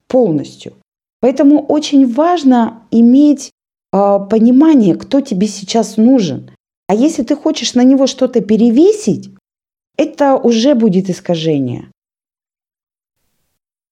полностью. 0.07 0.73
Поэтому 1.21 1.63
очень 1.65 2.11
важно 2.11 2.83
иметь 2.91 3.51
э, 3.93 4.19
понимание, 4.29 4.95
кто 4.95 5.21
тебе 5.21 5.47
сейчас 5.47 5.97
нужен. 5.97 6.51
А 6.87 6.95
если 6.95 7.23
ты 7.23 7.35
хочешь 7.35 7.75
на 7.75 7.83
него 7.83 8.07
что-то 8.07 8.41
перевесить, 8.41 9.29
это 9.97 10.35
уже 10.35 10.73
будет 10.73 11.09
искажение. 11.09 11.91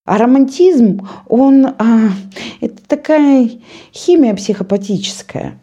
А 0.07 0.17
романтизм, 0.17 1.05
он, 1.27 1.65
а, 1.65 2.09
такая 2.87 3.49
химия 3.93 4.35
психопатическая 4.35 5.59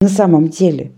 на 0.00 0.08
самом 0.08 0.48
деле. 0.48 0.92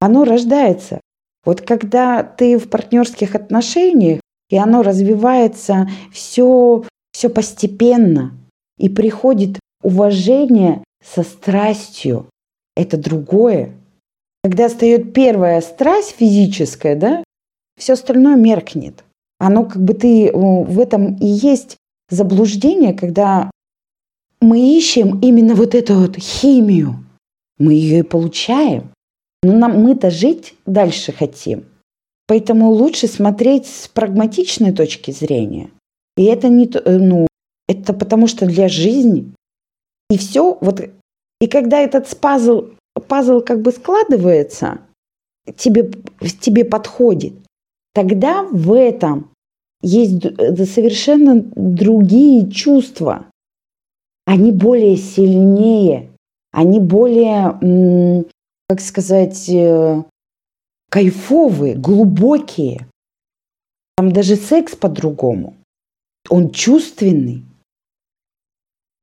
Оно 0.00 0.24
рождается. 0.24 1.00
Вот 1.44 1.62
когда 1.62 2.22
ты 2.22 2.58
в 2.58 2.68
партнерских 2.68 3.34
отношениях, 3.34 4.20
и 4.50 4.56
оно 4.56 4.82
развивается 4.82 5.88
все, 6.12 6.84
все 7.12 7.28
постепенно, 7.28 8.32
и 8.78 8.88
приходит 8.88 9.58
уважение 9.82 10.84
со 11.04 11.22
страстью. 11.22 12.28
Это 12.76 12.96
другое. 12.96 13.72
Когда 14.42 14.68
встает 14.68 15.12
первая 15.12 15.60
страсть 15.60 16.14
физическая, 16.16 16.96
да, 16.96 17.24
все 17.78 17.94
остальное 17.94 18.36
меркнет. 18.36 19.04
Оно 19.38 19.64
как 19.64 19.82
бы 19.82 19.94
ты 19.94 20.30
в 20.32 20.78
этом 20.78 21.16
и 21.16 21.26
есть 21.26 21.76
заблуждение, 22.10 22.92
когда 22.94 23.50
мы 24.40 24.76
ищем 24.76 25.20
именно 25.20 25.54
вот 25.54 25.74
эту 25.74 25.94
вот 25.94 26.16
химию. 26.16 27.04
Мы 27.58 27.74
ее 27.74 28.00
и 28.00 28.02
получаем. 28.02 28.90
Но 29.42 29.52
нам 29.52 29.82
мы-то 29.82 30.10
жить 30.10 30.54
дальше 30.66 31.12
хотим. 31.12 31.64
Поэтому 32.26 32.70
лучше 32.70 33.06
смотреть 33.06 33.66
с 33.66 33.88
прагматичной 33.88 34.72
точки 34.72 35.10
зрения. 35.10 35.70
И 36.16 36.24
это 36.24 36.48
не 36.48 36.66
э, 36.66 36.98
ну, 36.98 37.26
это 37.68 37.94
потому 37.94 38.26
что 38.26 38.46
для 38.46 38.68
жизни. 38.68 39.32
И 40.10 40.18
все, 40.18 40.58
вот, 40.60 40.80
и 41.40 41.46
когда 41.46 41.80
этот 41.80 42.08
пазл, 42.18 42.70
пазл 43.06 43.40
как 43.40 43.62
бы 43.62 43.72
складывается, 43.72 44.80
тебе, 45.56 45.90
тебе 46.40 46.64
подходит, 46.64 47.34
тогда 47.94 48.42
в 48.44 48.72
этом 48.72 49.30
есть 49.82 50.22
совершенно 50.22 51.42
другие 51.54 52.50
чувства. 52.50 53.26
Они 54.28 54.52
более 54.52 54.98
сильнее, 54.98 56.10
они 56.52 56.80
более, 56.80 58.26
как 58.68 58.80
сказать, 58.82 59.48
э, 59.48 60.04
кайфовые, 60.90 61.74
глубокие. 61.74 62.86
Там 63.96 64.12
даже 64.12 64.36
секс 64.36 64.76
по-другому. 64.76 65.56
Он 66.28 66.50
чувственный. 66.50 67.42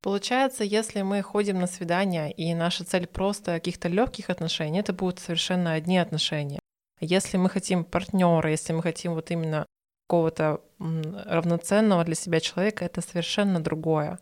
Получается, 0.04 0.64
если 0.64 1.02
мы 1.02 1.24
ходим 1.24 1.60
на 1.60 1.66
свидание, 1.66 2.32
и 2.32 2.54
наша 2.54 2.86
цель 2.86 3.08
просто 3.08 3.56
каких-то 3.56 3.88
легких 3.88 4.30
отношений, 4.30 4.82
это 4.82 4.94
будут 4.94 5.18
совершенно 5.18 5.74
одни 5.74 5.98
отношения. 5.98 6.60
Если 7.02 7.38
мы 7.38 7.50
хотим 7.50 7.84
партнера, 7.84 8.52
если 8.52 8.74
мы 8.74 8.84
хотим 8.84 9.16
вот 9.16 9.32
именно 9.32 9.66
какого-то 10.08 10.62
равноценного 10.78 12.04
для 12.04 12.14
себя 12.14 12.40
человека, 12.40 12.86
это 12.86 13.02
совершенно 13.02 13.60
другое. 13.60 14.20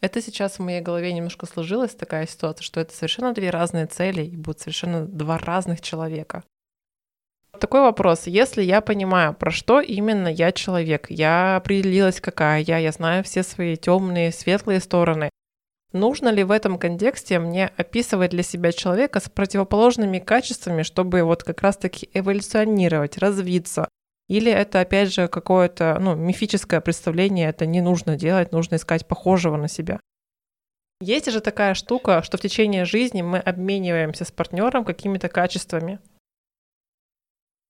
Это 0.00 0.22
сейчас 0.22 0.58
в 0.58 0.62
моей 0.62 0.80
голове 0.80 1.12
немножко 1.12 1.46
сложилась 1.46 1.94
такая 1.94 2.26
ситуация, 2.26 2.64
что 2.64 2.80
это 2.80 2.94
совершенно 2.94 3.34
две 3.34 3.50
разные 3.50 3.86
цели 3.86 4.22
и 4.22 4.36
будут 4.36 4.60
совершенно 4.60 5.04
два 5.04 5.36
разных 5.36 5.82
человека. 5.82 6.42
Такой 7.58 7.82
вопрос. 7.82 8.26
Если 8.26 8.62
я 8.62 8.80
понимаю, 8.80 9.34
про 9.34 9.50
что 9.50 9.80
именно 9.80 10.28
я 10.28 10.52
человек, 10.52 11.10
я 11.10 11.56
определилась, 11.56 12.20
какая 12.20 12.60
я, 12.60 12.78
я 12.78 12.92
знаю 12.92 13.22
все 13.24 13.42
свои 13.42 13.76
темные, 13.76 14.32
светлые 14.32 14.80
стороны, 14.80 15.28
нужно 15.92 16.28
ли 16.28 16.44
в 16.44 16.52
этом 16.52 16.78
контексте 16.78 17.38
мне 17.38 17.70
описывать 17.76 18.30
для 18.30 18.42
себя 18.42 18.72
человека 18.72 19.20
с 19.20 19.28
противоположными 19.28 20.20
качествами, 20.20 20.82
чтобы 20.82 21.22
вот 21.22 21.42
как 21.42 21.60
раз-таки 21.60 22.08
эволюционировать, 22.14 23.18
развиться, 23.18 23.88
или 24.30 24.52
это, 24.52 24.78
опять 24.80 25.12
же, 25.12 25.26
какое-то 25.26 25.98
ну, 26.00 26.14
мифическое 26.14 26.80
представление, 26.80 27.48
это 27.48 27.66
не 27.66 27.80
нужно 27.80 28.16
делать, 28.16 28.52
нужно 28.52 28.76
искать 28.76 29.04
похожего 29.08 29.56
на 29.56 29.66
себя. 29.66 29.98
Есть 31.00 31.28
же 31.32 31.40
такая 31.40 31.74
штука, 31.74 32.22
что 32.22 32.38
в 32.38 32.40
течение 32.40 32.84
жизни 32.84 33.22
мы 33.22 33.38
обмениваемся 33.38 34.24
с 34.24 34.30
партнером 34.30 34.84
какими-то 34.84 35.28
качествами. 35.28 35.98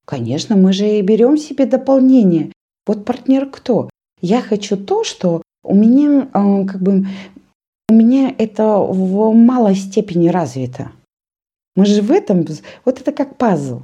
Конечно, 0.05 0.55
мы 0.55 0.75
же 0.75 0.87
и 0.87 1.01
берем 1.01 1.39
себе 1.39 1.65
дополнение. 1.65 2.53
Вот 2.87 3.07
партнер 3.07 3.49
кто? 3.49 3.89
Я 4.21 4.43
хочу 4.43 4.77
то, 4.77 5.03
что 5.03 5.41
у 5.65 5.75
меня 5.75 6.25
э, 6.25 6.67
как 6.67 6.83
бы 6.83 7.07
у 7.89 7.95
меня 7.95 8.35
это 8.37 8.77
в 8.77 9.33
малой 9.33 9.77
степени 9.77 10.29
развито. 10.29 10.93
Мы 11.75 11.87
же 11.87 12.03
в 12.03 12.11
этом, 12.11 12.45
вот 12.85 13.01
это 13.01 13.13
как 13.13 13.39
пазл 13.39 13.81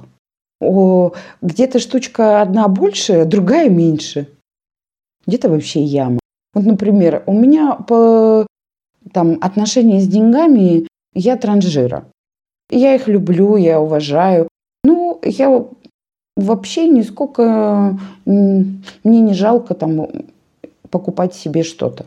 где-то 0.59 1.79
штучка 1.79 2.41
одна 2.41 2.67
больше, 2.67 3.25
другая 3.25 3.69
меньше. 3.69 4.27
Где-то 5.25 5.49
вообще 5.49 5.81
яма. 5.83 6.19
Вот, 6.53 6.65
например, 6.65 7.23
у 7.27 7.33
меня 7.33 7.75
по 7.75 8.47
там, 9.11 9.37
отношения 9.41 9.99
с 9.99 10.07
деньгами, 10.07 10.87
я 11.13 11.37
транжира. 11.37 12.05
Я 12.69 12.95
их 12.95 13.07
люблю, 13.07 13.55
я 13.55 13.79
уважаю. 13.79 14.47
Ну, 14.83 15.19
я 15.23 15.65
вообще 16.35 16.87
нисколько... 16.87 17.99
Мне 18.25 18.81
не 19.03 19.33
жалко 19.33 19.75
там 19.75 20.07
покупать 20.89 21.33
себе 21.33 21.63
что-то. 21.63 22.05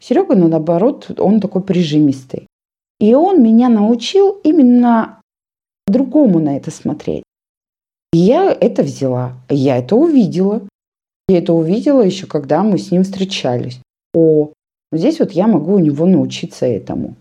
Серега, 0.00 0.34
ну, 0.34 0.48
наоборот, 0.48 1.10
он 1.18 1.40
такой 1.40 1.62
прижимистый. 1.62 2.46
И 2.98 3.14
он 3.14 3.42
меня 3.42 3.68
научил 3.68 4.40
именно 4.42 5.20
другому 5.86 6.40
на 6.40 6.56
это 6.56 6.70
смотреть. 6.70 7.24
И 8.12 8.18
я 8.18 8.50
это 8.52 8.82
взяла, 8.82 9.34
я 9.48 9.78
это 9.78 9.96
увидела. 9.96 10.62
Я 11.28 11.38
это 11.38 11.52
увидела 11.52 12.02
еще, 12.02 12.26
когда 12.26 12.62
мы 12.62 12.78
с 12.78 12.90
ним 12.92 13.02
встречались. 13.02 13.80
О, 14.14 14.52
здесь 14.92 15.18
вот 15.18 15.32
я 15.32 15.48
могу 15.48 15.74
у 15.74 15.78
него 15.80 16.06
научиться 16.06 16.66
этому. 16.66 17.16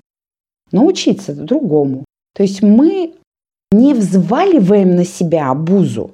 Научиться 0.71 1.33
другому. 1.33 2.05
То 2.35 2.43
есть 2.43 2.61
мы 2.61 3.13
не 3.71 3.93
взваливаем 3.93 4.95
на 4.95 5.05
себя 5.05 5.49
обузу. 5.49 6.11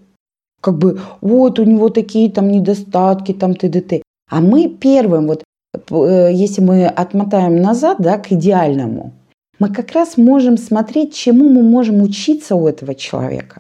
Как 0.62 0.78
бы 0.78 1.02
вот 1.22 1.60
у 1.60 1.64
него 1.64 1.90
такие 1.90 2.32
там 2.32 2.50
недостатки, 2.50 3.34
там 3.34 3.56
т.д. 3.56 4.02
А 4.30 4.42
мы 4.42 4.70
первым, 4.70 5.28
вот 5.28 5.44
э, 5.74 6.30
если 6.32 6.62
мы 6.62 6.88
отмотаем 6.88 7.62
назад, 7.62 7.98
да, 8.00 8.18
к 8.18 8.32
идеальному, 8.32 9.12
мы 9.60 9.70
как 9.70 9.92
раз 9.92 10.18
можем 10.18 10.58
смотреть, 10.58 11.14
чему 11.14 11.50
мы 11.50 11.62
можем 11.62 12.02
учиться 12.02 12.56
у 12.56 12.68
этого 12.68 12.96
человека. 12.96 13.60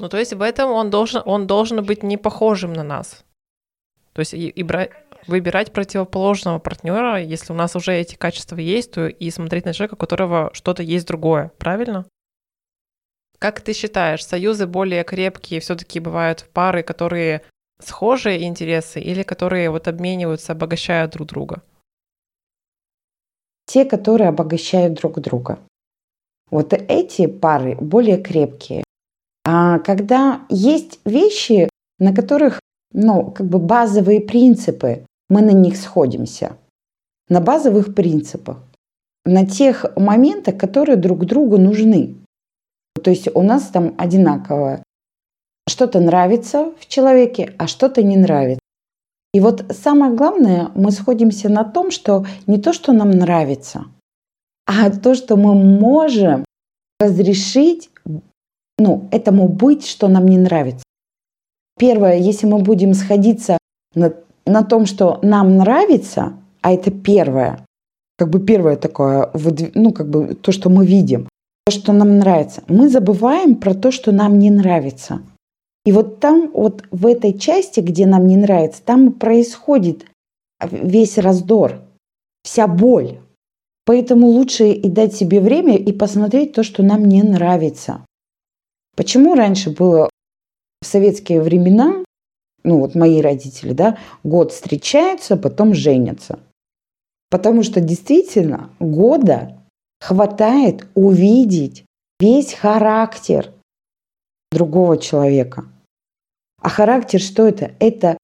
Ну, 0.00 0.08
то 0.08 0.16
есть 0.16 0.32
в 0.32 0.40
этом 0.40 0.70
он 0.70 0.88
должен, 0.88 1.22
он 1.26 1.46
должен 1.46 1.84
быть 1.84 2.02
не 2.02 2.16
похожим 2.16 2.72
на 2.72 2.82
нас. 2.82 3.22
То 4.14 4.20
есть 4.20 4.32
и, 4.32 4.48
и 4.48 4.62
брать, 4.62 4.92
выбирать 5.26 5.72
противоположного 5.72 6.58
партнера, 6.58 7.20
если 7.20 7.52
у 7.52 7.56
нас 7.56 7.76
уже 7.76 7.92
эти 7.92 8.14
качества 8.14 8.56
есть, 8.56 8.92
то 8.92 9.08
и 9.08 9.30
смотреть 9.30 9.66
на 9.66 9.74
человека, 9.74 9.94
у 9.94 9.98
которого 9.98 10.50
что-то 10.54 10.82
есть 10.82 11.06
другое, 11.06 11.52
правильно? 11.58 12.06
Как 13.38 13.60
ты 13.60 13.74
считаешь, 13.74 14.24
союзы 14.24 14.66
более 14.66 15.04
крепкие 15.04 15.60
все-таки 15.60 16.00
бывают 16.00 16.40
в 16.40 16.48
пары, 16.48 16.82
которые 16.82 17.42
схожие 17.78 18.44
интересы 18.44 19.00
или 19.00 19.22
которые 19.22 19.68
вот 19.68 19.86
обмениваются, 19.86 20.52
обогащают 20.52 21.12
друг 21.12 21.28
друга? 21.28 21.62
Те, 23.66 23.84
которые 23.84 24.28
обогащают 24.28 24.94
друг 24.94 25.20
друга. 25.20 25.58
Вот 26.50 26.72
эти 26.72 27.26
пары 27.26 27.76
более 27.76 28.16
крепкие. 28.16 28.82
А 29.44 29.78
когда 29.78 30.42
есть 30.48 31.00
вещи, 31.04 31.68
на 31.98 32.14
которых, 32.14 32.60
ну, 32.92 33.30
как 33.30 33.46
бы 33.46 33.58
базовые 33.58 34.20
принципы, 34.20 35.06
мы 35.28 35.42
на 35.42 35.50
них 35.50 35.76
сходимся. 35.76 36.56
На 37.28 37.40
базовых 37.40 37.94
принципах. 37.94 38.58
На 39.24 39.46
тех 39.46 39.96
моментах, 39.96 40.58
которые 40.58 40.96
друг 40.96 41.24
другу 41.24 41.58
нужны. 41.58 42.16
То 43.02 43.10
есть 43.10 43.28
у 43.34 43.42
нас 43.42 43.68
там 43.68 43.94
одинаково. 43.98 44.82
Что-то 45.68 46.00
нравится 46.00 46.72
в 46.78 46.86
человеке, 46.86 47.54
а 47.58 47.66
что-то 47.66 48.02
не 48.02 48.16
нравится. 48.16 48.60
И 49.32 49.40
вот 49.40 49.64
самое 49.70 50.12
главное, 50.12 50.70
мы 50.74 50.90
сходимся 50.90 51.48
на 51.48 51.64
том, 51.64 51.92
что 51.92 52.26
не 52.48 52.58
то, 52.58 52.72
что 52.72 52.92
нам 52.92 53.12
нравится, 53.12 53.84
а 54.66 54.90
то, 54.90 55.14
что 55.14 55.36
мы 55.36 55.54
можем 55.54 56.44
разрешить 56.98 57.90
ну, 58.80 59.08
этому 59.10 59.46
быть, 59.46 59.86
что 59.86 60.08
нам 60.08 60.26
не 60.26 60.38
нравится. 60.38 60.84
Первое, 61.78 62.16
если 62.16 62.46
мы 62.46 62.58
будем 62.58 62.94
сходиться 62.94 63.58
на, 63.94 64.14
на 64.46 64.64
том, 64.64 64.86
что 64.86 65.18
нам 65.22 65.58
нравится, 65.58 66.32
а 66.62 66.72
это 66.72 66.90
первое, 66.90 67.64
как 68.16 68.30
бы 68.30 68.40
первое 68.40 68.76
такое, 68.76 69.30
ну, 69.74 69.92
как 69.92 70.08
бы 70.08 70.34
то, 70.34 70.50
что 70.50 70.70
мы 70.70 70.86
видим, 70.86 71.28
то, 71.66 71.72
что 71.72 71.92
нам 71.92 72.18
нравится, 72.18 72.62
мы 72.68 72.88
забываем 72.88 73.56
про 73.56 73.74
то, 73.74 73.90
что 73.90 74.12
нам 74.12 74.38
не 74.38 74.50
нравится. 74.50 75.20
И 75.84 75.92
вот 75.92 76.20
там, 76.20 76.50
вот 76.54 76.84
в 76.90 77.06
этой 77.06 77.38
части, 77.38 77.80
где 77.80 78.06
нам 78.06 78.26
не 78.26 78.36
нравится, 78.36 78.82
там 78.82 79.12
происходит 79.12 80.06
весь 80.70 81.18
раздор, 81.18 81.80
вся 82.44 82.66
боль. 82.66 83.18
Поэтому 83.84 84.28
лучше 84.28 84.70
и 84.70 84.88
дать 84.88 85.14
себе 85.14 85.40
время 85.40 85.76
и 85.76 85.92
посмотреть 85.92 86.52
то, 86.52 86.62
что 86.62 86.82
нам 86.82 87.04
не 87.04 87.22
нравится. 87.22 88.04
Почему 88.96 89.34
раньше 89.34 89.70
было 89.70 90.10
в 90.82 90.86
советские 90.86 91.42
времена, 91.42 92.04
ну 92.64 92.80
вот 92.80 92.94
мои 92.94 93.20
родители, 93.20 93.72
да, 93.72 93.98
год 94.24 94.52
встречаются, 94.52 95.36
потом 95.36 95.74
женятся? 95.74 96.40
Потому 97.30 97.62
что 97.62 97.80
действительно 97.80 98.70
года 98.80 99.56
хватает 100.00 100.86
увидеть 100.94 101.84
весь 102.18 102.52
характер 102.54 103.52
другого 104.50 104.98
человека. 104.98 105.66
А 106.60 106.68
характер 106.68 107.20
что 107.20 107.46
это? 107.46 107.72
Это 107.78 108.18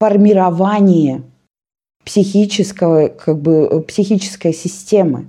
формирование 0.00 1.22
психического, 2.04 3.08
как 3.08 3.40
бы, 3.40 3.82
психической 3.82 4.52
системы, 4.52 5.28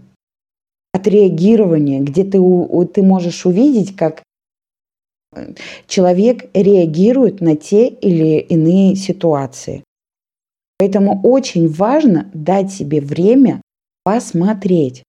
отреагирование, 0.93 1.99
где 1.99 2.23
ты, 2.23 2.39
ты 2.93 3.03
можешь 3.03 3.45
увидеть, 3.45 3.95
как 3.95 4.23
человек 5.87 6.49
реагирует 6.53 7.41
на 7.41 7.55
те 7.55 7.87
или 7.87 8.39
иные 8.39 8.95
ситуации. 8.95 9.83
Поэтому 10.79 11.21
очень 11.23 11.67
важно 11.69 12.29
дать 12.33 12.71
себе 12.71 12.99
время 12.99 13.61
посмотреть. 14.03 15.03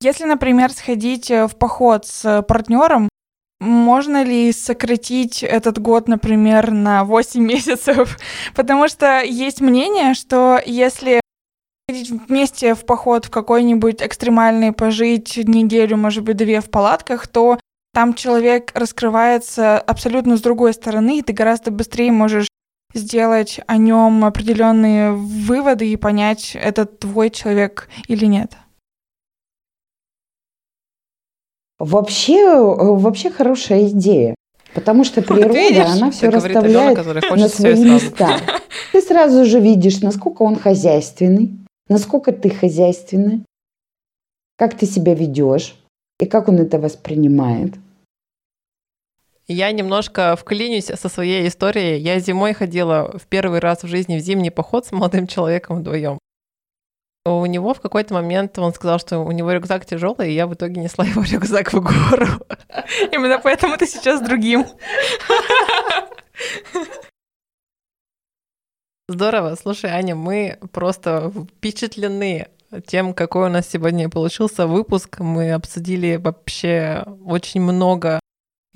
Если, 0.00 0.24
например, 0.24 0.72
сходить 0.72 1.30
э, 1.30 1.46
в 1.46 1.56
поход 1.56 2.06
с 2.06 2.42
партнером, 2.42 3.08
можно 3.60 4.22
ли 4.22 4.52
сократить 4.52 5.42
этот 5.42 5.78
год, 5.78 6.08
например, 6.08 6.70
на 6.70 7.04
8 7.04 7.42
месяцев? 7.46 8.18
Потому 8.54 8.88
что 8.88 9.22
есть 9.22 9.60
мнение, 9.60 10.14
что 10.14 10.60
если 10.64 11.20
ходить 11.88 12.10
вместе 12.10 12.74
в 12.74 12.84
поход 12.84 13.26
в 13.26 13.30
какой-нибудь 13.30 14.02
экстремальный, 14.02 14.72
пожить 14.72 15.36
неделю, 15.36 15.96
может 15.96 16.24
быть, 16.24 16.36
две 16.36 16.60
в 16.60 16.68
палатках, 16.68 17.26
то 17.28 17.58
там 17.96 18.12
человек 18.12 18.72
раскрывается 18.74 19.78
абсолютно 19.78 20.36
с 20.36 20.42
другой 20.42 20.74
стороны, 20.74 21.18
и 21.18 21.22
ты 21.22 21.32
гораздо 21.32 21.70
быстрее 21.70 22.12
можешь 22.12 22.46
сделать 22.92 23.58
о 23.66 23.78
нем 23.78 24.26
определенные 24.26 25.12
выводы 25.12 25.90
и 25.90 25.96
понять, 25.96 26.54
это 26.60 26.84
твой 26.84 27.30
человек 27.30 27.88
или 28.06 28.26
нет. 28.26 28.52
Вообще, 31.78 32.46
вообще 32.58 33.30
хорошая 33.30 33.88
идея. 33.88 34.34
Потому 34.74 35.02
что 35.02 35.22
природа, 35.22 35.54
видишь, 35.54 35.86
она 35.86 36.10
все 36.10 36.28
расставляет 36.28 36.98
ребенок, 36.98 37.30
на 37.34 37.48
свои 37.48 37.82
места. 37.82 38.40
Ты 38.92 39.00
сразу 39.00 39.46
же 39.46 39.58
видишь, 39.58 40.02
насколько 40.02 40.42
он 40.42 40.56
хозяйственный, 40.56 41.56
насколько 41.88 42.32
ты 42.32 42.50
хозяйственный, 42.50 43.46
как 44.58 44.76
ты 44.76 44.84
себя 44.84 45.14
ведешь 45.14 45.76
и 46.20 46.26
как 46.26 46.48
он 46.48 46.58
это 46.58 46.78
воспринимает. 46.78 47.72
Я 49.48 49.70
немножко 49.70 50.34
вклинюсь 50.34 50.86
со 50.86 51.08
своей 51.08 51.46
историей. 51.46 52.00
Я 52.00 52.18
зимой 52.18 52.52
ходила 52.52 53.16
в 53.16 53.26
первый 53.28 53.60
раз 53.60 53.84
в 53.84 53.86
жизни 53.86 54.16
в 54.16 54.20
зимний 54.20 54.50
поход 54.50 54.86
с 54.86 54.92
молодым 54.92 55.28
человеком 55.28 55.78
вдвоем. 55.78 56.18
У 57.24 57.46
него 57.46 57.72
в 57.72 57.80
какой-то 57.80 58.14
момент 58.14 58.58
он 58.58 58.72
сказал, 58.74 58.98
что 58.98 59.18
у 59.18 59.30
него 59.30 59.52
рюкзак 59.52 59.86
тяжелый, 59.86 60.30
и 60.30 60.34
я 60.34 60.48
в 60.48 60.54
итоге 60.54 60.80
несла 60.80 61.04
его 61.04 61.22
рюкзак 61.30 61.72
в 61.72 61.80
гору. 61.80 62.26
Именно 63.12 63.38
поэтому 63.38 63.76
ты 63.76 63.86
сейчас 63.86 64.20
другим. 64.20 64.66
Здорово. 69.08 69.54
Слушай, 69.54 69.90
Аня, 69.90 70.16
мы 70.16 70.58
просто 70.72 71.30
впечатлены 71.30 72.48
тем, 72.86 73.14
какой 73.14 73.46
у 73.46 73.50
нас 73.50 73.68
сегодня 73.68 74.08
получился 74.08 74.66
выпуск. 74.66 75.20
Мы 75.20 75.52
обсудили 75.52 76.16
вообще 76.16 77.04
очень 77.24 77.60
много 77.60 78.18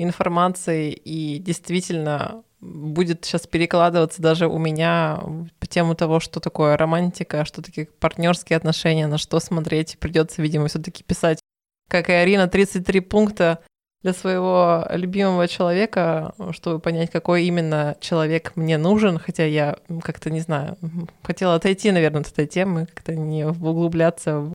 информации, 0.03 0.93
и 0.93 1.39
действительно 1.39 2.43
будет 2.61 3.25
сейчас 3.25 3.47
перекладываться 3.47 4.21
даже 4.21 4.47
у 4.47 4.59
меня 4.59 5.21
по 5.59 5.67
тему 5.67 5.95
того, 5.95 6.21
что 6.21 6.41
такое 6.41 6.77
романтика, 6.77 7.45
что 7.45 7.63
такие 7.63 7.87
партнерские 7.87 8.57
отношения, 8.57 9.07
на 9.07 9.19
что 9.19 9.41
смотреть. 9.41 9.99
Придется, 9.99 10.43
видимо, 10.43 10.69
все-таки 10.69 11.03
писать, 11.03 11.41
как 11.89 12.11
и 12.11 12.13
Арина, 12.13 12.49
33 12.49 13.01
пункта 13.01 13.61
для 14.03 14.13
своего 14.13 14.87
любимого 14.91 15.47
человека, 15.47 16.35
чтобы 16.53 16.81
понять, 16.81 17.11
какой 17.11 17.45
именно 17.45 17.97
человек 18.01 18.53
мне 18.57 18.79
нужен, 18.79 19.19
хотя 19.19 19.45
я 19.45 19.79
как-то 20.03 20.31
не 20.31 20.41
знаю, 20.41 20.79
хотела 21.23 21.55
отойти, 21.55 21.91
наверное, 21.91 22.23
от 22.23 22.29
этой 22.29 22.47
темы, 22.47 22.87
как-то 22.87 23.15
не 23.15 23.47
углубляться 23.47 24.39
в 24.39 24.53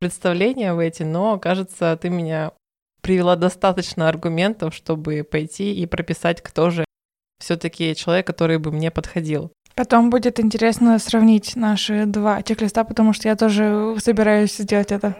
представления 0.00 0.72
в 0.74 0.78
эти, 0.78 1.02
но, 1.02 1.38
кажется, 1.38 1.98
ты 2.00 2.08
меня 2.08 2.52
привела 3.08 3.36
достаточно 3.36 4.06
аргументов, 4.06 4.74
чтобы 4.74 5.24
пойти 5.24 5.72
и 5.72 5.86
прописать, 5.86 6.42
кто 6.42 6.68
же 6.68 6.84
все-таки 7.42 7.94
человек, 7.96 8.26
который 8.26 8.58
бы 8.58 8.70
мне 8.70 8.90
подходил. 8.90 9.50
Потом 9.74 10.10
будет 10.10 10.38
интересно 10.38 10.98
сравнить 10.98 11.56
наши 11.56 12.04
два 12.04 12.42
чек-листа, 12.42 12.84
потому 12.84 13.14
что 13.14 13.28
я 13.28 13.34
тоже 13.34 13.96
собираюсь 14.04 14.58
сделать 14.58 14.92
это. 14.92 15.16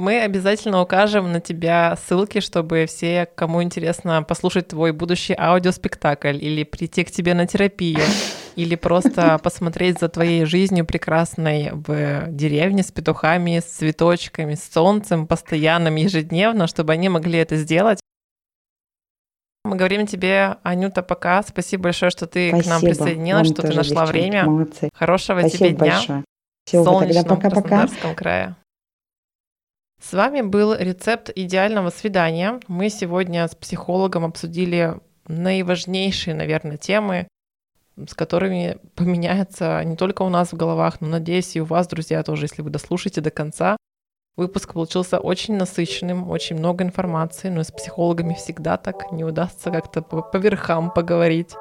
Мы 0.00 0.22
обязательно 0.22 0.80
укажем 0.80 1.30
на 1.30 1.42
тебя 1.42 1.94
ссылки, 2.06 2.40
чтобы 2.40 2.86
все, 2.86 3.26
кому 3.34 3.62
интересно 3.62 4.22
послушать 4.22 4.68
твой 4.68 4.92
будущий 4.92 5.34
аудиоспектакль 5.38 6.38
или 6.42 6.64
прийти 6.64 7.04
к 7.04 7.10
тебе 7.10 7.34
на 7.34 7.46
терапию, 7.46 8.00
или 8.56 8.76
просто 8.76 9.36
посмотреть 9.42 9.98
за 9.98 10.08
твоей 10.08 10.46
жизнью 10.46 10.86
прекрасной 10.86 11.72
в 11.72 12.28
деревне 12.28 12.82
с 12.82 12.90
петухами, 12.90 13.60
с 13.60 13.64
цветочками, 13.64 14.54
с 14.54 14.72
солнцем 14.72 15.26
постоянным, 15.26 15.96
ежедневно, 15.96 16.66
чтобы 16.66 16.94
они 16.94 17.10
могли 17.10 17.38
это 17.38 17.56
сделать. 17.56 18.00
Мы 19.66 19.76
говорим 19.76 20.06
тебе, 20.06 20.56
Анюта, 20.62 21.02
пока. 21.02 21.42
Спасибо 21.42 21.84
большое, 21.84 22.08
что 22.08 22.26
ты 22.26 22.48
Спасибо. 22.48 22.64
к 22.64 22.68
нам 22.70 22.80
присоединилась, 22.80 23.48
Вам 23.48 23.54
что 23.54 23.68
ты 23.68 23.74
нашла 23.74 24.06
время. 24.06 24.44
Молодцы. 24.46 24.88
Хорошего 24.94 25.40
Спасибо 25.40 25.58
тебе 25.58 25.76
дня. 25.76 25.92
Большое. 25.92 26.24
Всего 26.64 26.84
Солнечном 26.84 27.24
пока, 27.24 27.50
Краснодарском 27.50 28.14
крае. 28.14 28.56
С 30.02 30.14
вами 30.14 30.40
был 30.40 30.74
рецепт 30.74 31.30
идеального 31.34 31.90
свидания. 31.90 32.58
Мы 32.68 32.88
сегодня 32.88 33.46
с 33.46 33.54
психологом 33.54 34.24
обсудили 34.24 34.98
наиважнейшие, 35.28 36.34
наверное, 36.34 36.78
темы, 36.78 37.28
с 37.96 38.14
которыми 38.14 38.78
поменяется 38.94 39.84
не 39.84 39.96
только 39.96 40.22
у 40.22 40.30
нас 40.30 40.52
в 40.52 40.56
головах, 40.56 41.02
но, 41.02 41.08
надеюсь, 41.08 41.54
и 41.54 41.60
у 41.60 41.66
вас, 41.66 41.86
друзья, 41.86 42.22
тоже, 42.22 42.46
если 42.46 42.62
вы 42.62 42.70
дослушаете 42.70 43.20
до 43.20 43.30
конца. 43.30 43.76
Выпуск 44.36 44.72
получился 44.72 45.18
очень 45.18 45.56
насыщенным, 45.56 46.30
очень 46.30 46.56
много 46.56 46.82
информации, 46.82 47.50
но 47.50 47.62
с 47.62 47.70
психологами 47.70 48.32
всегда 48.32 48.78
так 48.78 49.12
не 49.12 49.22
удастся 49.22 49.70
как-то 49.70 50.00
по, 50.00 50.36
верхам 50.38 50.90
поговорить. 50.90 51.54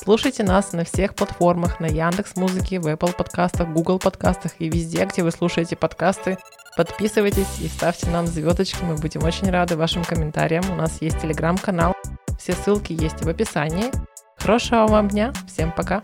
Слушайте 0.00 0.44
нас 0.44 0.72
на 0.72 0.84
всех 0.84 1.14
платформах, 1.14 1.80
на 1.80 1.86
Яндекс 1.86 2.36
Музыке, 2.36 2.78
в 2.78 2.86
Apple 2.86 3.14
подкастах, 3.16 3.68
Google 3.68 3.98
подкастах 3.98 4.52
и 4.60 4.68
везде, 4.68 5.04
где 5.04 5.24
вы 5.24 5.32
слушаете 5.32 5.74
подкасты. 5.74 6.38
Подписывайтесь 6.76 7.58
и 7.60 7.66
ставьте 7.66 8.08
нам 8.08 8.28
звездочки, 8.28 8.84
мы 8.84 8.94
будем 8.94 9.24
очень 9.24 9.50
рады 9.50 9.76
вашим 9.76 10.04
комментариям. 10.04 10.62
У 10.70 10.76
нас 10.76 11.02
есть 11.02 11.20
телеграм-канал, 11.20 11.94
все 12.38 12.52
ссылки 12.52 12.92
есть 12.92 13.22
в 13.22 13.28
описании. 13.28 13.90
Хорошего 14.36 14.86
вам 14.86 15.08
дня, 15.08 15.32
всем 15.48 15.72
пока! 15.72 16.02